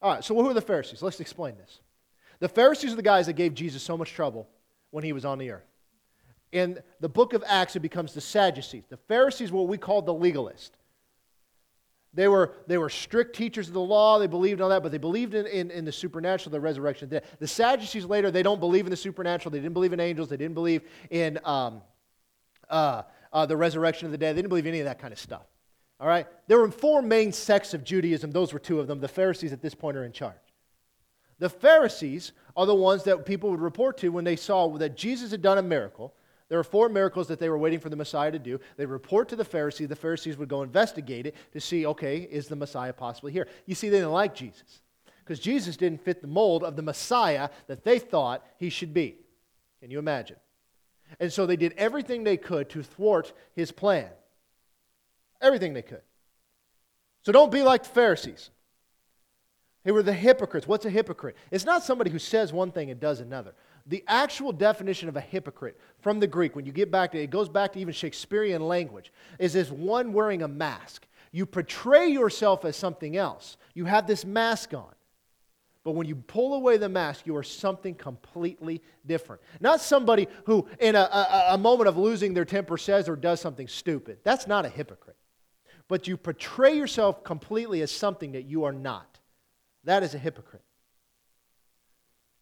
All 0.00 0.14
right, 0.14 0.24
so 0.24 0.34
who 0.34 0.48
are 0.48 0.54
the 0.54 0.60
Pharisees? 0.60 1.02
Let's 1.02 1.20
explain 1.20 1.56
this. 1.56 1.80
The 2.38 2.48
Pharisees 2.48 2.92
are 2.92 2.96
the 2.96 3.02
guys 3.02 3.26
that 3.26 3.34
gave 3.34 3.54
Jesus 3.54 3.82
so 3.82 3.96
much 3.96 4.12
trouble 4.12 4.48
when 4.90 5.04
he 5.04 5.12
was 5.12 5.24
on 5.24 5.38
the 5.38 5.50
earth. 5.50 5.66
In 6.52 6.78
the 7.00 7.08
book 7.08 7.32
of 7.32 7.44
Acts, 7.46 7.76
it 7.76 7.80
becomes 7.80 8.14
the 8.14 8.20
Sadducees. 8.20 8.84
The 8.88 8.96
Pharisees 8.96 9.52
were 9.52 9.60
what 9.60 9.68
we 9.68 9.78
call 9.78 10.02
the 10.02 10.14
legalist. 10.14 10.76
They 12.16 12.28
were, 12.28 12.54
they 12.66 12.78
were 12.78 12.88
strict 12.88 13.36
teachers 13.36 13.68
of 13.68 13.74
the 13.74 13.80
law. 13.80 14.18
They 14.18 14.26
believed 14.26 14.62
all 14.62 14.70
that, 14.70 14.82
but 14.82 14.90
they 14.90 14.98
believed 14.98 15.34
in, 15.34 15.46
in, 15.46 15.70
in 15.70 15.84
the 15.84 15.92
supernatural, 15.92 16.50
the 16.50 16.60
resurrection. 16.60 17.04
Of 17.04 17.10
the, 17.10 17.20
dead. 17.20 17.28
the, 17.38 17.46
Sadducees 17.46 18.06
later, 18.06 18.30
they 18.30 18.42
don't 18.42 18.58
believe 18.58 18.86
in 18.86 18.90
the 18.90 18.96
supernatural. 18.96 19.52
They 19.52 19.58
didn't 19.58 19.74
believe 19.74 19.92
in 19.92 20.00
angels. 20.00 20.30
They 20.30 20.38
didn't 20.38 20.54
believe 20.54 20.80
in 21.10 21.38
um, 21.44 21.82
uh, 22.70 23.02
uh, 23.34 23.44
the 23.44 23.56
resurrection 23.56 24.06
of 24.06 24.12
the 24.12 24.18
dead. 24.18 24.34
They 24.34 24.40
didn't 24.40 24.48
believe 24.48 24.66
any 24.66 24.80
of 24.80 24.86
that 24.86 24.98
kind 24.98 25.12
of 25.12 25.18
stuff. 25.18 25.44
All 26.00 26.08
right? 26.08 26.26
There 26.46 26.58
were 26.58 26.70
four 26.70 27.02
main 27.02 27.32
sects 27.32 27.74
of 27.74 27.84
Judaism. 27.84 28.30
Those 28.30 28.54
were 28.54 28.58
two 28.58 28.80
of 28.80 28.86
them. 28.86 28.98
The 28.98 29.08
Pharisees 29.08 29.52
at 29.52 29.60
this 29.60 29.74
point 29.74 29.98
are 29.98 30.04
in 30.04 30.12
charge. 30.12 30.34
The 31.38 31.50
Pharisees 31.50 32.32
are 32.56 32.64
the 32.64 32.74
ones 32.74 33.04
that 33.04 33.26
people 33.26 33.50
would 33.50 33.60
report 33.60 33.98
to 33.98 34.08
when 34.08 34.24
they 34.24 34.36
saw 34.36 34.74
that 34.78 34.96
Jesus 34.96 35.32
had 35.32 35.42
done 35.42 35.58
a 35.58 35.62
miracle 35.62 36.14
there 36.48 36.58
were 36.58 36.64
four 36.64 36.88
miracles 36.88 37.26
that 37.28 37.40
they 37.40 37.48
were 37.48 37.58
waiting 37.58 37.80
for 37.80 37.88
the 37.88 37.96
Messiah 37.96 38.30
to 38.30 38.38
do. 38.38 38.60
They 38.76 38.86
report 38.86 39.28
to 39.30 39.36
the 39.36 39.44
Pharisees. 39.44 39.88
The 39.88 39.96
Pharisees 39.96 40.36
would 40.36 40.48
go 40.48 40.62
investigate 40.62 41.26
it 41.26 41.34
to 41.52 41.60
see, 41.60 41.86
okay, 41.86 42.18
is 42.18 42.46
the 42.46 42.56
Messiah 42.56 42.92
possibly 42.92 43.32
here? 43.32 43.48
You 43.66 43.74
see, 43.74 43.88
they 43.88 43.98
didn't 43.98 44.12
like 44.12 44.34
Jesus 44.34 44.80
because 45.24 45.40
Jesus 45.40 45.76
didn't 45.76 46.04
fit 46.04 46.20
the 46.20 46.28
mold 46.28 46.62
of 46.62 46.76
the 46.76 46.82
Messiah 46.82 47.48
that 47.66 47.82
they 47.82 47.98
thought 47.98 48.46
he 48.58 48.70
should 48.70 48.94
be. 48.94 49.16
Can 49.80 49.90
you 49.90 49.98
imagine? 49.98 50.36
And 51.18 51.32
so 51.32 51.46
they 51.46 51.56
did 51.56 51.74
everything 51.76 52.22
they 52.22 52.36
could 52.36 52.70
to 52.70 52.82
thwart 52.82 53.32
his 53.54 53.72
plan. 53.72 54.08
Everything 55.40 55.74
they 55.74 55.82
could. 55.82 56.02
So 57.22 57.32
don't 57.32 57.50
be 57.50 57.62
like 57.62 57.82
the 57.82 57.88
Pharisees. 57.88 58.50
They 59.82 59.92
were 59.92 60.02
the 60.02 60.12
hypocrites. 60.12 60.66
What's 60.66 60.84
a 60.84 60.90
hypocrite? 60.90 61.36
It's 61.50 61.64
not 61.64 61.82
somebody 61.82 62.10
who 62.10 62.18
says 62.18 62.52
one 62.52 62.70
thing 62.70 62.90
and 62.90 63.00
does 63.00 63.20
another. 63.20 63.54
The 63.86 64.02
actual 64.08 64.52
definition 64.52 65.08
of 65.08 65.16
a 65.16 65.20
hypocrite 65.20 65.78
from 66.00 66.18
the 66.18 66.26
Greek, 66.26 66.56
when 66.56 66.66
you 66.66 66.72
get 66.72 66.90
back 66.90 67.12
to 67.12 67.22
it, 67.22 67.30
goes 67.30 67.48
back 67.48 67.72
to 67.72 67.78
even 67.78 67.94
Shakespearean 67.94 68.66
language, 68.66 69.12
is 69.38 69.52
this 69.52 69.70
one 69.70 70.12
wearing 70.12 70.42
a 70.42 70.48
mask. 70.48 71.06
You 71.30 71.46
portray 71.46 72.08
yourself 72.08 72.64
as 72.64 72.76
something 72.76 73.16
else. 73.16 73.56
You 73.74 73.84
have 73.84 74.06
this 74.06 74.24
mask 74.24 74.74
on. 74.74 74.92
But 75.84 75.92
when 75.92 76.08
you 76.08 76.16
pull 76.16 76.54
away 76.54 76.78
the 76.78 76.88
mask, 76.88 77.26
you 77.28 77.36
are 77.36 77.44
something 77.44 77.94
completely 77.94 78.82
different. 79.06 79.40
Not 79.60 79.80
somebody 79.80 80.26
who, 80.44 80.66
in 80.80 80.96
a, 80.96 80.98
a, 80.98 81.46
a, 81.50 81.58
moment 81.58 81.86
of 81.86 81.96
losing 81.96 82.34
their 82.34 82.44
temper, 82.44 82.76
says 82.76 83.08
or 83.08 83.14
does 83.14 83.40
something 83.40 83.68
stupid. 83.68 84.18
That's 84.24 84.48
not 84.48 84.66
a 84.66 84.68
hypocrite. 84.68 85.16
But 85.86 86.08
you 86.08 86.16
portray 86.16 86.76
yourself 86.76 87.22
completely 87.22 87.82
as 87.82 87.92
something 87.92 88.32
that 88.32 88.46
you 88.46 88.64
are 88.64 88.72
not. 88.72 89.20
That 89.84 90.02
is 90.02 90.12
a 90.14 90.18
hypocrite. 90.18 90.64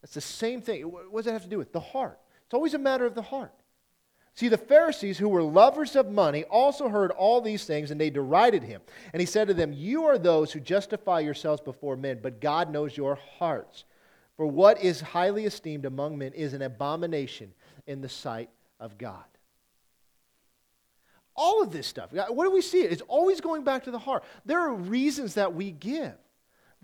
That's 0.05 0.13
the 0.13 0.21
same 0.21 0.61
thing. 0.61 0.83
What 0.83 1.15
does 1.15 1.25
that 1.25 1.31
have 1.31 1.41
to 1.41 1.49
do 1.49 1.57
with? 1.57 1.73
The 1.73 1.79
heart. 1.79 2.19
It's 2.45 2.53
always 2.53 2.75
a 2.75 2.77
matter 2.77 3.07
of 3.07 3.15
the 3.15 3.23
heart. 3.23 3.51
See, 4.35 4.49
the 4.49 4.57
Pharisees, 4.57 5.17
who 5.17 5.27
were 5.27 5.41
lovers 5.41 5.95
of 5.95 6.11
money, 6.11 6.43
also 6.43 6.89
heard 6.89 7.09
all 7.09 7.41
these 7.41 7.65
things, 7.65 7.89
and 7.89 7.99
they 7.99 8.11
derided 8.11 8.61
him. 8.61 8.81
And 9.13 9.19
he 9.19 9.25
said 9.25 9.47
to 9.47 9.55
them, 9.55 9.73
You 9.73 10.05
are 10.05 10.19
those 10.19 10.51
who 10.51 10.59
justify 10.59 11.21
yourselves 11.21 11.59
before 11.59 11.97
men, 11.97 12.19
but 12.21 12.39
God 12.39 12.71
knows 12.71 12.95
your 12.95 13.15
hearts. 13.39 13.85
For 14.37 14.45
what 14.45 14.79
is 14.79 15.01
highly 15.01 15.45
esteemed 15.45 15.85
among 15.85 16.19
men 16.19 16.33
is 16.33 16.53
an 16.53 16.61
abomination 16.61 17.51
in 17.87 18.01
the 18.01 18.09
sight 18.09 18.51
of 18.79 18.99
God. 18.99 19.23
All 21.35 21.63
of 21.63 21.71
this 21.71 21.87
stuff, 21.87 22.13
what 22.13 22.43
do 22.43 22.51
we 22.51 22.61
see? 22.61 22.81
It's 22.81 23.01
always 23.07 23.41
going 23.41 23.63
back 23.63 23.85
to 23.85 23.91
the 23.91 23.97
heart. 23.97 24.23
There 24.45 24.59
are 24.59 24.75
reasons 24.75 25.33
that 25.33 25.55
we 25.55 25.71
give. 25.71 26.13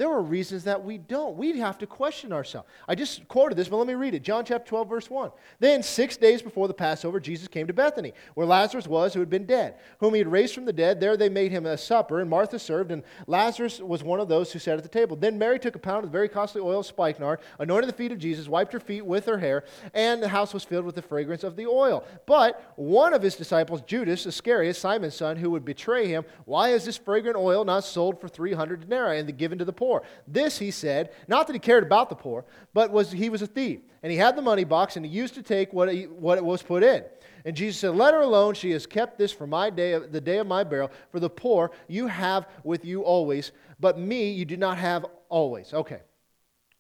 There 0.02 0.10
are 0.10 0.24
reasons 0.24 0.64
that 0.64 0.84
we 0.84 0.97
don't. 0.97 1.38
We 1.38 1.60
have 1.60 1.78
to 1.78 1.86
question 1.86 2.34
ourselves. 2.34 2.68
I 2.88 2.95
just 2.95 3.28
quoted 3.28 3.56
this, 3.56 3.68
but 3.68 3.78
let 3.78 3.86
me 3.86 3.93
read 3.93 4.16
it. 4.16 4.24
John 4.24 4.43
chapter 4.43 4.68
12, 4.68 4.89
verse 4.89 5.12
1. 5.12 5.30
Then, 5.60 5.84
six 5.84 6.18
days 6.18 6.41
before 6.41 6.68
the 6.68 6.74
Passover, 6.74 7.20
Jesus 7.20 7.47
came 7.47 7.68
to 7.68 7.74
Bethany, 7.74 8.14
where 8.34 8.47
Lazarus 8.47 8.88
was, 8.88 9.14
who 9.14 9.20
had 9.20 9.30
been 9.30 9.45
dead, 9.45 9.76
whom 9.99 10.16
he 10.16 10.18
had 10.18 10.28
raised 10.28 10.56
from 10.56 10.66
the 10.66 10.74
dead. 10.74 10.99
There 10.99 11.16
they 11.16 11.30
made 11.30 11.52
him 11.52 11.68
a 11.68 11.78
supper, 11.78 12.20
and 12.20 12.28
Martha 12.28 12.58
served, 12.58 12.89
and 12.89 13.04
Lazarus 13.28 13.80
was 13.80 14.04
one 14.04 14.20
of 14.20 14.28
those 14.28 14.52
who 14.52 14.58
sat 14.58 14.76
at 14.76 14.82
the 14.82 14.89
table. 14.89 15.16
Then 15.16 15.38
Mary 15.38 15.60
took 15.60 15.76
a 15.76 15.80
pound 15.80 16.04
of 16.04 16.10
very 16.10 16.28
costly 16.28 16.62
oil 16.62 16.80
of 16.80 16.88
spikenard, 16.88 17.39
anointed 17.60 17.88
the 17.88 17.93
feet 17.93 18.12
of 18.12 18.18
Jesus, 18.18 18.47
wiped 18.47 18.74
her 18.74 18.80
feet 18.80 19.06
with 19.06 19.28
her 19.28 19.38
hair, 19.38 19.66
and 19.93 20.24
the 20.24 20.30
house 20.30 20.52
was 20.52 20.64
filled 20.64 20.86
with 20.86 20.95
the 20.95 21.04
fragrance 21.04 21.43
of 21.43 21.56
the 21.56 21.68
oil. 21.68 22.04
But 22.26 22.74
one 22.76 23.14
of 23.14 23.22
his 23.22 23.36
disciples, 23.36 23.84
Judas 23.84 24.26
Iscariot, 24.26 24.76
Simon's 24.78 25.14
son, 25.14 25.38
who 25.38 25.52
would 25.52 25.64
betray 25.64 26.08
him, 26.08 26.26
why 26.45 26.70
is 26.70 26.86
this 26.86 26.97
fragrant 26.97 27.38
oil 27.38 27.64
not 27.64 27.84
sold 27.84 28.20
for 28.20 28.28
300 28.28 28.80
denarii 28.80 29.20
and 29.20 29.38
given 29.38 29.60
to 29.60 29.66
the 29.66 29.72
poor? 29.72 29.91
Poor. 29.92 30.04
This, 30.28 30.58
he 30.58 30.72
said, 30.72 31.12
not 31.28 31.48
that 31.48 31.54
he 31.54 31.60
cared 31.60 31.84
about 31.84 32.10
the 32.10 32.16
poor, 32.16 32.46
but 32.74 32.92
was 32.92 33.12
he 33.12 33.30
was 33.30 33.42
a 33.42 33.48
thief. 33.48 33.80
And 34.04 34.12
he 34.12 34.18
had 34.18 34.36
the 34.36 34.42
money 34.42 34.64
box, 34.64 34.96
and 34.96 35.06
he 35.06 35.12
used 35.12 35.36
to 35.36 35.44
take 35.44 35.74
what, 35.74 35.94
he, 35.94 36.04
what 36.04 36.38
it 36.38 36.44
was 36.44 36.64
put 36.64 36.84
in. 36.84 37.04
And 37.46 37.56
Jesus 37.56 37.80
said, 37.80 37.96
Let 37.96 38.14
her 38.14 38.22
alone. 38.22 38.54
She 38.54 38.72
has 38.72 38.86
kept 38.86 39.18
this 39.18 39.32
for 39.32 39.46
my 39.46 39.70
day, 39.70 39.98
the 40.00 40.22
day 40.22 40.38
of 40.38 40.48
my 40.48 40.64
burial. 40.64 40.92
For 41.12 41.20
the 41.20 41.30
poor 41.30 41.72
you 41.88 42.08
have 42.08 42.48
with 42.64 42.86
you 42.86 43.04
always, 43.04 43.52
but 43.80 44.00
me 44.00 44.32
you 44.32 44.46
do 44.46 44.58
not 44.58 44.78
have 44.78 45.06
always. 45.30 45.74
Okay. 45.74 46.02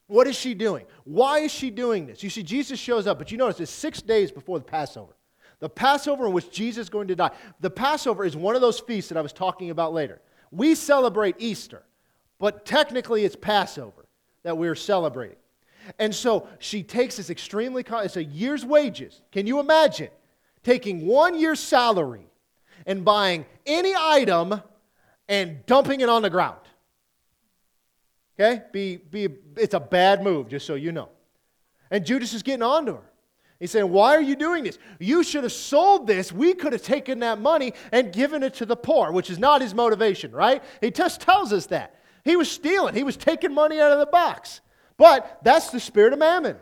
What 0.07 0.27
is 0.27 0.35
she 0.35 0.53
doing? 0.53 0.85
Why 1.05 1.39
is 1.39 1.51
she 1.51 1.69
doing 1.69 2.05
this? 2.05 2.21
You 2.21 2.29
see, 2.29 2.43
Jesus 2.43 2.79
shows 2.79 3.07
up, 3.07 3.17
but 3.17 3.31
you 3.31 3.37
notice 3.37 3.59
it's 3.59 3.71
six 3.71 4.01
days 4.01 4.31
before 4.31 4.59
the 4.59 4.65
Passover. 4.65 5.15
The 5.59 5.69
Passover 5.69 6.25
in 6.25 6.33
which 6.33 6.51
Jesus 6.51 6.83
is 6.83 6.89
going 6.89 7.07
to 7.07 7.15
die. 7.15 7.31
The 7.61 7.69
Passover 7.69 8.25
is 8.25 8.35
one 8.35 8.55
of 8.55 8.61
those 8.61 8.79
feasts 8.79 9.09
that 9.09 9.17
I 9.17 9.21
was 9.21 9.31
talking 9.31 9.69
about 9.69 9.93
later. 9.93 10.19
We 10.51 10.75
celebrate 10.75 11.35
Easter 11.39 11.83
but 12.41 12.65
technically 12.65 13.23
it's 13.23 13.35
Passover 13.35 14.07
that 14.41 14.57
we're 14.57 14.73
celebrating. 14.75 15.37
And 15.99 16.13
so 16.13 16.47
she 16.57 16.81
takes 16.81 17.17
this 17.17 17.29
extremely, 17.29 17.85
it's 17.87 18.17
a 18.17 18.23
year's 18.23 18.65
wages. 18.65 19.21
Can 19.31 19.45
you 19.45 19.59
imagine 19.59 20.09
taking 20.63 21.05
one 21.05 21.39
year's 21.39 21.59
salary 21.59 22.25
and 22.87 23.05
buying 23.05 23.45
any 23.67 23.93
item 23.95 24.59
and 25.29 25.63
dumping 25.67 26.01
it 26.01 26.09
on 26.09 26.23
the 26.23 26.31
ground? 26.31 26.57
Okay? 28.39 28.63
Be, 28.71 28.97
be, 28.97 29.29
it's 29.57 29.75
a 29.75 29.79
bad 29.79 30.23
move, 30.23 30.47
just 30.47 30.65
so 30.65 30.73
you 30.73 30.91
know. 30.91 31.09
And 31.91 32.03
Judas 32.03 32.33
is 32.33 32.41
getting 32.41 32.63
on 32.63 32.87
to 32.87 32.93
her. 32.93 33.11
He's 33.59 33.69
saying, 33.69 33.91
Why 33.91 34.15
are 34.15 34.21
you 34.21 34.35
doing 34.35 34.63
this? 34.63 34.79
You 34.99 35.23
should 35.23 35.43
have 35.43 35.51
sold 35.51 36.07
this. 36.07 36.31
We 36.31 36.55
could 36.55 36.73
have 36.73 36.81
taken 36.81 37.19
that 37.19 37.39
money 37.39 37.73
and 37.91 38.11
given 38.11 38.41
it 38.41 38.55
to 38.55 38.65
the 38.65 38.75
poor, 38.75 39.11
which 39.11 39.29
is 39.29 39.37
not 39.37 39.61
his 39.61 39.75
motivation, 39.75 40.31
right? 40.31 40.63
He 40.79 40.89
just 40.89 41.21
tells 41.21 41.53
us 41.53 41.67
that. 41.67 42.00
He 42.23 42.35
was 42.35 42.49
stealing, 42.49 42.93
he 42.95 43.03
was 43.03 43.17
taking 43.17 43.53
money 43.53 43.79
out 43.79 43.91
of 43.91 43.99
the 43.99 44.05
box. 44.05 44.61
But 44.97 45.39
that's 45.43 45.69
the 45.69 45.79
spirit 45.79 46.13
of 46.13 46.19
mammon. 46.19 46.57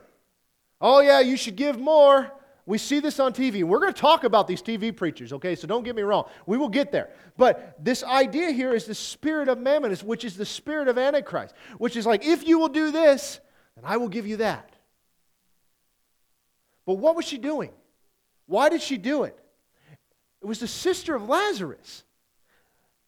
Oh, 0.79 1.01
yeah, 1.01 1.19
you 1.19 1.35
should 1.35 1.55
give 1.55 1.77
more. 1.77 2.31
We 2.65 2.77
see 2.77 2.99
this 2.99 3.19
on 3.19 3.33
TV. 3.33 3.63
We're 3.63 3.79
going 3.79 3.91
to 3.91 3.99
talk 3.99 4.23
about 4.23 4.47
these 4.47 4.61
TV 4.61 4.95
preachers, 4.95 5.33
okay? 5.33 5.55
So 5.55 5.67
don't 5.67 5.83
get 5.83 5.95
me 5.95 6.03
wrong. 6.03 6.29
We 6.45 6.55
will 6.55 6.69
get 6.69 6.91
there. 6.91 7.09
But 7.35 7.83
this 7.83 8.03
idea 8.03 8.51
here 8.51 8.73
is 8.73 8.85
the 8.85 8.93
spirit 8.93 9.49
of 9.49 9.57
mammon, 9.57 9.93
which 9.97 10.23
is 10.23 10.37
the 10.37 10.45
spirit 10.45 10.87
of 10.87 10.97
Antichrist, 10.97 11.55
which 11.79 11.97
is 11.97 12.05
like, 12.05 12.23
if 12.25 12.47
you 12.47 12.59
will 12.59 12.69
do 12.69 12.91
this, 12.91 13.39
then 13.75 13.85
I 13.85 13.97
will 13.97 14.07
give 14.07 14.27
you 14.27 14.37
that. 14.37 14.71
But 16.85 16.93
what 16.93 17.15
was 17.15 17.25
she 17.25 17.39
doing? 17.39 17.71
Why 18.45 18.69
did 18.69 18.81
she 18.81 18.97
do 18.97 19.23
it? 19.23 19.37
It 20.41 20.45
was 20.45 20.59
the 20.59 20.67
sister 20.67 21.15
of 21.15 21.27
Lazarus. 21.27 22.03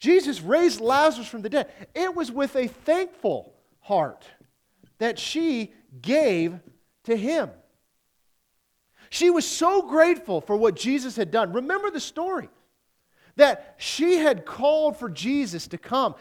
Jesus 0.02 0.42
raised 0.42 0.82
Lazarus 0.82 1.28
from 1.28 1.44
the 1.44 1.50
dead. 1.50 1.72
It 1.94 2.16
was 2.16 2.32
with 2.32 2.56
a 2.56 2.68
thankful 2.68 3.54
heart 3.82 4.26
that 4.98 5.20
she 5.20 5.74
gave 6.02 6.60
to 7.04 7.16
him. 7.16 7.52
She 9.12 9.30
was 9.30 9.46
so 9.48 9.84
grateful 9.84 10.42
for 10.42 10.56
what 10.56 10.76
Jesus 10.76 11.16
had 11.16 11.30
done. 11.30 11.54
Remember 11.54 11.92
the 11.92 12.00
story 12.00 12.50
that 13.36 13.76
she 13.78 14.16
had 14.16 14.44
called 14.44 14.98
for 14.98 15.08
Jesus 15.08 15.68
to 15.68 15.78
come. 15.78 16.16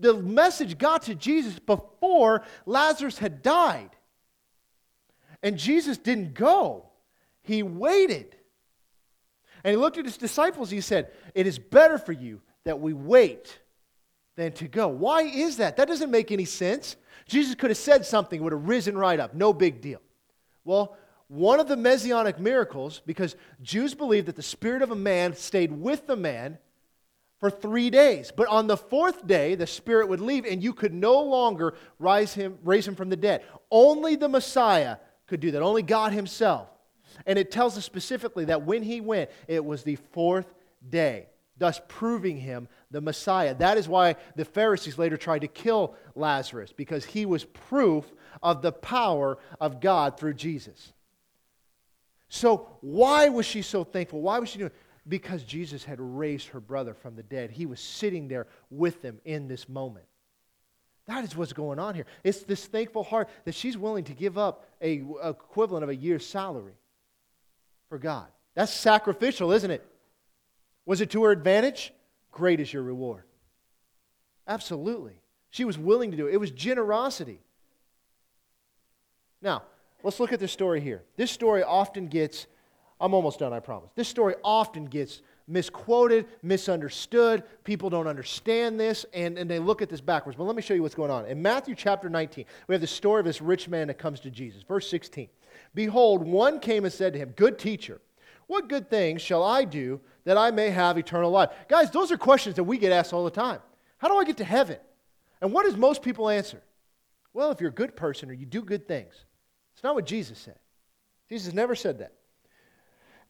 The 0.00 0.14
message 0.14 0.78
got 0.78 1.02
to 1.02 1.14
Jesus 1.14 1.58
before 1.58 2.42
Lazarus 2.64 3.18
had 3.18 3.42
died. 3.42 3.90
And 5.42 5.58
Jesus 5.58 5.98
didn't 5.98 6.32
go, 6.32 6.88
he 7.42 7.62
waited. 7.62 8.34
And 9.62 9.72
he 9.72 9.76
looked 9.76 9.98
at 9.98 10.06
his 10.06 10.16
disciples. 10.16 10.70
He 10.70 10.80
said, 10.80 11.10
It 11.34 11.46
is 11.46 11.58
better 11.58 11.98
for 11.98 12.12
you 12.12 12.40
that 12.66 12.80
we 12.80 12.92
wait 12.92 13.60
than 14.34 14.52
to 14.52 14.68
go. 14.68 14.88
Why 14.88 15.22
is 15.22 15.56
that? 15.58 15.76
That 15.76 15.88
doesn't 15.88 16.10
make 16.10 16.30
any 16.30 16.44
sense. 16.44 16.96
Jesus 17.26 17.54
could 17.54 17.70
have 17.70 17.78
said 17.78 18.04
something, 18.04 18.42
would 18.42 18.52
have 18.52 18.68
risen 18.68 18.98
right 18.98 19.18
up. 19.18 19.34
No 19.34 19.52
big 19.52 19.80
deal. 19.80 20.02
Well, 20.64 20.96
one 21.28 21.60
of 21.60 21.68
the 21.68 21.76
messianic 21.76 22.40
miracles, 22.40 23.00
because 23.06 23.36
Jews 23.62 23.94
believed 23.94 24.26
that 24.26 24.36
the 24.36 24.42
spirit 24.42 24.82
of 24.82 24.90
a 24.90 24.96
man 24.96 25.34
stayed 25.34 25.72
with 25.72 26.08
the 26.08 26.16
man 26.16 26.58
for 27.38 27.50
three 27.50 27.88
days. 27.88 28.32
But 28.36 28.48
on 28.48 28.66
the 28.66 28.76
fourth 28.76 29.26
day, 29.26 29.54
the 29.54 29.66
spirit 29.66 30.08
would 30.08 30.20
leave, 30.20 30.44
and 30.44 30.62
you 30.62 30.72
could 30.72 30.92
no 30.92 31.20
longer 31.22 31.74
rise 32.00 32.34
him, 32.34 32.58
raise 32.64 32.86
him 32.86 32.96
from 32.96 33.10
the 33.10 33.16
dead. 33.16 33.44
Only 33.70 34.16
the 34.16 34.28
Messiah 34.28 34.96
could 35.28 35.38
do 35.38 35.52
that, 35.52 35.62
only 35.62 35.82
God 35.82 36.12
Himself. 36.12 36.68
And 37.26 37.38
it 37.38 37.52
tells 37.52 37.78
us 37.78 37.84
specifically 37.84 38.46
that 38.46 38.62
when 38.62 38.82
He 38.82 39.00
went, 39.00 39.30
it 39.46 39.64
was 39.64 39.84
the 39.84 39.96
fourth 39.96 40.52
day 40.88 41.28
thus 41.58 41.80
proving 41.88 42.38
him 42.38 42.68
the 42.90 43.00
Messiah. 43.00 43.54
That 43.54 43.78
is 43.78 43.88
why 43.88 44.16
the 44.34 44.44
Pharisees 44.44 44.98
later 44.98 45.16
tried 45.16 45.40
to 45.40 45.48
kill 45.48 45.94
Lazarus, 46.14 46.72
because 46.72 47.04
he 47.04 47.26
was 47.26 47.44
proof 47.44 48.04
of 48.42 48.62
the 48.62 48.72
power 48.72 49.38
of 49.60 49.80
God 49.80 50.18
through 50.18 50.34
Jesus. 50.34 50.92
So, 52.28 52.68
why 52.80 53.28
was 53.28 53.46
she 53.46 53.62
so 53.62 53.84
thankful? 53.84 54.20
Why 54.20 54.38
was 54.38 54.48
she 54.48 54.58
doing 54.58 54.70
it? 54.70 54.76
Because 55.08 55.44
Jesus 55.44 55.84
had 55.84 56.00
raised 56.00 56.48
her 56.48 56.60
brother 56.60 56.92
from 56.92 57.14
the 57.14 57.22
dead. 57.22 57.50
He 57.50 57.66
was 57.66 57.80
sitting 57.80 58.26
there 58.26 58.48
with 58.70 59.00
them 59.02 59.20
in 59.24 59.46
this 59.46 59.68
moment. 59.68 60.04
That 61.06 61.22
is 61.22 61.36
what's 61.36 61.52
going 61.52 61.78
on 61.78 61.94
here. 61.94 62.06
It's 62.24 62.40
this 62.40 62.66
thankful 62.66 63.04
heart 63.04 63.28
that 63.44 63.54
she's 63.54 63.78
willing 63.78 64.04
to 64.04 64.12
give 64.12 64.36
up 64.36 64.66
a 64.82 65.04
equivalent 65.22 65.84
of 65.84 65.88
a 65.88 65.94
year's 65.94 66.26
salary 66.26 66.74
for 67.88 67.98
God. 67.98 68.26
That's 68.56 68.72
sacrificial, 68.72 69.52
isn't 69.52 69.70
it? 69.70 69.86
Was 70.86 71.00
it 71.00 71.10
to 71.10 71.24
her 71.24 71.32
advantage? 71.32 71.92
Great 72.30 72.60
is 72.60 72.72
your 72.72 72.82
reward. 72.82 73.24
Absolutely. 74.48 75.20
She 75.50 75.64
was 75.64 75.76
willing 75.76 76.12
to 76.12 76.16
do 76.16 76.28
it. 76.28 76.34
It 76.34 76.38
was 76.38 76.52
generosity. 76.52 77.40
Now, 79.42 79.62
let's 80.02 80.20
look 80.20 80.32
at 80.32 80.40
this 80.40 80.52
story 80.52 80.80
here. 80.80 81.02
This 81.16 81.30
story 81.30 81.62
often 81.62 82.06
gets, 82.06 82.46
I'm 83.00 83.14
almost 83.14 83.40
done, 83.40 83.52
I 83.52 83.60
promise. 83.60 83.90
This 83.94 84.08
story 84.08 84.34
often 84.44 84.84
gets 84.84 85.22
misquoted, 85.48 86.26
misunderstood. 86.42 87.42
People 87.64 87.90
don't 87.90 88.06
understand 88.06 88.78
this, 88.78 89.06
and, 89.12 89.38
and 89.38 89.50
they 89.50 89.58
look 89.58 89.82
at 89.82 89.88
this 89.88 90.00
backwards. 90.00 90.36
But 90.36 90.44
let 90.44 90.56
me 90.56 90.62
show 90.62 90.74
you 90.74 90.82
what's 90.82 90.94
going 90.94 91.10
on. 91.10 91.26
In 91.26 91.42
Matthew 91.42 91.74
chapter 91.74 92.08
19, 92.08 92.44
we 92.68 92.74
have 92.74 92.80
the 92.80 92.86
story 92.86 93.20
of 93.20 93.26
this 93.26 93.40
rich 93.40 93.68
man 93.68 93.88
that 93.88 93.98
comes 93.98 94.20
to 94.20 94.30
Jesus. 94.30 94.62
Verse 94.62 94.88
16 94.88 95.28
Behold, 95.74 96.26
one 96.26 96.60
came 96.60 96.84
and 96.84 96.92
said 96.92 97.12
to 97.12 97.18
him, 97.18 97.30
Good 97.36 97.58
teacher, 97.58 98.00
what 98.46 98.68
good 98.68 98.88
things 98.88 99.22
shall 99.22 99.42
I 99.42 99.64
do 99.64 100.00
that 100.24 100.36
I 100.38 100.50
may 100.50 100.70
have 100.70 100.98
eternal 100.98 101.30
life? 101.30 101.50
Guys, 101.68 101.90
those 101.90 102.12
are 102.12 102.16
questions 102.16 102.56
that 102.56 102.64
we 102.64 102.78
get 102.78 102.92
asked 102.92 103.12
all 103.12 103.24
the 103.24 103.30
time. 103.30 103.60
How 103.98 104.08
do 104.08 104.16
I 104.16 104.24
get 104.24 104.36
to 104.38 104.44
heaven? 104.44 104.78
And 105.40 105.52
what 105.52 105.64
does 105.64 105.76
most 105.76 106.02
people 106.02 106.28
answer? 106.28 106.62
well, 107.36 107.50
if 107.50 107.60
you're 107.60 107.68
a 107.68 107.74
good 107.74 107.94
person 107.94 108.30
or 108.30 108.32
you 108.32 108.46
do 108.46 108.62
good 108.62 108.88
things. 108.88 109.12
It's 109.74 109.84
not 109.84 109.94
what 109.94 110.06
Jesus 110.06 110.38
said. 110.38 110.58
Jesus 111.28 111.52
never 111.52 111.74
said 111.74 111.98
that. 111.98 112.12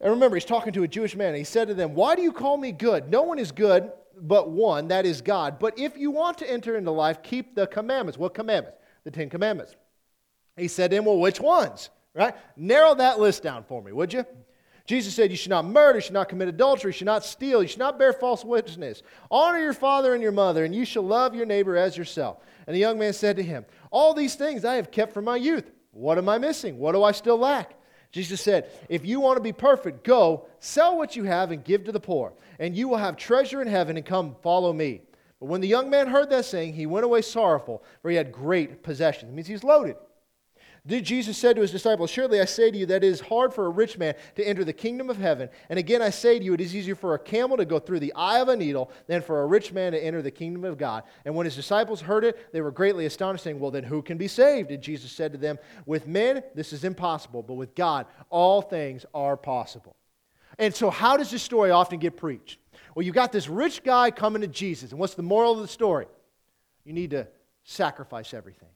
And 0.00 0.12
remember, 0.12 0.36
he's 0.36 0.44
talking 0.44 0.72
to 0.74 0.84
a 0.84 0.88
Jewish 0.88 1.16
man. 1.16 1.30
And 1.30 1.38
he 1.38 1.42
said 1.42 1.66
to 1.68 1.74
them, 1.74 1.92
Why 1.92 2.14
do 2.14 2.22
you 2.22 2.30
call 2.30 2.56
me 2.56 2.70
good? 2.70 3.10
No 3.10 3.22
one 3.22 3.40
is 3.40 3.50
good 3.50 3.90
but 4.18 4.48
one, 4.48 4.88
that 4.88 5.06
is 5.06 5.20
God. 5.20 5.58
But 5.58 5.78
if 5.78 5.98
you 5.98 6.12
want 6.12 6.38
to 6.38 6.50
enter 6.50 6.76
into 6.76 6.92
life, 6.92 7.20
keep 7.22 7.56
the 7.56 7.66
commandments. 7.66 8.16
What 8.16 8.32
commandments? 8.32 8.78
The 9.02 9.10
Ten 9.10 9.28
Commandments. 9.28 9.74
He 10.56 10.68
said 10.68 10.92
to 10.92 10.98
him, 10.98 11.04
Well, 11.04 11.18
which 11.18 11.40
ones? 11.40 11.90
Right? 12.14 12.34
Narrow 12.56 12.94
that 12.94 13.18
list 13.18 13.42
down 13.42 13.64
for 13.64 13.82
me, 13.82 13.90
would 13.90 14.12
you? 14.12 14.24
Jesus 14.86 15.14
said, 15.14 15.30
You 15.30 15.36
should 15.36 15.50
not 15.50 15.64
murder, 15.64 15.98
you 15.98 16.02
should 16.02 16.14
not 16.14 16.28
commit 16.28 16.48
adultery, 16.48 16.90
you 16.90 16.92
should 16.92 17.06
not 17.06 17.24
steal, 17.24 17.62
you 17.62 17.68
should 17.68 17.78
not 17.78 17.98
bear 17.98 18.12
false 18.12 18.44
witness. 18.44 19.02
Honor 19.30 19.58
your 19.58 19.72
father 19.72 20.14
and 20.14 20.22
your 20.22 20.32
mother, 20.32 20.64
and 20.64 20.74
you 20.74 20.84
shall 20.84 21.02
love 21.02 21.34
your 21.34 21.46
neighbor 21.46 21.76
as 21.76 21.96
yourself. 21.96 22.38
And 22.66 22.74
the 22.74 22.80
young 22.80 22.98
man 22.98 23.12
said 23.12 23.36
to 23.36 23.42
him, 23.42 23.66
All 23.90 24.14
these 24.14 24.36
things 24.36 24.64
I 24.64 24.76
have 24.76 24.90
kept 24.90 25.12
from 25.12 25.24
my 25.24 25.36
youth. 25.36 25.70
What 25.90 26.18
am 26.18 26.28
I 26.28 26.38
missing? 26.38 26.78
What 26.78 26.92
do 26.92 27.02
I 27.02 27.12
still 27.12 27.38
lack? 27.38 27.74
Jesus 28.12 28.40
said, 28.40 28.70
If 28.88 29.04
you 29.04 29.20
want 29.20 29.36
to 29.36 29.42
be 29.42 29.52
perfect, 29.52 30.04
go, 30.04 30.46
sell 30.60 30.96
what 30.96 31.16
you 31.16 31.24
have, 31.24 31.50
and 31.50 31.64
give 31.64 31.84
to 31.84 31.92
the 31.92 32.00
poor, 32.00 32.32
and 32.58 32.76
you 32.76 32.88
will 32.88 32.98
have 32.98 33.16
treasure 33.16 33.60
in 33.60 33.68
heaven, 33.68 33.96
and 33.96 34.06
come 34.06 34.36
follow 34.42 34.72
me. 34.72 35.02
But 35.40 35.46
when 35.46 35.60
the 35.60 35.68
young 35.68 35.90
man 35.90 36.06
heard 36.06 36.30
that 36.30 36.44
saying, 36.44 36.74
he 36.74 36.86
went 36.86 37.04
away 37.04 37.22
sorrowful, 37.22 37.82
for 38.00 38.10
he 38.10 38.16
had 38.16 38.32
great 38.32 38.82
possessions. 38.82 39.30
It 39.30 39.34
means 39.34 39.48
he's 39.48 39.64
loaded. 39.64 39.96
Did 40.86 41.02
Jesus 41.02 41.36
said 41.36 41.56
to 41.56 41.62
his 41.62 41.72
disciples, 41.72 42.10
Surely 42.10 42.40
I 42.40 42.44
say 42.44 42.70
to 42.70 42.78
you 42.78 42.86
that 42.86 43.02
it 43.02 43.08
is 43.08 43.20
hard 43.20 43.52
for 43.52 43.66
a 43.66 43.70
rich 43.70 43.98
man 43.98 44.14
to 44.36 44.46
enter 44.46 44.62
the 44.62 44.72
kingdom 44.72 45.10
of 45.10 45.16
heaven. 45.16 45.48
And 45.68 45.80
again 45.80 46.00
I 46.00 46.10
say 46.10 46.38
to 46.38 46.44
you, 46.44 46.54
it 46.54 46.60
is 46.60 46.76
easier 46.76 46.94
for 46.94 47.14
a 47.14 47.18
camel 47.18 47.56
to 47.56 47.64
go 47.64 47.80
through 47.80 47.98
the 48.00 48.12
eye 48.14 48.38
of 48.38 48.48
a 48.48 48.56
needle 48.56 48.92
than 49.08 49.20
for 49.20 49.42
a 49.42 49.46
rich 49.46 49.72
man 49.72 49.92
to 49.92 50.04
enter 50.04 50.22
the 50.22 50.30
kingdom 50.30 50.64
of 50.64 50.78
God. 50.78 51.02
And 51.24 51.34
when 51.34 51.44
his 51.44 51.56
disciples 51.56 52.00
heard 52.00 52.24
it, 52.24 52.52
they 52.52 52.60
were 52.60 52.70
greatly 52.70 53.04
astonished, 53.06 53.42
saying, 53.42 53.58
Well, 53.58 53.72
then 53.72 53.82
who 53.82 54.00
can 54.00 54.16
be 54.16 54.28
saved? 54.28 54.70
And 54.70 54.80
Jesus 54.80 55.10
said 55.10 55.32
to 55.32 55.38
them, 55.38 55.58
With 55.86 56.06
men, 56.06 56.44
this 56.54 56.72
is 56.72 56.84
impossible, 56.84 57.42
but 57.42 57.54
with 57.54 57.74
God, 57.74 58.06
all 58.30 58.62
things 58.62 59.04
are 59.12 59.36
possible. 59.36 59.96
And 60.56 60.72
so, 60.72 60.88
how 60.88 61.16
does 61.16 61.32
this 61.32 61.42
story 61.42 61.72
often 61.72 61.98
get 61.98 62.16
preached? 62.16 62.60
Well, 62.94 63.04
you've 63.04 63.14
got 63.14 63.32
this 63.32 63.48
rich 63.48 63.82
guy 63.82 64.12
coming 64.12 64.42
to 64.42 64.48
Jesus. 64.48 64.92
And 64.92 65.00
what's 65.00 65.14
the 65.14 65.22
moral 65.22 65.52
of 65.52 65.58
the 65.58 65.68
story? 65.68 66.06
You 66.84 66.92
need 66.92 67.10
to 67.10 67.26
sacrifice 67.64 68.32
everything, 68.32 68.68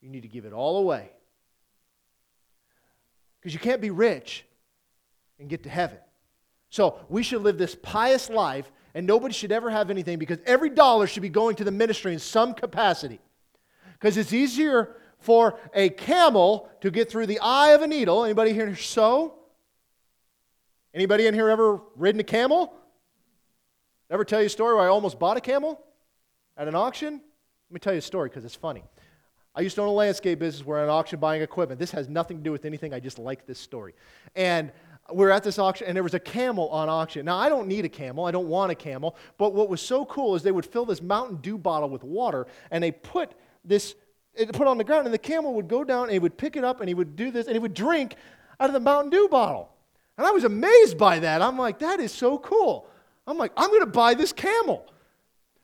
you 0.00 0.08
need 0.08 0.22
to 0.22 0.28
give 0.28 0.46
it 0.46 0.54
all 0.54 0.78
away 0.78 1.10
because 3.48 3.54
you 3.54 3.60
can't 3.60 3.80
be 3.80 3.90
rich 3.90 4.44
and 5.38 5.48
get 5.48 5.62
to 5.62 5.70
heaven. 5.70 5.96
So 6.68 6.98
we 7.08 7.22
should 7.22 7.40
live 7.40 7.56
this 7.56 7.74
pious 7.74 8.28
life, 8.28 8.70
and 8.94 9.06
nobody 9.06 9.32
should 9.32 9.52
ever 9.52 9.70
have 9.70 9.88
anything 9.88 10.18
because 10.18 10.36
every 10.44 10.68
dollar 10.68 11.06
should 11.06 11.22
be 11.22 11.30
going 11.30 11.56
to 11.56 11.64
the 11.64 11.70
ministry 11.70 12.12
in 12.12 12.18
some 12.18 12.52
capacity. 12.52 13.20
Because 13.94 14.18
it's 14.18 14.34
easier 14.34 14.96
for 15.18 15.58
a 15.72 15.88
camel 15.88 16.68
to 16.82 16.90
get 16.90 17.10
through 17.10 17.24
the 17.24 17.38
eye 17.40 17.70
of 17.70 17.80
a 17.80 17.86
needle. 17.86 18.22
Anybody 18.22 18.52
here 18.52 18.76
sew? 18.76 19.32
Anybody 20.92 21.26
in 21.26 21.32
here 21.32 21.48
ever 21.48 21.80
ridden 21.96 22.20
a 22.20 22.24
camel? 22.24 22.74
Ever 24.10 24.26
tell 24.26 24.40
you 24.40 24.46
a 24.46 24.50
story 24.50 24.74
where 24.74 24.84
I 24.84 24.88
almost 24.88 25.18
bought 25.18 25.38
a 25.38 25.40
camel 25.40 25.82
at 26.54 26.68
an 26.68 26.74
auction? 26.74 27.14
Let 27.14 27.72
me 27.72 27.80
tell 27.80 27.94
you 27.94 28.00
a 28.00 28.02
story 28.02 28.28
because 28.28 28.44
it's 28.44 28.54
funny. 28.54 28.84
I 29.58 29.62
used 29.62 29.74
to 29.74 29.82
own 29.82 29.88
a 29.88 29.92
landscape 29.92 30.38
business 30.38 30.64
where 30.64 30.84
an 30.84 30.88
auction 30.88 31.18
buying 31.18 31.42
equipment. 31.42 31.80
This 31.80 31.90
has 31.90 32.08
nothing 32.08 32.36
to 32.36 32.42
do 32.44 32.52
with 32.52 32.64
anything. 32.64 32.94
I 32.94 33.00
just 33.00 33.18
like 33.18 33.44
this 33.44 33.58
story. 33.58 33.92
And 34.36 34.70
we're 35.10 35.30
at 35.30 35.42
this 35.42 35.58
auction, 35.58 35.88
and 35.88 35.96
there 35.96 36.04
was 36.04 36.14
a 36.14 36.20
camel 36.20 36.68
on 36.68 36.88
auction. 36.88 37.24
Now, 37.26 37.38
I 37.38 37.48
don't 37.48 37.66
need 37.66 37.84
a 37.84 37.88
camel. 37.88 38.24
I 38.24 38.30
don't 38.30 38.46
want 38.46 38.70
a 38.70 38.76
camel. 38.76 39.16
But 39.36 39.54
what 39.54 39.68
was 39.68 39.80
so 39.80 40.04
cool 40.04 40.36
is 40.36 40.44
they 40.44 40.52
would 40.52 40.64
fill 40.64 40.84
this 40.84 41.02
Mountain 41.02 41.38
Dew 41.38 41.58
bottle 41.58 41.90
with 41.90 42.04
water, 42.04 42.46
and 42.70 42.84
they 42.84 42.92
put 42.92 43.32
this, 43.64 43.96
it 44.32 44.52
put 44.52 44.68
on 44.68 44.78
the 44.78 44.84
ground, 44.84 45.06
and 45.08 45.12
the 45.12 45.18
camel 45.18 45.52
would 45.54 45.66
go 45.66 45.82
down, 45.82 46.04
and 46.04 46.12
he 46.12 46.20
would 46.20 46.36
pick 46.36 46.54
it 46.54 46.62
up, 46.62 46.78
and 46.78 46.88
he 46.88 46.94
would 46.94 47.16
do 47.16 47.32
this, 47.32 47.46
and 47.46 47.56
he 47.56 47.58
would 47.58 47.74
drink 47.74 48.14
out 48.60 48.70
of 48.70 48.74
the 48.74 48.80
Mountain 48.80 49.10
Dew 49.10 49.26
bottle. 49.28 49.70
And 50.18 50.24
I 50.24 50.30
was 50.30 50.44
amazed 50.44 50.96
by 50.98 51.18
that. 51.18 51.42
I'm 51.42 51.58
like, 51.58 51.80
that 51.80 51.98
is 51.98 52.12
so 52.12 52.38
cool. 52.38 52.88
I'm 53.26 53.36
like, 53.36 53.50
I'm 53.56 53.70
going 53.70 53.80
to 53.80 53.86
buy 53.86 54.14
this 54.14 54.32
camel. 54.32 54.86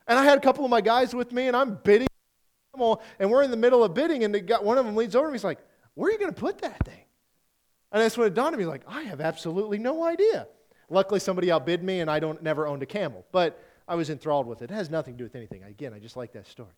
And 0.09 0.19
I 0.19 0.25
had 0.25 0.37
a 0.37 0.41
couple 0.41 0.65
of 0.65 0.71
my 0.73 0.81
guys 0.81 1.15
with 1.15 1.31
me, 1.31 1.47
and 1.47 1.57
I'm 1.57 1.77
bidding 1.85 2.09
and 3.19 3.31
we're 3.31 3.43
in 3.43 3.51
the 3.51 3.57
middle 3.57 3.85
of 3.85 3.95
bidding, 3.95 4.25
and 4.25 4.47
got, 4.47 4.65
one 4.65 4.79
of 4.79 4.87
them 4.87 4.97
leads 4.97 5.17
over 5.17 5.29
me. 5.29 5.35
He's 5.35 5.45
like, 5.45 5.59
Where 5.95 6.09
are 6.09 6.13
you 6.13 6.19
going 6.19 6.33
to 6.33 6.41
put 6.41 6.59
that 6.59 6.85
thing? 6.85 7.05
And 7.93 8.03
that's 8.03 8.19
when 8.19 8.27
it 8.27 8.35
dawned 8.35 8.55
on 8.55 8.59
me, 8.59 8.67
like, 8.67 8.83
I 8.89 9.03
have 9.03 9.21
absolutely 9.21 9.79
no 9.79 10.05
idea. 10.05 10.49
Luckily, 10.91 11.21
somebody 11.21 11.51
outbid 11.51 11.83
me, 11.83 12.01
and 12.01 12.11
I 12.11 12.19
don't 12.19 12.43
never 12.43 12.67
owned 12.67 12.83
a 12.83 12.87
camel, 12.87 13.25
but 13.33 13.63
I 13.87 13.95
was 13.95 14.11
enthralled 14.11 14.47
with 14.47 14.63
it. 14.63 14.71
It 14.71 14.75
has 14.75 14.91
nothing 14.91 15.15
to 15.15 15.19
do 15.19 15.25
with 15.25 15.37
anything. 15.37 15.63
Again, 15.63 15.93
I 15.95 15.99
just 15.99 16.17
like 16.17 16.33
that 16.33 16.47
story. 16.47 16.75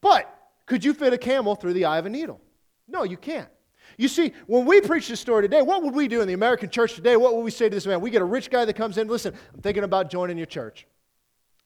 But 0.00 0.34
could 0.66 0.84
you 0.84 0.94
fit 0.94 1.12
a 1.12 1.18
camel 1.18 1.54
through 1.54 1.74
the 1.74 1.84
eye 1.84 1.98
of 1.98 2.06
a 2.06 2.10
needle? 2.10 2.40
No, 2.88 3.04
you 3.04 3.16
can't. 3.16 3.48
You 3.96 4.08
see, 4.08 4.32
when 4.46 4.64
we 4.66 4.80
preach 4.80 5.08
this 5.08 5.20
story 5.20 5.42
today, 5.42 5.62
what 5.62 5.82
would 5.82 5.94
we 5.94 6.08
do 6.08 6.20
in 6.20 6.28
the 6.28 6.34
American 6.34 6.70
church 6.70 6.94
today? 6.94 7.16
What 7.16 7.34
would 7.34 7.42
we 7.42 7.50
say 7.50 7.68
to 7.68 7.74
this 7.74 7.86
man? 7.86 8.00
We 8.00 8.10
get 8.10 8.22
a 8.22 8.26
rich 8.26 8.50
guy 8.50 8.64
that 8.64 8.74
comes 8.74 8.98
in, 8.98 9.08
listen, 9.08 9.34
I'm 9.54 9.60
thinking 9.60 9.84
about 9.84 10.10
joining 10.10 10.36
your 10.36 10.46
church, 10.46 10.86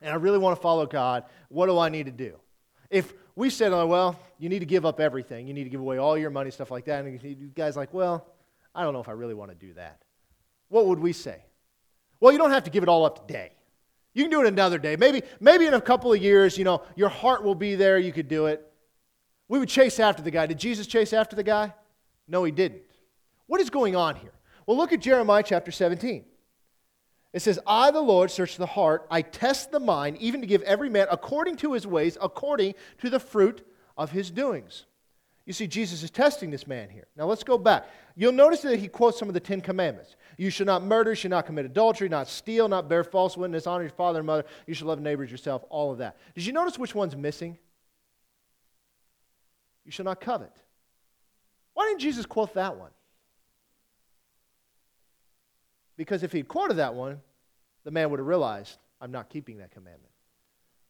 and 0.01 0.11
I 0.11 0.16
really 0.16 0.39
want 0.39 0.57
to 0.57 0.62
follow 0.62 0.87
God. 0.87 1.25
What 1.49 1.66
do 1.66 1.79
I 1.79 1.89
need 1.89 2.07
to 2.07 2.12
do? 2.12 2.37
If 2.95 3.13
we 3.35 3.51
said, 3.51 3.73
oh, 3.73 3.89
well, 3.89 4.21
you 4.39 4.49
need 4.49 4.61
to 4.61 4.67
give 4.67 4.87
up 4.87 5.01
everything, 5.01 5.49
you 5.49 5.53
need 5.53 5.65
to 5.65 5.71
give 5.71 5.81
away 5.81 5.99
all 5.99 6.17
your 6.17 6.31
money, 6.31 6.53
stuff 6.53 6.71
like 6.71 6.85
that, 6.85 7.05
and 7.05 7.21
you 7.21 7.51
guys 7.53 7.77
like, 7.77 7.93
well, 7.93 8.25
I 8.73 8.85
don't 8.85 8.93
know 8.93 9.01
if 9.01 9.09
I 9.09 9.13
really 9.13 9.35
want 9.35 9.51
to 9.51 9.57
do 9.57 9.75
that. 9.75 10.01
What 10.69 10.87
would 10.87 11.01
we 11.01 11.13
say? 11.13 11.43
Well, 12.21 12.31
you 12.31 12.39
don't 12.39 12.53
have 12.53 12.63
to 12.65 12.71
give 12.71 12.85
it 12.85 12.89
all 12.89 13.05
up 13.05 13.27
today. 13.27 13.51
You 14.13 14.23
can 14.23 14.31
do 14.31 14.43
it 14.43 14.47
another 14.47 14.79
day. 14.79 14.95
Maybe, 14.95 15.23
maybe 15.41 15.67
in 15.67 15.75
a 15.75 15.81
couple 15.81 16.13
of 16.13 16.23
years, 16.23 16.57
you 16.57 16.63
know, 16.63 16.83
your 16.95 17.09
heart 17.09 17.43
will 17.43 17.57
be 17.57 17.75
there, 17.75 17.99
you 17.99 18.13
could 18.13 18.29
do 18.29 18.47
it. 18.47 18.65
We 19.49 19.59
would 19.59 19.69
chase 19.69 19.99
after 19.99 20.23
the 20.23 20.31
guy. 20.31 20.47
Did 20.47 20.61
Jesus 20.61 20.87
chase 20.87 21.13
after 21.13 21.35
the 21.35 21.43
guy? 21.43 21.75
No, 22.29 22.45
he 22.45 22.53
didn't. 22.53 22.83
What 23.49 23.61
is 23.61 23.71
going 23.71 23.97
on 23.97 24.15
here? 24.15 24.35
Well, 24.67 24.77
look 24.77 24.93
at 24.93 25.01
Jeremiah 25.01 25.43
chapter 25.45 25.73
17. 25.73 26.25
It 27.35 27.43
says, 27.43 27.59
I, 27.66 27.91
the 27.91 28.01
Lord, 28.01 28.30
search 28.30 28.57
the 28.57 28.64
heart. 28.64 29.09
I 29.11 29.20
test 29.20 29.72
the 29.72 29.80
mind, 29.80 30.18
even 30.18 30.41
to 30.41 30.47
give 30.47 30.62
every 30.62 30.89
man 30.89 31.09
according 31.11 31.57
to 31.57 31.72
his 31.72 31.85
ways, 31.85 32.16
according 32.22 32.74
to 32.99 33.11
the 33.11 33.18
fruit 33.18 33.66
of 33.99 34.12
his 34.12 34.30
doings. 34.30 34.87
You 35.45 35.53
see, 35.53 35.66
Jesus 35.66 36.05
is 36.05 36.12
testing 36.12 36.53
this 36.53 36.68
man 36.68 36.89
here. 36.89 37.09
Now 37.16 37.26
let's 37.26 37.43
go 37.43 37.59
back. 37.59 37.87
You'll 38.14 38.32
notice 38.32 38.62
that 38.62 38.78
he 38.78 38.87
quotes 38.87 39.18
some 39.18 39.26
of 39.26 39.35
the 39.35 39.41
Ten 39.41 39.61
Commandments. 39.61 40.14
You 40.39 40.49
should 40.49 40.68
not 40.68 40.85
murder, 40.85 41.11
you 41.11 41.16
should 41.16 41.32
not 41.32 41.45
commit 41.45 41.66
adultery, 41.66 42.09
not 42.09 42.28
steal, 42.28 42.68
not 42.68 42.89
bear 42.89 43.03
false 43.03 43.37
witness, 43.37 43.66
honor 43.66 43.82
your 43.82 43.91
father 43.91 44.20
and 44.20 44.26
mother, 44.28 44.45
you 44.68 44.74
should 44.74 44.87
love 44.87 45.01
neighbors 45.01 45.28
yourself, 45.28 45.64
all 45.70 45.91
of 45.91 45.99
that. 45.99 46.16
Did 46.37 46.47
you 46.47 46.53
notice 46.53 46.78
which 46.78 46.95
one's 46.95 47.16
missing? 47.16 47.59
You 49.85 49.91
shall 49.91 50.05
not 50.05 50.20
covet. 50.20 50.53
Why 51.74 51.87
didn't 51.87 52.01
Jesus 52.01 52.26
quote 52.26 52.55
that 52.55 52.76
one? 52.76 52.91
Because 55.97 56.23
if 56.23 56.33
he'd 56.33 56.49
quoted 56.49 56.75
that 56.75 56.95
one, 56.95 57.21
the 57.85 57.91
man 57.91 58.11
would 58.11 58.19
have 58.19 58.27
realized, 58.27 58.79
I'm 59.01 59.13
not 59.13 59.29
keeping 59.29 59.59
that 59.59 59.71
commandment. 59.71 60.13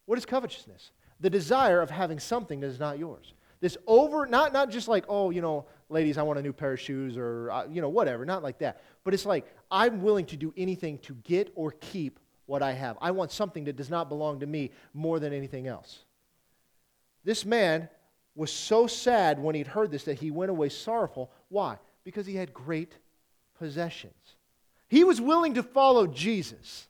What 0.07 0.19
is 0.19 0.27
covetousness? 0.27 0.91
The 1.21 1.31
desire 1.31 1.81
of 1.81 1.91
having 1.91 2.19
something 2.19 2.61
that 2.61 2.67
is 2.67 2.81
not 2.81 2.99
yours. 2.99 3.35
This 3.61 3.77
over, 3.87 4.27
not, 4.27 4.53
not 4.53 4.71
just 4.71 4.89
like, 4.89 5.05
oh, 5.09 5.31
you 5.31 5.41
know, 5.41 5.67
ladies, 5.89 6.19
I 6.19 6.23
want 6.23 6.39
a 6.39 6.43
new 6.43 6.53
pair 6.53 6.73
of 6.75 6.81
shoes 6.81 7.17
or, 7.17 7.67
you 7.71 7.81
know, 7.81 7.89
whatever, 7.89 8.25
not 8.27 8.43
like 8.43 8.59
that. 8.59 8.83
But 9.05 9.15
it's 9.15 9.25
like, 9.25 9.47
I'm 9.71 10.03
willing 10.03 10.27
to 10.27 10.37
do 10.37 10.53
anything 10.57 10.99
to 10.99 11.15
get 11.25 11.51
or 11.55 11.73
keep 11.81 12.21
what 12.47 12.63
I 12.63 12.73
have. 12.73 12.99
I 13.01 13.11
want 13.11 13.33
something 13.33 13.65
that 13.65 13.77
does 13.77 13.91
not 13.91 14.09
belong 14.09 14.41
to 14.41 14.47
me 14.47 14.71
more 14.93 15.19
than 15.19 15.33
anything 15.33 15.67
else. 15.67 16.05
This 17.25 17.47
man 17.47 17.89
was 18.35 18.53
so 18.53 18.87
sad 18.87 19.39
when 19.39 19.55
he'd 19.55 19.67
heard 19.67 19.91
this 19.91 20.05
that 20.05 20.19
he 20.19 20.31
went 20.31 20.51
away 20.51 20.69
sorrowful. 20.69 21.31
Why? 21.49 21.79
Because 22.05 22.27
he 22.27 22.37
had 22.37 22.53
great 22.53 22.99
possessions. 23.59 24.34
He 24.89 25.05
was 25.05 25.20
willing 25.20 25.55
to 25.55 25.62
follow 25.62 26.07
Jesus 26.07 26.89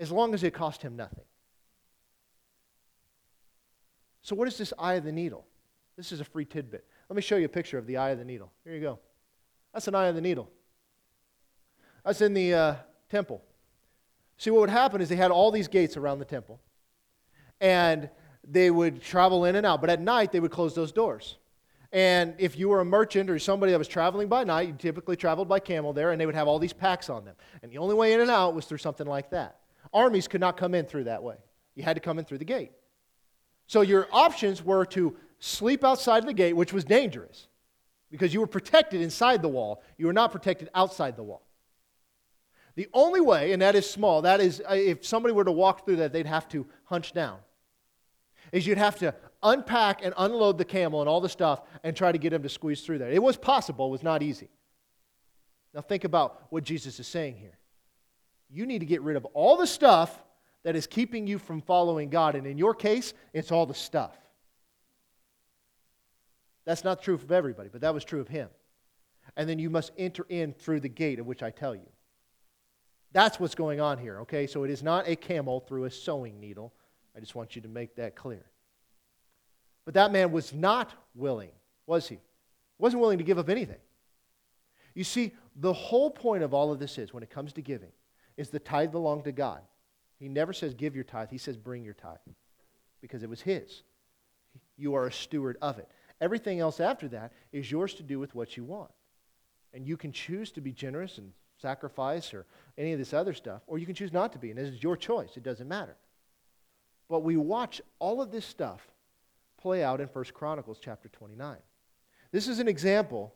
as 0.00 0.10
long 0.10 0.34
as 0.34 0.42
it 0.42 0.52
cost 0.52 0.82
him 0.82 0.96
nothing. 0.96 1.24
So, 4.22 4.34
what 4.34 4.48
is 4.48 4.56
this 4.56 4.72
eye 4.78 4.94
of 4.94 5.04
the 5.04 5.12
needle? 5.12 5.46
This 5.96 6.10
is 6.10 6.20
a 6.20 6.24
free 6.24 6.44
tidbit. 6.44 6.84
Let 7.08 7.16
me 7.16 7.22
show 7.22 7.36
you 7.36 7.44
a 7.44 7.48
picture 7.48 7.78
of 7.78 7.86
the 7.86 7.98
eye 7.98 8.10
of 8.10 8.18
the 8.18 8.24
needle. 8.24 8.50
Here 8.64 8.74
you 8.74 8.80
go. 8.80 8.98
That's 9.72 9.86
an 9.86 9.94
eye 9.94 10.06
of 10.06 10.14
the 10.14 10.20
needle. 10.20 10.50
That's 12.04 12.20
in 12.20 12.34
the 12.34 12.54
uh, 12.54 12.74
temple. 13.10 13.42
See, 14.38 14.50
what 14.50 14.60
would 14.60 14.70
happen 14.70 15.00
is 15.00 15.08
they 15.08 15.16
had 15.16 15.30
all 15.30 15.50
these 15.50 15.68
gates 15.68 15.96
around 15.96 16.18
the 16.18 16.24
temple, 16.24 16.60
and 17.60 18.10
they 18.42 18.70
would 18.70 19.02
travel 19.02 19.44
in 19.44 19.56
and 19.56 19.64
out, 19.64 19.80
but 19.80 19.90
at 19.90 20.00
night 20.00 20.32
they 20.32 20.40
would 20.40 20.50
close 20.50 20.74
those 20.74 20.92
doors. 20.92 21.36
And 21.94 22.34
if 22.38 22.58
you 22.58 22.68
were 22.68 22.80
a 22.80 22.84
merchant 22.84 23.30
or 23.30 23.38
somebody 23.38 23.70
that 23.70 23.78
was 23.78 23.86
traveling 23.86 24.26
by 24.26 24.42
night, 24.42 24.66
you 24.66 24.74
typically 24.76 25.14
traveled 25.14 25.48
by 25.48 25.60
camel 25.60 25.92
there, 25.92 26.10
and 26.10 26.20
they 26.20 26.26
would 26.26 26.34
have 26.34 26.48
all 26.48 26.58
these 26.58 26.72
packs 26.72 27.08
on 27.08 27.24
them. 27.24 27.36
And 27.62 27.70
the 27.70 27.78
only 27.78 27.94
way 27.94 28.12
in 28.12 28.20
and 28.20 28.32
out 28.32 28.52
was 28.52 28.66
through 28.66 28.78
something 28.78 29.06
like 29.06 29.30
that. 29.30 29.60
Armies 29.92 30.26
could 30.26 30.40
not 30.40 30.56
come 30.56 30.74
in 30.74 30.86
through 30.86 31.04
that 31.04 31.22
way. 31.22 31.36
You 31.76 31.84
had 31.84 31.94
to 31.94 32.00
come 32.00 32.18
in 32.18 32.24
through 32.24 32.38
the 32.38 32.44
gate. 32.44 32.72
So 33.68 33.82
your 33.82 34.08
options 34.10 34.60
were 34.60 34.84
to 34.86 35.16
sleep 35.38 35.84
outside 35.84 36.26
the 36.26 36.34
gate, 36.34 36.54
which 36.54 36.72
was 36.72 36.84
dangerous 36.84 37.46
because 38.10 38.34
you 38.34 38.40
were 38.40 38.48
protected 38.48 39.00
inside 39.00 39.40
the 39.40 39.48
wall. 39.48 39.80
You 39.96 40.06
were 40.06 40.12
not 40.12 40.32
protected 40.32 40.70
outside 40.74 41.16
the 41.16 41.22
wall. 41.22 41.46
The 42.74 42.88
only 42.92 43.20
way, 43.20 43.52
and 43.52 43.62
that 43.62 43.76
is 43.76 43.88
small, 43.88 44.22
that 44.22 44.40
is 44.40 44.60
uh, 44.68 44.74
if 44.74 45.06
somebody 45.06 45.32
were 45.32 45.44
to 45.44 45.52
walk 45.52 45.84
through 45.84 45.96
that, 45.96 46.12
they'd 46.12 46.26
have 46.26 46.48
to 46.48 46.66
hunch 46.86 47.12
down, 47.12 47.38
is 48.50 48.66
you'd 48.66 48.78
have 48.78 48.98
to 48.98 49.14
unpack 49.44 50.04
and 50.04 50.12
unload 50.16 50.58
the 50.58 50.64
camel 50.64 51.00
and 51.00 51.08
all 51.08 51.20
the 51.20 51.28
stuff 51.28 51.60
and 51.84 51.96
try 51.96 52.10
to 52.10 52.18
get 52.18 52.32
him 52.32 52.42
to 52.42 52.48
squeeze 52.48 52.80
through 52.80 52.98
there. 52.98 53.10
It 53.10 53.22
was 53.22 53.36
possible, 53.36 53.86
it 53.86 53.90
was 53.90 54.02
not 54.02 54.22
easy. 54.22 54.48
Now, 55.72 55.80
think 55.80 56.04
about 56.04 56.46
what 56.50 56.64
Jesus 56.64 56.98
is 56.98 57.06
saying 57.06 57.36
here. 57.36 57.58
You 58.48 58.66
need 58.66 58.78
to 58.80 58.86
get 58.86 59.02
rid 59.02 59.16
of 59.16 59.24
all 59.26 59.56
the 59.56 59.66
stuff 59.66 60.22
that 60.62 60.76
is 60.76 60.86
keeping 60.86 61.26
you 61.26 61.38
from 61.38 61.60
following 61.60 62.08
God. 62.10 62.36
And 62.36 62.46
in 62.46 62.58
your 62.58 62.74
case, 62.74 63.12
it's 63.32 63.52
all 63.52 63.66
the 63.66 63.74
stuff. 63.74 64.16
That's 66.64 66.84
not 66.84 67.02
true 67.02 67.14
of 67.14 67.30
everybody, 67.30 67.68
but 67.70 67.82
that 67.82 67.92
was 67.92 68.04
true 68.04 68.20
of 68.20 68.28
him. 68.28 68.48
And 69.36 69.48
then 69.48 69.58
you 69.58 69.68
must 69.68 69.92
enter 69.98 70.24
in 70.28 70.52
through 70.52 70.80
the 70.80 70.88
gate 70.88 71.18
of 71.18 71.26
which 71.26 71.42
I 71.42 71.50
tell 71.50 71.74
you. 71.74 71.88
That's 73.12 73.38
what's 73.38 73.54
going 73.54 73.80
on 73.80 73.98
here, 73.98 74.20
okay? 74.20 74.46
So 74.46 74.64
it 74.64 74.70
is 74.70 74.82
not 74.82 75.08
a 75.08 75.16
camel 75.16 75.60
through 75.60 75.84
a 75.84 75.90
sewing 75.90 76.40
needle. 76.40 76.72
I 77.16 77.20
just 77.20 77.34
want 77.34 77.54
you 77.54 77.62
to 77.62 77.68
make 77.68 77.96
that 77.96 78.16
clear. 78.16 78.44
But 79.84 79.94
that 79.94 80.12
man 80.12 80.32
was 80.32 80.52
not 80.52 80.92
willing, 81.14 81.50
was 81.86 82.08
he? 82.08 82.18
Wasn't 82.78 83.00
willing 83.00 83.18
to 83.18 83.24
give 83.24 83.38
up 83.38 83.48
anything. 83.48 83.78
You 84.94 85.04
see, 85.04 85.32
the 85.56 85.72
whole 85.72 86.10
point 86.10 86.42
of 86.42 86.54
all 86.54 86.72
of 86.72 86.78
this 86.78 86.98
is 86.98 87.12
when 87.12 87.22
it 87.22 87.30
comes 87.30 87.52
to 87.54 87.62
giving, 87.62 87.92
is 88.36 88.48
the 88.48 88.58
tithe 88.58 88.92
belonged 88.92 89.24
to 89.24 89.32
God. 89.32 89.60
He 90.18 90.28
never 90.28 90.52
says 90.52 90.74
give 90.74 90.94
your 90.94 91.04
tithe, 91.04 91.30
he 91.30 91.38
says 91.38 91.56
bring 91.56 91.84
your 91.84 91.94
tithe 91.94 92.18
because 93.00 93.22
it 93.22 93.28
was 93.28 93.40
his. 93.40 93.82
You 94.76 94.94
are 94.94 95.06
a 95.06 95.12
steward 95.12 95.58
of 95.60 95.78
it. 95.78 95.88
Everything 96.20 96.60
else 96.60 96.80
after 96.80 97.08
that 97.08 97.32
is 97.52 97.70
yours 97.70 97.94
to 97.94 98.02
do 98.02 98.18
with 98.18 98.34
what 98.34 98.56
you 98.56 98.64
want. 98.64 98.90
And 99.72 99.86
you 99.86 99.96
can 99.96 100.12
choose 100.12 100.50
to 100.52 100.60
be 100.60 100.72
generous 100.72 101.18
and 101.18 101.32
sacrifice 101.60 102.32
or 102.32 102.46
any 102.78 102.92
of 102.92 102.98
this 102.98 103.12
other 103.12 103.34
stuff, 103.34 103.62
or 103.66 103.78
you 103.78 103.86
can 103.86 103.94
choose 103.94 104.12
not 104.12 104.32
to 104.32 104.38
be, 104.38 104.50
and 104.50 104.58
this 104.58 104.68
is 104.68 104.82
your 104.82 104.96
choice. 104.96 105.36
It 105.36 105.42
doesn't 105.42 105.68
matter. 105.68 105.96
But 107.08 107.20
we 107.20 107.36
watch 107.36 107.80
all 107.98 108.22
of 108.22 108.30
this 108.30 108.46
stuff 108.46 108.86
play 109.64 109.82
out 109.82 109.98
in 109.98 110.06
1 110.08 110.24
Chronicles 110.34 110.78
chapter 110.78 111.08
29. 111.08 111.56
This 112.30 112.48
is 112.48 112.58
an 112.58 112.68
example 112.68 113.32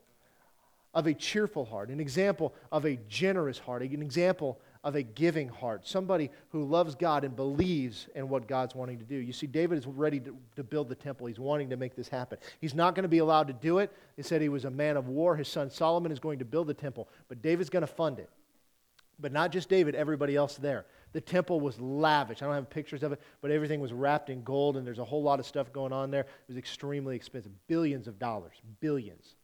of 0.93 1.07
a 1.07 1.15
cheerful 1.15 1.65
heart, 1.65 1.89
an 1.89 2.01
example 2.01 2.55
of 2.71 2.85
a 2.85 2.99
generous 3.09 3.59
heart, 3.59 3.81
an 3.81 4.03
example 4.03 4.61
of 4.85 4.95
a 4.95 5.03
giving 5.03 5.49
heart, 5.49 5.89
somebody 5.89 6.29
who 6.51 6.65
loves 6.65 6.95
God 6.95 7.25
and 7.25 7.35
believes 7.35 8.09
in 8.15 8.29
what 8.29 8.47
God's 8.47 8.75
wanting 8.75 8.99
to 8.99 9.07
do. 9.07 9.15
You 9.15 9.33
see, 9.33 9.47
David 9.47 9.79
is 9.79 9.87
ready 9.87 10.21
to, 10.21 10.37
to 10.57 10.63
build 10.63 10.91
the 10.91 10.95
temple. 10.95 11.27
He's 11.29 11.41
wanting 11.41 11.71
to 11.71 11.79
make 11.79 11.97
this 11.97 12.09
happen. 12.09 12.37
He's 12.61 12.75
not 12.75 12.95
going 12.95 13.05
to 13.05 13.09
be 13.09 13.19
allowed 13.19 13.47
to 13.47 13.55
do 13.55 13.79
it. 13.79 13.91
He 14.15 14.23
said 14.23 14.43
he 14.43 14.51
was 14.51 14.67
a 14.67 14.71
man 14.71 14.99
of 14.99 15.09
war. 15.09 15.35
His 15.35 15.49
son 15.49 15.71
Solomon 15.71 16.13
is 16.13 16.19
going 16.21 16.41
to 16.41 16.45
build 16.45 16.67
the 16.67 16.75
temple, 16.75 17.09
but 17.29 17.41
David's 17.41 17.71
going 17.71 17.81
to 17.81 17.87
fund 17.87 18.19
it. 18.19 18.29
But 19.19 19.33
not 19.33 19.51
just 19.51 19.71
David, 19.71 19.95
everybody 19.95 20.37
else 20.37 20.57
there. 20.57 20.85
The 21.13 21.21
temple 21.21 21.61
was 21.61 21.81
lavish. 21.81 22.43
I 22.43 22.47
don't 22.47 22.55
have 22.55 22.71
pictures 22.71 23.03
of 23.03 23.13
it, 23.13 23.21
but 23.41 23.51
everything 23.51 23.81
was 23.81 23.93
wrapped 23.93 24.31
in 24.31 24.43
gold, 24.43 24.77
and 24.77 24.87
there's 24.87 24.99
a 24.99 25.05
whole 25.05 25.23
lot 25.23 25.41
of 25.41 25.47
stuff 25.47 25.73
going 25.73 25.93
on 25.93 26.11
there. 26.11 26.23
It 26.23 26.49
was 26.49 26.57
extremely 26.57 27.17
expensive. 27.17 27.53
Billions 27.67 28.09
of 28.09 28.19
dollars. 28.19 28.57
Billions. 28.81 29.35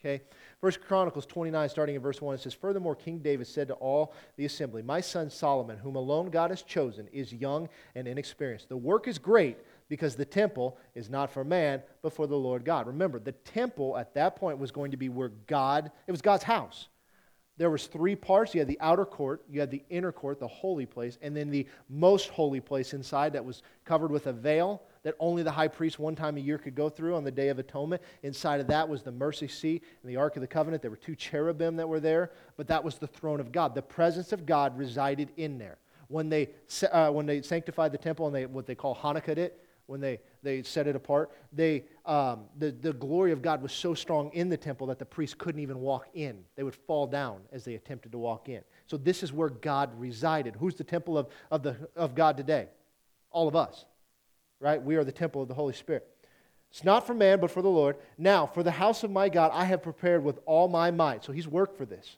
Okay? 0.00 0.22
First 0.60 0.80
Chronicles 0.82 1.26
29, 1.26 1.68
starting 1.68 1.94
in 1.94 2.02
verse 2.02 2.20
1, 2.20 2.34
it 2.34 2.40
says, 2.40 2.54
Furthermore, 2.54 2.94
King 2.94 3.18
David 3.18 3.46
said 3.46 3.68
to 3.68 3.74
all 3.74 4.14
the 4.36 4.44
assembly, 4.44 4.82
My 4.82 5.00
son 5.00 5.30
Solomon, 5.30 5.78
whom 5.78 5.96
alone 5.96 6.30
God 6.30 6.50
has 6.50 6.62
chosen, 6.62 7.08
is 7.12 7.32
young 7.32 7.68
and 7.94 8.06
inexperienced. 8.06 8.68
The 8.68 8.76
work 8.76 9.08
is 9.08 9.18
great 9.18 9.58
because 9.88 10.16
the 10.16 10.24
temple 10.24 10.78
is 10.94 11.08
not 11.08 11.30
for 11.30 11.44
man, 11.44 11.82
but 12.02 12.12
for 12.12 12.26
the 12.26 12.36
Lord 12.36 12.64
God. 12.64 12.86
Remember, 12.86 13.18
the 13.18 13.32
temple 13.32 13.96
at 13.96 14.14
that 14.14 14.36
point 14.36 14.58
was 14.58 14.70
going 14.70 14.90
to 14.90 14.96
be 14.96 15.08
where 15.08 15.30
God, 15.46 15.90
it 16.06 16.10
was 16.10 16.22
God's 16.22 16.44
house 16.44 16.88
there 17.58 17.70
was 17.70 17.86
three 17.86 18.14
parts 18.14 18.54
you 18.54 18.60
had 18.60 18.68
the 18.68 18.80
outer 18.80 19.04
court 19.04 19.42
you 19.48 19.60
had 19.60 19.70
the 19.70 19.82
inner 19.90 20.12
court 20.12 20.38
the 20.38 20.46
holy 20.46 20.86
place 20.86 21.18
and 21.22 21.36
then 21.36 21.50
the 21.50 21.66
most 21.88 22.28
holy 22.28 22.60
place 22.60 22.92
inside 22.92 23.32
that 23.32 23.44
was 23.44 23.62
covered 23.84 24.10
with 24.10 24.26
a 24.26 24.32
veil 24.32 24.82
that 25.06 25.14
only 25.20 25.44
the 25.44 25.52
high 25.52 25.68
priest 25.68 26.00
one 26.00 26.16
time 26.16 26.36
a 26.36 26.40
year 26.40 26.58
could 26.58 26.74
go 26.74 26.88
through 26.88 27.14
on 27.14 27.22
the 27.22 27.30
Day 27.30 27.46
of 27.46 27.60
Atonement. 27.60 28.02
Inside 28.24 28.58
of 28.58 28.66
that 28.66 28.88
was 28.88 29.04
the 29.04 29.12
mercy 29.12 29.46
seat 29.46 29.84
and 30.02 30.10
the 30.10 30.16
Ark 30.16 30.34
of 30.34 30.40
the 30.40 30.48
Covenant. 30.48 30.82
There 30.82 30.90
were 30.90 30.96
two 30.96 31.14
cherubim 31.14 31.76
that 31.76 31.88
were 31.88 32.00
there, 32.00 32.32
but 32.56 32.66
that 32.66 32.82
was 32.82 32.96
the 32.98 33.06
throne 33.06 33.38
of 33.38 33.52
God. 33.52 33.72
The 33.76 33.82
presence 33.82 34.32
of 34.32 34.44
God 34.44 34.76
resided 34.76 35.30
in 35.36 35.58
there. 35.58 35.78
When 36.08 36.28
they, 36.28 36.48
uh, 36.90 37.10
when 37.10 37.24
they 37.24 37.40
sanctified 37.42 37.92
the 37.92 37.98
temple 37.98 38.26
and 38.26 38.34
they, 38.34 38.46
what 38.46 38.66
they 38.66 38.74
call 38.74 38.96
Hanukkah 38.96 39.38
it, 39.38 39.64
when 39.86 40.00
they, 40.00 40.20
they 40.42 40.62
set 40.62 40.86
it 40.86 40.96
apart, 40.96 41.30
they, 41.52 41.84
um, 42.04 42.44
the, 42.58 42.70
the 42.70 42.92
glory 42.92 43.32
of 43.32 43.42
God 43.42 43.62
was 43.62 43.72
so 43.72 43.94
strong 43.94 44.30
in 44.32 44.48
the 44.48 44.56
temple 44.56 44.86
that 44.88 44.98
the 44.98 45.04
priests 45.04 45.34
couldn't 45.38 45.60
even 45.60 45.80
walk 45.80 46.08
in. 46.14 46.38
They 46.56 46.62
would 46.62 46.74
fall 46.74 47.06
down 47.06 47.40
as 47.52 47.64
they 47.64 47.74
attempted 47.74 48.12
to 48.12 48.18
walk 48.18 48.48
in. 48.48 48.62
So 48.86 48.96
this 48.96 49.22
is 49.22 49.32
where 49.32 49.48
God 49.48 49.90
resided. 49.98 50.56
Who's 50.56 50.74
the 50.74 50.84
temple 50.84 51.16
of, 51.16 51.28
of, 51.50 51.62
the, 51.62 51.76
of 51.94 52.14
God 52.14 52.36
today? 52.36 52.68
All 53.30 53.48
of 53.48 53.56
us 53.56 53.84
right? 54.60 54.82
We 54.82 54.96
are 54.96 55.04
the 55.04 55.12
temple 55.12 55.42
of 55.42 55.48
the 55.48 55.54
Holy 55.54 55.74
Spirit. 55.74 56.06
It's 56.70 56.84
not 56.84 57.06
for 57.06 57.14
man, 57.14 57.40
but 57.40 57.50
for 57.50 57.62
the 57.62 57.70
Lord. 57.70 57.96
Now, 58.18 58.46
for 58.46 58.62
the 58.62 58.70
house 58.70 59.04
of 59.04 59.10
my 59.10 59.28
God, 59.28 59.50
I 59.54 59.64
have 59.64 59.82
prepared 59.82 60.24
with 60.24 60.38
all 60.46 60.68
my 60.68 60.90
might. 60.90 61.24
So 61.24 61.32
he's 61.32 61.48
worked 61.48 61.76
for 61.76 61.86
this 61.86 62.16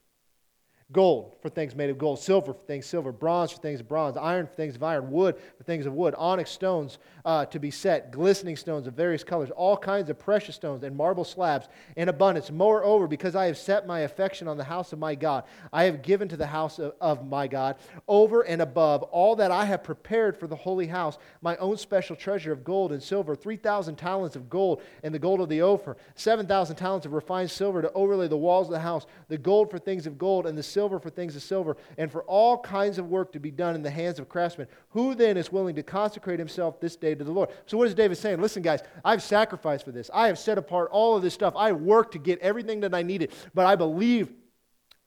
gold 0.91 1.37
for 1.43 1.51
things 1.51 1.75
made 1.75 1.91
of 1.91 1.99
gold, 1.99 2.19
silver 2.19 2.55
for 2.55 2.61
things 2.61 2.87
silver, 2.87 3.13
bronze 3.13 3.53
for 3.53 3.59
things 3.59 3.81
of 3.81 3.87
bronze, 3.87 4.17
iron 4.17 4.47
for 4.47 4.55
things 4.55 4.75
of 4.75 4.83
iron, 4.83 5.11
wood 5.11 5.37
for 5.59 5.65
things 5.65 5.85
of 5.85 5.93
wood, 5.93 6.15
onyx 6.17 6.51
stones 6.51 6.97
uh, 7.27 7.45
to 7.45 7.59
be 7.59 7.71
set, 7.71 8.11
glistening 8.11 8.57
stones 8.57 8.87
of 8.87 8.95
various 8.95 9.23
colors, 9.23 9.51
all 9.51 9.77
kinds 9.77 10.09
of 10.09 10.19
precious 10.19 10.55
stones 10.55 10.83
and 10.83 10.97
marble 10.97 11.25
slabs 11.25 11.69
in 11.97 12.09
abundance. 12.09 12.51
Moreover, 12.51 13.07
because 13.07 13.37
I 13.37 13.47
have 13.47 13.59
set 13.59 13.87
my 13.87 14.01
affection 14.01 14.49
on 14.49 14.57
the 14.57 14.65
house 14.65 14.95
of 14.95 14.99
my 14.99 15.15
God, 15.15 15.45
I 15.75 15.85
have 15.85 16.01
given 16.01 16.27
to 16.29 16.39
the 16.39 16.47
house 16.47 16.79
of, 16.79 16.95
of 17.03 17.27
my 17.27 17.49
God 17.49 17.77
over 18.07 18.41
and 18.41 18.63
above 18.63 19.03
all 19.03 19.37
that 19.37 19.51
I 19.51 19.67
have 19.67 19.85
prepared 19.85 20.39
for 20.39 20.47
the 20.47 20.57
holy 20.57 20.87
house, 20.87 21.19
my 21.43 21.55
own 21.59 21.77
special 21.77 22.17
treasure 22.17 22.51
of 22.51 22.65
gold 22.65 22.93
and 22.93 23.03
silver, 23.03 23.37
3,000 23.37 23.97
talents 23.97 24.37
of 24.37 24.49
gold 24.49 24.81
and 25.03 25.15
the 25.15 25.19
gold 25.19 25.43
of 25.43 25.51
the 25.51 25.61
Ophir, 25.61 25.99
7,000 26.15 26.77
talents 26.77 27.05
of 27.05 27.13
refined 27.13 27.51
silver 27.51 27.83
to 27.83 27.93
overlay 27.93 28.27
the 28.27 28.39
walls 28.39 28.69
of 28.69 28.73
the 28.73 28.81
house, 28.81 29.05
the 29.29 29.37
gold 29.37 29.71
for 29.71 29.79
things 29.79 30.07
of 30.07 30.17
gold 30.17 30.47
and 30.47 30.57
the 30.57 30.63
silver 30.79 31.01
for 31.01 31.11
things 31.11 31.35
of 31.35 31.43
silver, 31.43 31.77
and 31.97 32.09
for 32.09 32.23
all 32.23 32.57
kinds 32.57 32.99
of 32.99 33.09
work 33.09 33.33
to 33.33 33.41
be 33.41 33.51
done 33.51 33.75
in 33.75 33.83
the 33.83 33.91
hands 33.91 34.21
of 34.21 34.29
craftsmen. 34.29 34.69
Who 34.91 35.17
then 35.17 35.37
is 35.37 35.51
willing 35.51 35.75
to 35.75 35.83
consecrate 35.83 36.39
himself 36.39 36.81
this 36.81 36.95
day 36.95 37.17
to 37.17 37.25
the 37.25 37.33
Lord? 37.33 37.49
So, 37.67 37.77
what 37.77 37.89
is 37.89 37.95
David 37.97 38.17
saying? 38.17 38.41
Listen, 38.41 38.63
guys, 38.63 38.85
I've 39.05 39.25
sacrificed 39.25 39.85
for 39.85 39.91
this. 39.91 40.09
I 40.15 40.29
have 40.29 40.39
set 40.39 40.57
apart 40.57 40.91
all 40.93 41.17
of 41.17 41.23
this 41.23 41.35
stuff. 41.35 41.55
I 41.57 41.73
worked 41.73 42.13
to 42.13 42.21
get 42.21 42.39
everything 42.39 42.79
that 42.81 42.95
I 42.95 43.03
needed, 43.03 43.33
but 43.55 43.67
I 43.67 43.75
believe 43.75 44.31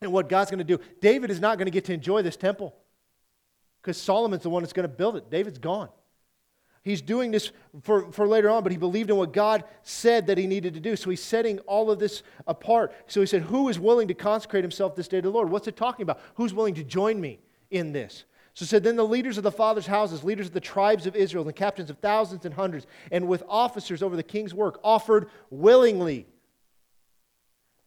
in 0.02 0.12
what 0.12 0.28
God's 0.28 0.52
going 0.52 0.58
to 0.58 0.78
do. 0.78 0.84
David 1.00 1.32
is 1.32 1.40
not 1.40 1.58
going 1.58 1.68
to 1.68 1.72
get 1.72 1.86
to 1.86 1.94
enjoy 1.94 2.22
this 2.22 2.36
temple 2.36 2.76
because 3.82 3.96
Solomon's 3.96 4.44
the 4.44 4.50
one 4.50 4.62
that's 4.62 4.74
going 4.74 4.90
to 4.90 4.94
build 4.94 5.16
it. 5.16 5.32
David's 5.32 5.58
gone. 5.58 5.88
He's 6.84 7.02
doing 7.02 7.30
this 7.30 7.52
for, 7.84 8.12
for 8.12 8.28
later 8.28 8.50
on, 8.50 8.64
but 8.64 8.72
he 8.72 8.78
believed 8.78 9.12
in 9.12 9.16
what 9.16 9.34
God 9.34 9.64
said 9.84 10.28
that 10.28 10.38
he 10.38 10.48
needed 10.48 10.74
to 10.74 10.80
do. 10.80 10.96
So 10.96 11.12
he's 11.12 11.24
setting 11.24 11.60
all 11.60 11.92
of 11.92 12.00
this 12.00 12.24
apart. 12.48 12.94
So 13.06 13.20
he 13.20 13.28
said, 13.28 13.44
Who 13.44 13.70
is 13.70 13.80
willing 13.80 14.08
to 14.08 14.16
consecrate 14.16 14.64
himself 14.64 14.96
this 14.96 15.08
day 15.08 15.18
to 15.18 15.28
the 15.28 15.32
Lord? 15.32 15.50
What's 15.50 15.68
it 15.68 15.78
talking 15.78 16.04
about? 16.04 16.20
Who's 16.36 16.54
willing 16.54 16.74
to 16.76 16.84
join 16.84 17.22
me 17.22 17.40
in 17.70 17.92
this? 17.92 18.24
So 18.56 18.66
said, 18.66 18.84
Then 18.84 18.96
the 18.96 19.06
leaders 19.06 19.38
of 19.38 19.44
the 19.44 19.52
fathers' 19.52 19.86
houses, 19.86 20.24
leaders 20.24 20.48
of 20.48 20.54
the 20.54 20.60
tribes 20.60 21.06
of 21.06 21.16
Israel, 21.16 21.46
and 21.46 21.56
captains 21.56 21.92
of 21.92 22.00
thousands 22.00 22.46
and 22.46 22.54
hundreds, 22.54 22.88
and 23.12 23.28
with 23.28 23.44
officers 23.48 24.02
over 24.02 24.16
the 24.16 24.24
king's 24.24 24.54
work, 24.54 24.80
offered 24.84 25.30
willingly 25.52 26.26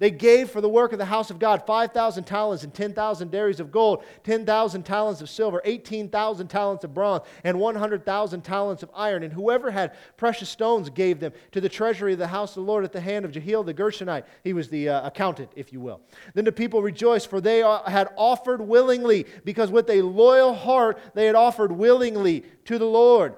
they 0.01 0.11
gave 0.11 0.51
for 0.51 0.61
the 0.61 0.69
work 0.69 0.93
of 0.93 0.99
the 0.99 1.05
house 1.05 1.31
of 1.31 1.39
God 1.39 1.65
5,000 1.67 2.25
talents 2.25 2.65
and 2.65 2.75
10,000 2.75 3.31
darics 3.31 3.61
of 3.61 3.71
gold, 3.71 4.05
10,000 4.25 4.83
talents 4.83 5.21
of 5.21 5.31
silver, 5.31 5.63
18,000 5.65 6.49
talents 6.49 6.83
of 6.83 6.93
bronze, 6.93 7.23
and 7.45 7.61
100,000 7.61 8.41
talents 8.43 8.83
of 8.83 8.91
iron. 8.93 9.23
And 9.23 9.33
whoever 9.33 9.71
had 9.71 9.95
precious 10.17 10.49
stones 10.49 10.91
gave 10.91 11.21
them 11.21 11.33
to 11.53 11.61
the 11.61 11.69
treasury 11.69 12.15
of 12.15 12.19
the 12.19 12.27
house 12.27 12.57
of 12.57 12.65
the 12.65 12.71
Lord 12.73 12.85
at 12.85 12.93
the 12.93 13.01
hand 13.01 13.25
of 13.25 13.31
Jehiel 13.31 13.63
the 13.63 13.73
Gershonite. 13.73 14.25
He 14.43 14.53
was 14.53 14.69
the 14.69 14.89
uh, 14.89 15.07
accountant, 15.07 15.53
if 15.55 15.73
you 15.73 15.79
will. 15.79 16.01
Then 16.35 16.45
the 16.45 16.53
people 16.53 16.83
rejoiced, 16.83 17.31
for 17.31 17.41
they 17.41 17.63
uh, 17.63 17.89
had 17.89 18.09
offered 18.17 18.61
willingly, 18.61 19.27
because 19.45 19.71
with 19.71 19.89
a 19.89 20.03
loyal 20.03 20.55
heart 20.55 20.99
they 21.15 21.27
had 21.27 21.37
offered 21.37 21.71
willingly 21.71 22.45
to 22.65 22.79
the 22.79 22.85
Lord. 22.85 23.37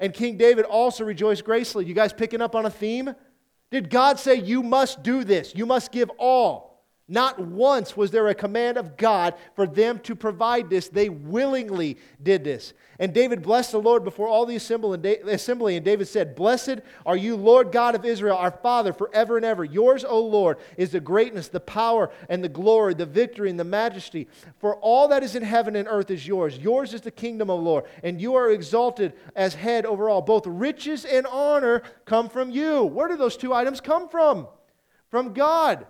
And 0.00 0.12
King 0.12 0.36
David 0.36 0.64
also 0.64 1.04
rejoiced 1.04 1.44
gracefully. 1.44 1.84
You 1.84 1.94
guys 1.94 2.12
picking 2.12 2.40
up 2.40 2.56
on 2.56 2.66
a 2.66 2.70
theme? 2.70 3.14
Did 3.72 3.88
God 3.88 4.20
say, 4.20 4.34
You 4.34 4.62
must 4.62 5.02
do 5.02 5.24
this? 5.24 5.54
You 5.56 5.64
must 5.66 5.90
give 5.90 6.10
all? 6.18 6.71
Not 7.08 7.40
once 7.40 7.96
was 7.96 8.10
there 8.12 8.28
a 8.28 8.34
command 8.34 8.78
of 8.78 8.96
God 8.96 9.34
for 9.56 9.66
them 9.66 9.98
to 10.00 10.14
provide 10.14 10.70
this. 10.70 10.88
They 10.88 11.08
willingly 11.08 11.98
did 12.22 12.44
this. 12.44 12.72
And 12.98 13.12
David 13.12 13.42
blessed 13.42 13.72
the 13.72 13.80
Lord 13.80 14.04
before 14.04 14.28
all 14.28 14.46
the 14.46 14.54
assembly. 14.54 15.76
And 15.76 15.84
David 15.84 16.06
said, 16.06 16.36
Blessed 16.36 16.76
are 17.04 17.16
you, 17.16 17.34
Lord 17.34 17.72
God 17.72 17.96
of 17.96 18.04
Israel, 18.04 18.36
our 18.36 18.52
Father, 18.52 18.92
forever 18.92 19.36
and 19.36 19.44
ever. 19.44 19.64
Yours, 19.64 20.04
O 20.04 20.20
Lord, 20.20 20.58
is 20.76 20.92
the 20.92 21.00
greatness, 21.00 21.48
the 21.48 21.58
power, 21.58 22.12
and 22.28 22.44
the 22.44 22.48
glory, 22.48 22.94
the 22.94 23.04
victory, 23.04 23.50
and 23.50 23.58
the 23.58 23.64
majesty. 23.64 24.28
For 24.58 24.76
all 24.76 25.08
that 25.08 25.24
is 25.24 25.34
in 25.34 25.42
heaven 25.42 25.74
and 25.74 25.88
earth 25.88 26.12
is 26.12 26.26
yours. 26.26 26.56
Yours 26.56 26.94
is 26.94 27.00
the 27.00 27.10
kingdom, 27.10 27.50
O 27.50 27.56
Lord, 27.56 27.84
and 28.04 28.20
you 28.20 28.36
are 28.36 28.52
exalted 28.52 29.14
as 29.34 29.54
head 29.54 29.84
over 29.84 30.08
all. 30.08 30.22
Both 30.22 30.46
riches 30.46 31.04
and 31.04 31.26
honor 31.26 31.82
come 32.04 32.28
from 32.28 32.50
you. 32.50 32.84
Where 32.84 33.08
do 33.08 33.16
those 33.16 33.36
two 33.36 33.52
items 33.52 33.80
come 33.80 34.08
from? 34.08 34.46
From 35.10 35.32
God. 35.32 35.86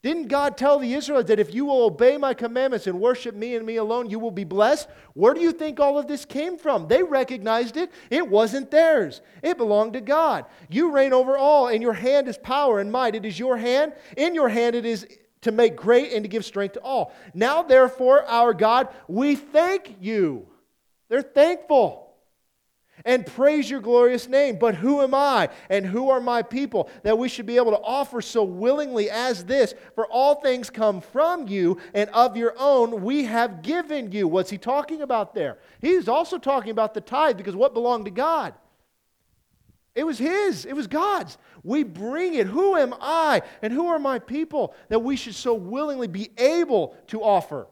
Didn't 0.00 0.28
God 0.28 0.56
tell 0.56 0.78
the 0.78 0.94
Israelites 0.94 1.26
that 1.28 1.40
if 1.40 1.52
you 1.52 1.64
will 1.64 1.82
obey 1.82 2.18
my 2.18 2.32
commandments 2.32 2.86
and 2.86 3.00
worship 3.00 3.34
me 3.34 3.56
and 3.56 3.66
me 3.66 3.76
alone, 3.76 4.08
you 4.08 4.20
will 4.20 4.30
be 4.30 4.44
blessed? 4.44 4.88
Where 5.14 5.34
do 5.34 5.40
you 5.40 5.50
think 5.50 5.80
all 5.80 5.98
of 5.98 6.06
this 6.06 6.24
came 6.24 6.56
from? 6.56 6.86
They 6.86 7.02
recognized 7.02 7.76
it. 7.76 7.90
It 8.08 8.28
wasn't 8.28 8.70
theirs, 8.70 9.20
it 9.42 9.58
belonged 9.58 9.94
to 9.94 10.00
God. 10.00 10.44
You 10.68 10.92
reign 10.92 11.12
over 11.12 11.36
all, 11.36 11.66
and 11.66 11.82
your 11.82 11.94
hand 11.94 12.28
is 12.28 12.38
power 12.38 12.78
and 12.78 12.92
might. 12.92 13.16
It 13.16 13.24
is 13.24 13.38
your 13.38 13.56
hand. 13.56 13.92
In 14.16 14.34
your 14.36 14.48
hand, 14.48 14.76
it 14.76 14.86
is 14.86 15.06
to 15.40 15.50
make 15.50 15.74
great 15.74 16.12
and 16.12 16.22
to 16.22 16.28
give 16.28 16.44
strength 16.44 16.74
to 16.74 16.80
all. 16.80 17.12
Now, 17.34 17.62
therefore, 17.62 18.24
our 18.26 18.54
God, 18.54 18.88
we 19.08 19.34
thank 19.34 19.96
you. 20.00 20.46
They're 21.08 21.22
thankful 21.22 22.07
and 23.08 23.24
praise 23.24 23.70
your 23.70 23.80
glorious 23.80 24.28
name. 24.28 24.58
But 24.58 24.74
who 24.74 25.00
am 25.00 25.14
I 25.14 25.48
and 25.70 25.86
who 25.86 26.10
are 26.10 26.20
my 26.20 26.42
people 26.42 26.90
that 27.04 27.16
we 27.16 27.30
should 27.30 27.46
be 27.46 27.56
able 27.56 27.70
to 27.70 27.80
offer 27.80 28.20
so 28.20 28.44
willingly 28.44 29.08
as 29.08 29.46
this? 29.46 29.74
For 29.94 30.06
all 30.08 30.34
things 30.34 30.68
come 30.68 31.00
from 31.00 31.48
you, 31.48 31.78
and 31.94 32.10
of 32.10 32.36
your 32.36 32.54
own 32.58 33.02
we 33.02 33.24
have 33.24 33.62
given 33.62 34.12
you. 34.12 34.28
What's 34.28 34.50
he 34.50 34.58
talking 34.58 35.00
about 35.00 35.34
there? 35.34 35.56
He's 35.80 36.06
also 36.06 36.36
talking 36.36 36.70
about 36.70 36.92
the 36.92 37.00
tithe 37.00 37.38
because 37.38 37.56
what 37.56 37.72
belonged 37.72 38.04
to 38.04 38.10
God? 38.10 38.52
It 39.94 40.04
was 40.04 40.18
his, 40.18 40.66
it 40.66 40.74
was 40.74 40.86
God's. 40.86 41.38
We 41.64 41.84
bring 41.84 42.34
it. 42.34 42.46
Who 42.46 42.76
am 42.76 42.94
I 43.00 43.40
and 43.62 43.72
who 43.72 43.88
are 43.88 43.98
my 43.98 44.18
people 44.18 44.74
that 44.90 44.98
we 44.98 45.16
should 45.16 45.34
so 45.34 45.54
willingly 45.54 46.08
be 46.08 46.30
able 46.36 46.94
to 47.06 47.22
offer? 47.22 47.68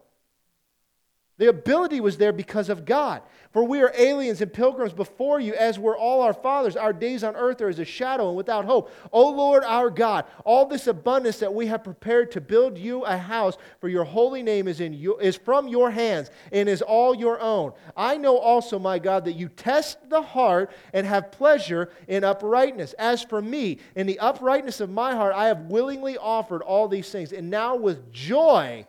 The 1.39 1.51
ability 1.51 2.01
was 2.01 2.17
there 2.17 2.33
because 2.33 2.71
of 2.71 2.87
God. 2.87 3.21
For 3.53 3.63
we 3.63 3.81
are 3.83 3.93
aliens 3.97 4.41
and 4.41 4.53
pilgrims 4.53 4.93
before 4.93 5.39
you, 5.39 5.55
as 5.55 5.79
were 5.79 5.97
all 5.97 6.23
our 6.23 6.33
fathers. 6.33 6.77
Our 6.77 6.93
days 6.93 7.23
on 7.25 7.37
earth 7.37 7.61
are 7.61 7.69
as 7.69 7.79
a 7.79 7.85
shadow 7.85 8.29
and 8.29 8.37
without 8.37 8.65
hope. 8.65 8.91
O 9.13 9.31
Lord 9.31 9.63
our 9.65 9.91
God, 9.91 10.25
all 10.45 10.67
this 10.67 10.87
abundance 10.87 11.39
that 11.39 11.53
we 11.53 11.67
have 11.67 11.85
prepared 11.85 12.31
to 12.33 12.41
build 12.41 12.79
you 12.79 13.05
a 13.05 13.17
house 13.17 13.57
for 13.81 13.89
your 13.89 14.05
holy 14.05 14.43
name 14.43 14.67
is, 14.67 14.81
in 14.81 14.95
you, 14.95 15.19
is 15.19 15.37
from 15.37 15.69
your 15.69 15.91
hands 15.91 16.31
and 16.53 16.69
is 16.69 16.81
all 16.83 17.15
your 17.15 17.41
own. 17.41 17.73
I 17.97 18.17
know 18.17 18.39
also, 18.39 18.79
my 18.79 18.99
God, 18.99 19.25
that 19.27 19.37
you 19.37 19.49
test 19.49 20.09
the 20.09 20.23
heart 20.23 20.71
and 20.95 21.07
have 21.07 21.33
pleasure 21.33 21.91
in 22.09 22.25
uprightness. 22.25 22.95
As 22.95 23.23
for 23.23 23.43
me, 23.43 23.79
in 23.95 24.07
the 24.07 24.19
uprightness 24.19 24.81
of 24.81 24.91
my 24.91 25.15
heart, 25.15 25.35
I 25.35 25.47
have 25.47 25.61
willingly 25.61 26.17
offered 26.17 26.63
all 26.63 26.89
these 26.89 27.11
things. 27.11 27.33
And 27.33 27.51
now 27.51 27.77
with 27.77 28.11
joy, 28.13 28.87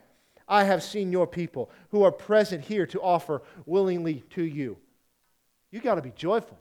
I 0.48 0.64
have 0.64 0.82
seen 0.82 1.12
your 1.12 1.28
people 1.28 1.70
who 1.90 2.04
are 2.04 2.12
present 2.12 2.64
here 2.64 2.86
to 2.88 3.02
offer 3.02 3.42
willingly 3.66 4.24
to 4.32 4.44
you. 4.44 4.78
You 5.72 5.82
got 5.82 5.96
to 5.96 6.02
be 6.02 6.14
joyful. 6.16 6.58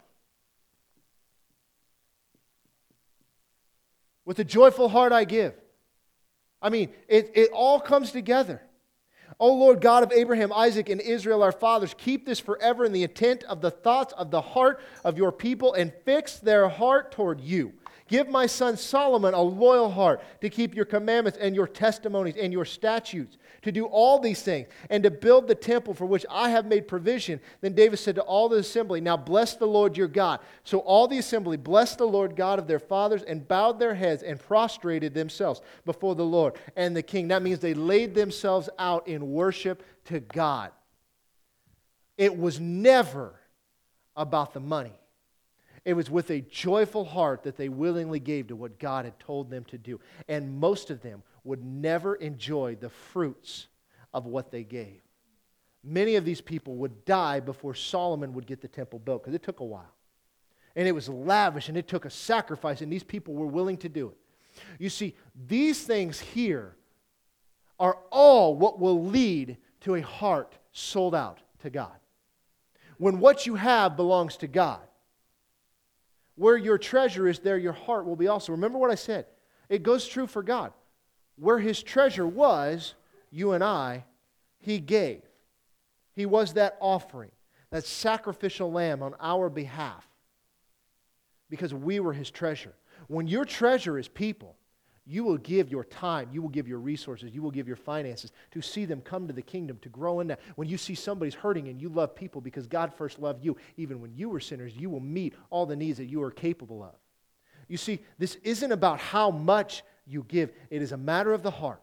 With 4.24 4.38
a 4.40 4.44
joyful 4.44 4.88
heart, 4.88 5.12
I 5.12 5.24
give. 5.24 5.54
I 6.60 6.68
mean, 6.68 6.90
it, 7.06 7.30
it 7.34 7.50
all 7.52 7.78
comes 7.78 8.10
together. 8.10 8.60
O 9.38 9.52
Lord 9.52 9.80
God 9.80 10.02
of 10.02 10.12
Abraham, 10.12 10.52
Isaac, 10.52 10.88
and 10.88 11.00
Israel, 11.00 11.42
our 11.42 11.52
fathers, 11.52 11.94
keep 11.96 12.26
this 12.26 12.40
forever 12.40 12.84
in 12.84 12.92
the 12.92 13.02
intent 13.02 13.44
of 13.44 13.60
the 13.60 13.70
thoughts 13.70 14.12
of 14.14 14.30
the 14.30 14.40
heart 14.40 14.80
of 15.04 15.18
your 15.18 15.30
people 15.30 15.74
and 15.74 15.92
fix 16.04 16.38
their 16.38 16.68
heart 16.68 17.12
toward 17.12 17.40
you. 17.40 17.72
Give 18.08 18.28
my 18.28 18.46
son 18.46 18.76
Solomon 18.76 19.34
a 19.34 19.42
loyal 19.42 19.90
heart 19.90 20.22
to 20.40 20.48
keep 20.48 20.74
your 20.74 20.84
commandments 20.84 21.38
and 21.40 21.54
your 21.54 21.66
testimonies 21.66 22.36
and 22.40 22.52
your 22.52 22.64
statutes, 22.64 23.36
to 23.66 23.72
do 23.72 23.86
all 23.86 24.20
these 24.20 24.42
things, 24.42 24.68
and 24.90 25.02
to 25.02 25.10
build 25.10 25.48
the 25.48 25.54
temple 25.56 25.92
for 25.92 26.06
which 26.06 26.24
I 26.30 26.50
have 26.50 26.66
made 26.66 26.86
provision. 26.86 27.40
Then 27.62 27.74
David 27.74 27.96
said 27.96 28.14
to 28.14 28.22
all 28.22 28.48
the 28.48 28.58
assembly, 28.58 29.00
Now 29.00 29.16
bless 29.16 29.56
the 29.56 29.66
Lord 29.66 29.96
your 29.96 30.06
God. 30.06 30.38
So 30.62 30.78
all 30.78 31.08
the 31.08 31.18
assembly 31.18 31.56
blessed 31.56 31.98
the 31.98 32.06
Lord 32.06 32.36
God 32.36 32.60
of 32.60 32.68
their 32.68 32.78
fathers 32.78 33.24
and 33.24 33.46
bowed 33.48 33.80
their 33.80 33.96
heads 33.96 34.22
and 34.22 34.38
prostrated 34.38 35.14
themselves 35.14 35.62
before 35.84 36.14
the 36.14 36.24
Lord 36.24 36.54
and 36.76 36.96
the 36.96 37.02
king. 37.02 37.26
That 37.26 37.42
means 37.42 37.58
they 37.58 37.74
laid 37.74 38.14
themselves 38.14 38.68
out 38.78 39.08
in 39.08 39.32
worship 39.32 39.82
to 40.04 40.20
God. 40.20 40.70
It 42.16 42.38
was 42.38 42.60
never 42.60 43.34
about 44.14 44.54
the 44.54 44.60
money. 44.60 44.94
It 45.84 45.94
was 45.94 46.08
with 46.08 46.30
a 46.30 46.40
joyful 46.40 47.04
heart 47.04 47.42
that 47.42 47.56
they 47.56 47.68
willingly 47.68 48.20
gave 48.20 48.46
to 48.46 48.56
what 48.56 48.78
God 48.78 49.06
had 49.06 49.18
told 49.18 49.50
them 49.50 49.64
to 49.64 49.78
do. 49.78 49.98
And 50.28 50.60
most 50.60 50.90
of 50.90 51.02
them 51.02 51.24
would 51.46 51.64
never 51.64 52.14
enjoy 52.16 52.76
the 52.76 52.90
fruits 52.90 53.68
of 54.12 54.26
what 54.26 54.50
they 54.50 54.64
gave. 54.64 55.00
Many 55.84 56.16
of 56.16 56.24
these 56.24 56.40
people 56.40 56.74
would 56.76 57.04
die 57.04 57.40
before 57.40 57.74
Solomon 57.74 58.32
would 58.32 58.46
get 58.46 58.60
the 58.60 58.68
temple 58.68 58.98
built 58.98 59.22
because 59.22 59.34
it 59.34 59.42
took 59.42 59.60
a 59.60 59.64
while. 59.64 59.94
And 60.74 60.86
it 60.88 60.92
was 60.92 61.08
lavish 61.08 61.68
and 61.68 61.78
it 61.78 61.88
took 61.88 62.04
a 62.04 62.10
sacrifice, 62.10 62.80
and 62.80 62.92
these 62.92 63.04
people 63.04 63.34
were 63.34 63.46
willing 63.46 63.76
to 63.78 63.88
do 63.88 64.08
it. 64.08 64.16
You 64.78 64.90
see, 64.90 65.14
these 65.46 65.84
things 65.84 66.18
here 66.18 66.76
are 67.78 67.98
all 68.10 68.56
what 68.56 68.80
will 68.80 69.04
lead 69.04 69.58
to 69.82 69.94
a 69.94 70.00
heart 70.00 70.56
sold 70.72 71.14
out 71.14 71.40
to 71.62 71.70
God. 71.70 71.96
When 72.98 73.20
what 73.20 73.46
you 73.46 73.54
have 73.54 73.96
belongs 73.96 74.36
to 74.38 74.46
God, 74.46 74.80
where 76.34 76.56
your 76.56 76.78
treasure 76.78 77.28
is, 77.28 77.38
there 77.38 77.58
your 77.58 77.72
heart 77.72 78.06
will 78.06 78.16
be 78.16 78.28
also. 78.28 78.52
Remember 78.52 78.78
what 78.78 78.90
I 78.90 78.94
said. 78.94 79.26
It 79.68 79.82
goes 79.82 80.06
true 80.06 80.26
for 80.26 80.42
God. 80.42 80.72
Where 81.38 81.58
his 81.58 81.82
treasure 81.82 82.26
was, 82.26 82.94
you 83.30 83.52
and 83.52 83.62
I, 83.62 84.04
he 84.58 84.78
gave. 84.78 85.22
He 86.14 86.26
was 86.26 86.54
that 86.54 86.76
offering, 86.80 87.30
that 87.70 87.84
sacrificial 87.84 88.72
lamb 88.72 89.02
on 89.02 89.14
our 89.20 89.50
behalf, 89.50 90.06
because 91.50 91.74
we 91.74 92.00
were 92.00 92.12
his 92.12 92.30
treasure. 92.30 92.74
When 93.08 93.28
your 93.28 93.44
treasure 93.44 93.98
is 93.98 94.08
people, 94.08 94.56
you 95.08 95.22
will 95.22 95.36
give 95.36 95.70
your 95.70 95.84
time, 95.84 96.28
you 96.32 96.42
will 96.42 96.48
give 96.48 96.66
your 96.66 96.80
resources, 96.80 97.32
you 97.32 97.40
will 97.40 97.52
give 97.52 97.68
your 97.68 97.76
finances 97.76 98.32
to 98.50 98.60
see 98.60 98.84
them 98.84 99.00
come 99.00 99.28
to 99.28 99.32
the 99.32 99.42
kingdom, 99.42 99.78
to 99.82 99.88
grow 99.88 100.18
in 100.18 100.26
that. 100.26 100.40
When 100.56 100.68
you 100.68 100.76
see 100.76 100.96
somebody's 100.96 101.34
hurting 101.34 101.68
and 101.68 101.80
you 101.80 101.88
love 101.88 102.16
people 102.16 102.40
because 102.40 102.66
God 102.66 102.92
first 102.92 103.20
loved 103.20 103.44
you, 103.44 103.56
even 103.76 104.00
when 104.00 104.12
you 104.16 104.28
were 104.28 104.40
sinners, 104.40 104.74
you 104.74 104.90
will 104.90 105.00
meet 105.00 105.34
all 105.50 105.64
the 105.64 105.76
needs 105.76 105.98
that 105.98 106.06
you 106.06 106.22
are 106.22 106.32
capable 106.32 106.82
of. 106.82 106.94
You 107.68 107.76
see, 107.76 108.00
this 108.18 108.36
isn't 108.42 108.72
about 108.72 108.98
how 108.98 109.30
much 109.30 109.84
you 110.06 110.24
give, 110.28 110.52
it 110.70 110.82
is 110.82 110.92
a 110.92 110.96
matter 110.96 111.32
of 111.32 111.42
the 111.42 111.50
heart. 111.50 111.82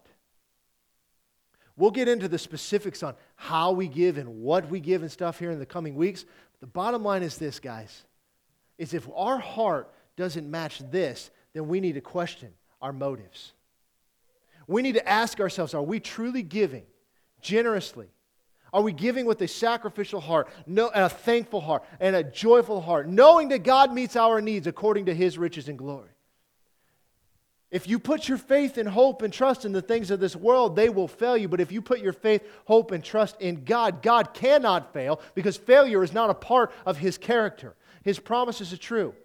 We'll 1.75 1.91
get 1.91 2.07
into 2.07 2.27
the 2.27 2.37
specifics 2.37 3.01
on 3.01 3.15
how 3.35 3.71
we 3.71 3.87
give 3.87 4.17
and 4.17 4.41
what 4.41 4.69
we 4.69 4.79
give 4.79 5.01
and 5.01 5.11
stuff 5.11 5.39
here 5.39 5.51
in 5.51 5.59
the 5.59 5.65
coming 5.65 5.95
weeks. 5.95 6.25
The 6.59 6.67
bottom 6.67 7.03
line 7.03 7.23
is 7.23 7.37
this, 7.37 7.59
guys, 7.59 8.03
is 8.77 8.93
if 8.93 9.07
our 9.15 9.39
heart 9.39 9.91
doesn't 10.15 10.49
match 10.49 10.81
this, 10.91 11.31
then 11.53 11.67
we 11.67 11.79
need 11.79 11.93
to 11.93 12.01
question 12.01 12.53
our 12.81 12.93
motives. 12.93 13.53
We 14.67 14.81
need 14.81 14.93
to 14.93 15.07
ask 15.07 15.39
ourselves 15.39 15.73
are 15.73 15.81
we 15.81 15.99
truly 15.99 16.43
giving 16.43 16.83
generously? 17.41 18.07
Are 18.71 18.81
we 18.81 18.91
giving 18.91 19.25
with 19.25 19.39
a 19.41 19.47
sacrificial 19.47 20.19
heart, 20.19 20.49
no, 20.65 20.89
and 20.89 21.03
a 21.03 21.09
thankful 21.09 21.61
heart, 21.61 21.83
and 21.99 22.15
a 22.15 22.23
joyful 22.23 22.81
heart, 22.81 23.07
knowing 23.07 23.49
that 23.49 23.59
God 23.59 23.93
meets 23.93 24.15
our 24.15 24.41
needs 24.41 24.65
according 24.65 25.05
to 25.05 25.13
his 25.13 25.37
riches 25.37 25.69
and 25.69 25.77
glory? 25.77 26.09
If 27.73 27.87
you 27.87 27.97
put 27.97 28.29
your 28.29 28.37
faith 28.37 28.77
and 28.77 28.87
hope 28.87 29.23
and 29.23 29.33
trust 29.33 29.65
in 29.65 29.71
the 29.71 29.81
things 29.81 30.11
of 30.11 30.19
this 30.19 30.35
world, 30.35 30.75
they 30.75 30.89
will 30.89 31.07
fail 31.07 31.35
you. 31.35 31.47
But 31.47 31.59
if 31.59 31.71
you 31.71 31.81
put 31.81 32.01
your 32.01 32.13
faith, 32.13 32.43
hope, 32.65 32.91
and 32.91 33.03
trust 33.03 33.41
in 33.41 33.63
God, 33.63 34.03
God 34.03 34.35
cannot 34.35 34.93
fail 34.93 35.19
because 35.33 35.57
failure 35.57 36.03
is 36.03 36.13
not 36.13 36.29
a 36.29 36.35
part 36.35 36.71
of 36.85 36.99
his 36.99 37.17
character. 37.17 37.73
His 38.03 38.19
promises 38.19 38.73
are 38.73 38.77
true. 38.77 39.15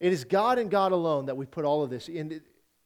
It 0.00 0.12
is 0.12 0.24
God 0.24 0.58
and 0.58 0.68
God 0.68 0.90
alone 0.90 1.26
that 1.26 1.36
we 1.36 1.46
put 1.46 1.64
all 1.64 1.84
of 1.84 1.90
this 1.90 2.08
in. 2.08 2.40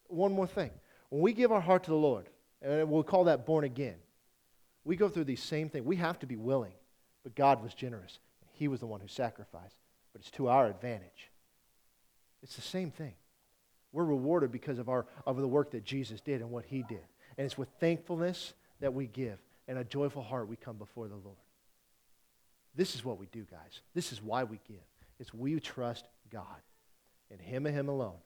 One 0.08 0.32
more 0.32 0.46
thing. 0.46 0.72
When 1.08 1.22
we 1.22 1.32
give 1.32 1.50
our 1.50 1.62
heart 1.62 1.84
to 1.84 1.90
the 1.90 1.96
Lord, 1.96 2.28
and 2.60 2.90
we'll 2.90 3.02
call 3.02 3.24
that 3.24 3.46
born 3.46 3.64
again, 3.64 3.96
we 4.84 4.94
go 4.94 5.08
through 5.08 5.24
these 5.24 5.42
same 5.42 5.70
things. 5.70 5.86
We 5.86 5.96
have 5.96 6.18
to 6.18 6.26
be 6.26 6.36
willing, 6.36 6.74
but 7.22 7.34
God 7.34 7.62
was 7.62 7.72
generous. 7.72 8.18
He 8.52 8.68
was 8.68 8.80
the 8.80 8.86
one 8.86 9.00
who 9.00 9.08
sacrificed, 9.08 9.76
but 10.12 10.20
it's 10.20 10.30
to 10.32 10.48
our 10.48 10.66
advantage. 10.66 11.30
It's 12.42 12.56
the 12.56 12.60
same 12.60 12.90
thing. 12.90 13.14
We're 13.92 14.04
rewarded 14.04 14.52
because 14.52 14.78
of, 14.78 14.88
our, 14.88 15.06
of 15.26 15.36
the 15.36 15.48
work 15.48 15.72
that 15.72 15.84
Jesus 15.84 16.20
did 16.20 16.40
and 16.40 16.50
what 16.50 16.64
he 16.64 16.82
did. 16.82 17.02
And 17.36 17.44
it's 17.44 17.58
with 17.58 17.68
thankfulness 17.80 18.54
that 18.80 18.94
we 18.94 19.06
give 19.06 19.38
and 19.66 19.78
a 19.78 19.84
joyful 19.84 20.22
heart 20.22 20.48
we 20.48 20.56
come 20.56 20.76
before 20.76 21.08
the 21.08 21.16
Lord. 21.16 21.36
This 22.74 22.94
is 22.94 23.04
what 23.04 23.18
we 23.18 23.26
do, 23.26 23.46
guys. 23.50 23.80
This 23.94 24.12
is 24.12 24.22
why 24.22 24.44
we 24.44 24.60
give. 24.68 24.82
It's 25.18 25.34
we 25.34 25.58
trust 25.60 26.06
God 26.30 26.44
and 27.30 27.40
Him 27.40 27.66
and 27.66 27.74
Him 27.74 27.88
alone, 27.88 28.18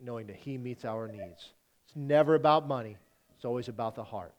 knowing 0.00 0.26
that 0.26 0.36
He 0.36 0.58
meets 0.58 0.84
our 0.84 1.08
needs. 1.08 1.50
It's 1.86 1.96
never 1.96 2.34
about 2.34 2.66
money, 2.66 2.96
it's 3.36 3.44
always 3.44 3.68
about 3.68 3.94
the 3.94 4.04
heart. 4.04 4.34